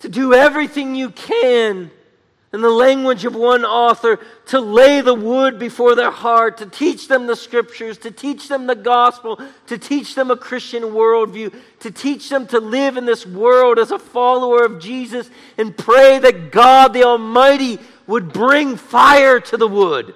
to 0.00 0.08
do 0.08 0.34
everything 0.34 0.94
you 0.94 1.10
can. 1.10 1.90
In 2.52 2.60
the 2.60 2.68
language 2.68 3.24
of 3.24 3.34
one 3.34 3.64
author, 3.64 4.20
to 4.48 4.60
lay 4.60 5.00
the 5.00 5.14
wood 5.14 5.58
before 5.58 5.94
their 5.94 6.10
heart, 6.10 6.58
to 6.58 6.66
teach 6.66 7.08
them 7.08 7.26
the 7.26 7.34
scriptures, 7.34 7.96
to 7.98 8.10
teach 8.10 8.46
them 8.46 8.66
the 8.66 8.74
gospel, 8.74 9.40
to 9.68 9.78
teach 9.78 10.14
them 10.14 10.30
a 10.30 10.36
Christian 10.36 10.82
worldview, 10.82 11.54
to 11.80 11.90
teach 11.90 12.28
them 12.28 12.46
to 12.48 12.60
live 12.60 12.98
in 12.98 13.06
this 13.06 13.24
world 13.24 13.78
as 13.78 13.90
a 13.90 13.98
follower 13.98 14.66
of 14.66 14.80
Jesus, 14.80 15.30
and 15.56 15.74
pray 15.74 16.18
that 16.18 16.52
God 16.52 16.92
the 16.92 17.04
Almighty 17.04 17.78
would 18.06 18.34
bring 18.34 18.76
fire 18.76 19.40
to 19.40 19.56
the 19.56 19.68
wood 19.68 20.14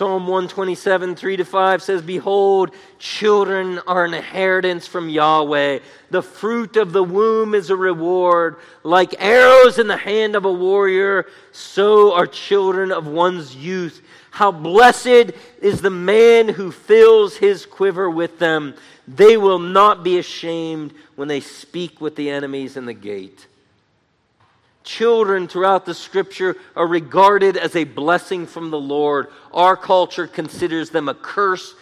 Psalm 0.00 0.26
127, 0.26 1.14
3 1.14 1.36
to 1.36 1.44
5 1.44 1.82
says, 1.82 2.00
Behold, 2.00 2.70
children 2.98 3.78
are 3.80 4.06
an 4.06 4.14
inheritance 4.14 4.86
from 4.86 5.10
Yahweh. 5.10 5.80
The 6.08 6.22
fruit 6.22 6.78
of 6.78 6.92
the 6.92 7.04
womb 7.04 7.54
is 7.54 7.68
a 7.68 7.76
reward. 7.76 8.56
Like 8.82 9.14
arrows 9.18 9.78
in 9.78 9.88
the 9.88 9.98
hand 9.98 10.36
of 10.36 10.46
a 10.46 10.52
warrior, 10.52 11.26
so 11.52 12.14
are 12.14 12.26
children 12.26 12.92
of 12.92 13.06
one's 13.06 13.54
youth. 13.54 14.00
How 14.30 14.50
blessed 14.50 15.34
is 15.60 15.82
the 15.82 15.90
man 15.90 16.48
who 16.48 16.72
fills 16.72 17.36
his 17.36 17.66
quiver 17.66 18.08
with 18.08 18.38
them. 18.38 18.72
They 19.06 19.36
will 19.36 19.58
not 19.58 20.02
be 20.02 20.18
ashamed 20.18 20.94
when 21.16 21.28
they 21.28 21.40
speak 21.40 22.00
with 22.00 22.16
the 22.16 22.30
enemies 22.30 22.78
in 22.78 22.86
the 22.86 22.94
gate. 22.94 23.48
Children 24.82 25.46
throughout 25.46 25.84
the 25.84 25.94
scripture 25.94 26.56
are 26.74 26.86
regarded 26.86 27.56
as 27.56 27.76
a 27.76 27.84
blessing 27.84 28.46
from 28.46 28.70
the 28.70 28.80
Lord. 28.80 29.28
Our 29.52 29.76
culture 29.76 30.26
considers 30.26 30.90
them 30.90 31.08
a 31.08 31.14
curse 31.14 31.74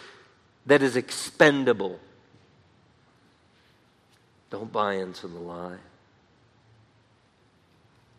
that 0.65 0.81
is 0.81 0.95
expendable. 0.95 1.99
Don't 4.49 4.71
buy 4.71 4.95
into 4.95 5.27
the 5.27 5.39
lie. 5.39 5.77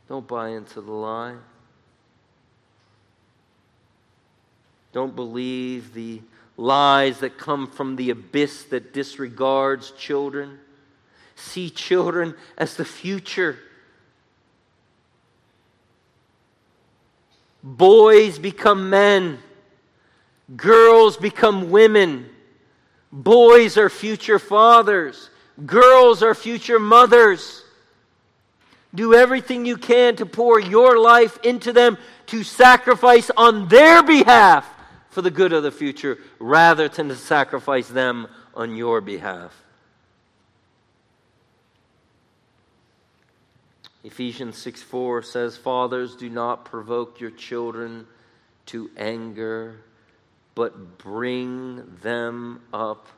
Don't 0.08 0.26
buy 0.26 0.50
into 0.50 0.80
the 0.80 0.92
lie. 0.92 1.36
Don't 4.92 5.14
believe 5.14 5.94
the 5.94 6.20
lies 6.56 7.20
that 7.20 7.38
come 7.38 7.66
from 7.66 7.96
the 7.96 8.10
abyss 8.10 8.64
that 8.64 8.92
disregards 8.92 9.92
children. 9.92 10.58
See 11.36 11.70
children 11.70 12.34
as 12.58 12.76
the 12.76 12.84
future 12.84 13.58
Boys 17.62 18.38
become 18.38 18.90
men. 18.90 19.38
Girls 20.56 21.16
become 21.16 21.70
women. 21.70 22.28
Boys 23.12 23.76
are 23.76 23.90
future 23.90 24.38
fathers. 24.38 25.30
Girls 25.66 26.22
are 26.22 26.34
future 26.34 26.78
mothers. 26.78 27.62
Do 28.94 29.14
everything 29.14 29.66
you 29.66 29.76
can 29.76 30.16
to 30.16 30.26
pour 30.26 30.58
your 30.58 30.98
life 30.98 31.38
into 31.44 31.72
them 31.72 31.98
to 32.26 32.42
sacrifice 32.42 33.30
on 33.36 33.68
their 33.68 34.02
behalf 34.02 34.68
for 35.10 35.22
the 35.22 35.30
good 35.30 35.52
of 35.52 35.62
the 35.62 35.70
future 35.70 36.18
rather 36.38 36.88
than 36.88 37.08
to 37.08 37.16
sacrifice 37.16 37.88
them 37.88 38.26
on 38.54 38.74
your 38.74 39.00
behalf. 39.00 39.52
Ephesians 44.02 44.56
6 44.56 44.82
4 44.82 45.22
says, 45.22 45.56
Fathers, 45.56 46.16
do 46.16 46.30
not 46.30 46.64
provoke 46.64 47.20
your 47.20 47.30
children 47.30 48.06
to 48.66 48.90
anger, 48.96 49.76
but 50.54 50.98
bring 50.98 51.84
them 52.02 52.60
up 52.72 53.08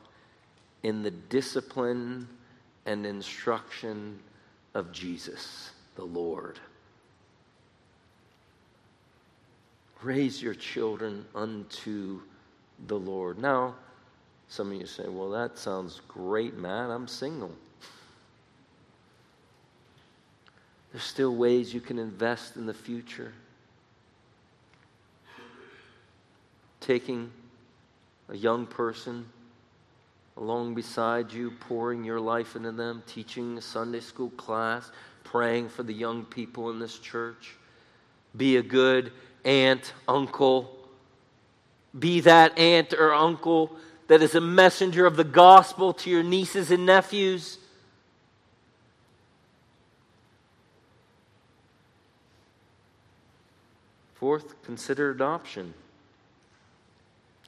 in 0.83 1.03
the 1.03 1.11
discipline 1.11 2.27
and 2.85 3.05
instruction 3.05 4.19
of 4.73 4.91
Jesus, 4.91 5.71
the 5.95 6.03
Lord. 6.03 6.59
Raise 10.01 10.41
your 10.41 10.53
children 10.53 11.25
unto 11.33 12.19
the 12.87 12.97
Lord. 12.97 13.39
Now, 13.39 13.75
some 14.49 14.71
of 14.71 14.77
you 14.79 14.85
say, 14.85 15.07
well, 15.07 15.29
that 15.29 15.57
sounds 15.57 16.01
great, 16.09 16.55
Matt. 16.57 16.89
I'm 16.89 17.07
single. 17.07 17.55
There's 20.93 21.03
still 21.03 21.35
ways 21.35 21.73
you 21.73 21.81
can 21.81 21.97
invest 21.97 22.55
in 22.55 22.67
the 22.67 22.73
future. 22.73 23.33
Taking 26.79 27.31
a 28.29 28.37
young 28.37 28.67
person 28.67 29.25
along 30.37 30.75
beside 30.75 31.33
you, 31.33 31.51
pouring 31.51 32.03
your 32.03 32.19
life 32.19 32.55
into 32.55 32.71
them, 32.71 33.03
teaching 33.07 33.57
a 33.57 33.61
Sunday 33.61 33.99
school 33.99 34.29
class, 34.31 34.91
praying 35.23 35.69
for 35.69 35.83
the 35.83 35.93
young 35.93 36.25
people 36.25 36.69
in 36.69 36.79
this 36.79 36.99
church. 36.99 37.55
Be 38.37 38.57
a 38.57 38.63
good 38.63 39.11
aunt, 39.45 39.93
uncle. 40.07 40.77
Be 41.97 42.19
that 42.21 42.57
aunt 42.57 42.93
or 42.93 43.13
uncle 43.13 43.75
that 44.07 44.21
is 44.21 44.35
a 44.35 44.41
messenger 44.41 45.05
of 45.05 45.15
the 45.15 45.23
gospel 45.23 45.93
to 45.93 46.09
your 46.09 46.23
nieces 46.23 46.69
and 46.69 46.85
nephews. 46.85 47.57
Fourth, 54.23 54.63
consider 54.63 55.11
adoption. 55.11 55.73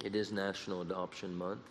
It 0.03 0.13
is 0.13 0.33
National 0.33 0.81
Adoption 0.81 1.33
Month. 1.33 1.61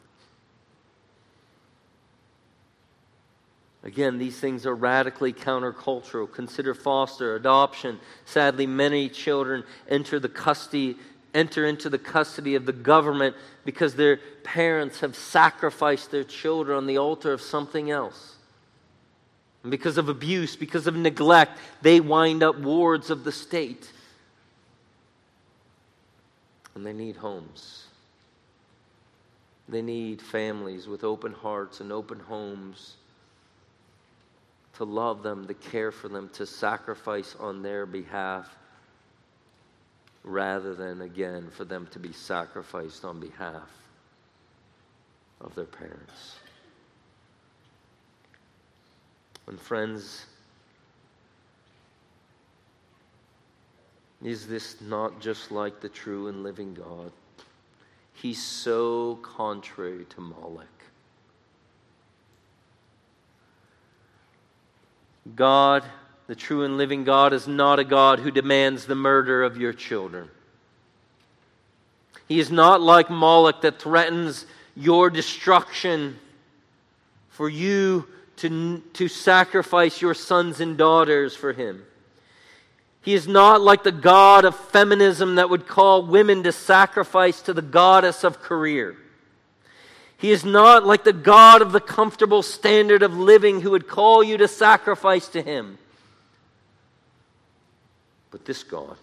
Again, 3.83 4.17
these 4.17 4.41
things 4.41 4.65
are 4.65 4.75
radically 4.75 5.35
countercultural. 5.35 6.33
Consider 6.33 6.73
foster, 6.73 7.37
adoption. 7.37 8.01
Sadly, 8.25 8.67
many 8.67 9.11
children 9.11 9.65
enter 9.91 10.19
the 10.19 10.31
custody 10.31 10.97
enter 11.35 11.67
into 11.67 11.91
the 11.91 11.99
custody 11.99 12.55
of 12.55 12.65
the 12.65 12.73
government 12.73 13.37
because 13.67 13.97
their 13.97 14.21
parents 14.43 15.01
have 15.01 15.15
sacrificed 15.15 16.13
their 16.13 16.25
children 16.25 16.79
on 16.79 16.87
the 16.87 16.97
altar 16.97 17.35
of 17.35 17.43
something 17.43 17.91
else. 17.91 18.37
And 19.65 19.71
because 19.71 19.99
of 19.99 20.09
abuse, 20.09 20.57
because 20.57 20.87
of 20.87 20.97
neglect, 20.97 21.59
they 21.83 22.01
wind 22.01 22.43
up 22.43 22.59
wards 22.59 23.11
of 23.11 23.25
the 23.25 23.33
state. 23.33 23.91
And 26.75 26.85
they 26.85 26.93
need 26.93 27.17
homes. 27.17 27.87
They 29.69 29.83
need 29.83 30.21
families 30.21 30.87
with 30.87 31.05
open 31.05 31.33
hearts 31.33 31.81
and 31.81 31.93
open 31.93 32.21
homes 32.21 32.97
to 34.75 34.85
love 34.85 35.23
them, 35.23 35.47
to 35.47 35.55
care 35.55 35.93
for 35.93 36.09
them, 36.09 36.29
to 36.31 36.45
sacrifice 36.45 37.37
on 37.39 37.63
their 37.63 37.87
behalf, 37.87 38.49
rather 40.25 40.75
than, 40.75 41.03
again, 41.03 41.49
for 41.51 41.65
them 41.65 41.87
to 41.93 41.99
be 41.99 42.13
sacrificed 42.13 43.05
on 43.05 43.21
behalf 43.21 43.71
of 45.41 45.55
their 45.55 45.65
parents. 45.65 46.37
And, 49.47 49.61
friends, 49.61 50.27
is 54.25 54.47
this 54.47 54.81
not 54.81 55.21
just 55.21 55.53
like 55.53 55.81
the 55.81 55.89
true 55.89 56.29
and 56.29 56.43
living 56.43 56.73
God? 56.73 57.13
He's 58.15 58.43
so 58.43 59.17
contrary 59.23 60.07
to 60.07 60.21
Moloch. 60.23 60.67
God, 65.37 65.85
the 66.27 66.35
true 66.35 66.65
and 66.65 66.79
living 66.79 67.05
God, 67.05 67.35
is 67.35 67.47
not 67.47 67.79
a 67.79 67.85
God 67.85 68.19
who 68.19 68.31
demands 68.31 68.87
the 68.87 68.95
murder 68.95 69.43
of 69.43 69.59
your 69.59 69.75
children. 69.75 70.31
He 72.27 72.41
is 72.41 72.51
not 72.51 72.81
like 72.81 73.11
Moloch 73.11 73.61
that 73.61 73.79
threatens 73.79 74.47
your 74.75 75.11
destruction 75.11 76.19
for 77.29 77.51
you 77.51 78.07
to, 78.37 78.83
to 78.95 79.09
sacrifice 79.09 80.01
your 80.01 80.15
sons 80.15 80.61
and 80.61 80.79
daughters 80.79 81.37
for 81.37 81.53
him. 81.53 81.85
He 83.05 83.13
is 83.13 83.29
not 83.29 83.61
like 83.61 83.83
the 83.83 83.93
God 83.93 84.47
of 84.47 84.57
feminism 84.57 85.35
that 85.35 85.51
would 85.51 85.67
call 85.67 86.07
women 86.07 86.43
to 86.45 86.53
sacrifice 86.53 87.43
to 87.43 87.53
the 87.53 87.61
goddess 87.61 88.25
of 88.25 88.41
career. 88.41 88.97
He 90.17 90.31
is 90.31 90.43
not 90.43 90.87
like 90.87 91.05
the 91.05 91.13
God 91.13 91.61
of 91.61 91.73
the 91.73 91.83
comfortable 91.83 92.43
standard 92.43 93.03
of 93.03 93.15
living 93.15 93.61
who 93.61 93.73
would 93.73 93.89
call 93.89 94.25
you 94.25 94.39
to 94.39 94.49
sacrifice 94.49 95.29
to 95.29 95.43
him. 95.43 95.77
But 98.31 98.47
this 98.47 98.63
God 98.63 98.97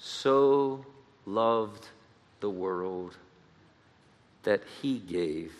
so 0.00 0.84
loved 1.24 1.86
the 2.40 2.50
world 2.50 3.16
that 4.42 4.62
he 4.82 4.98
gave 4.98 5.52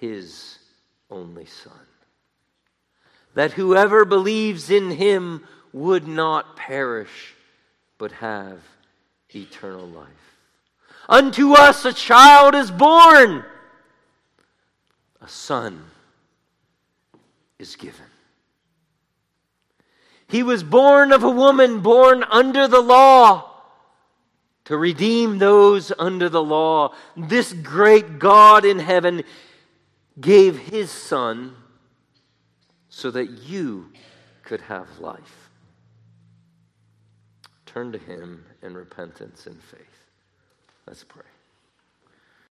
his 0.00 0.58
only 1.08 1.46
Son. 1.46 1.72
That 3.34 3.52
whoever 3.52 4.04
believes 4.04 4.70
in 4.70 4.90
him 4.90 5.46
would 5.72 6.06
not 6.06 6.56
perish, 6.56 7.34
but 7.98 8.12
have 8.12 8.60
eternal 9.34 9.86
life. 9.86 10.08
Unto 11.08 11.52
us 11.52 11.84
a 11.84 11.92
child 11.92 12.54
is 12.54 12.70
born, 12.70 13.44
a 15.20 15.28
son 15.28 15.84
is 17.58 17.76
given. 17.76 18.06
He 20.28 20.42
was 20.44 20.62
born 20.62 21.10
of 21.12 21.24
a 21.24 21.30
woman 21.30 21.80
born 21.80 22.24
under 22.30 22.68
the 22.68 22.80
law 22.80 23.50
to 24.66 24.76
redeem 24.76 25.38
those 25.38 25.92
under 25.98 26.28
the 26.28 26.42
law. 26.42 26.94
This 27.16 27.52
great 27.52 28.20
God 28.20 28.64
in 28.64 28.78
heaven 28.78 29.24
gave 30.20 30.56
his 30.56 30.90
son 30.92 31.56
so 32.88 33.10
that 33.10 33.30
you 33.30 33.90
could 34.44 34.60
have 34.62 34.86
life. 35.00 35.49
Turn 37.72 37.92
to 37.92 37.98
him 37.98 38.44
in 38.62 38.74
repentance 38.74 39.46
and 39.46 39.62
faith. 39.62 40.04
Let's 40.88 41.04
pray. 41.04 41.29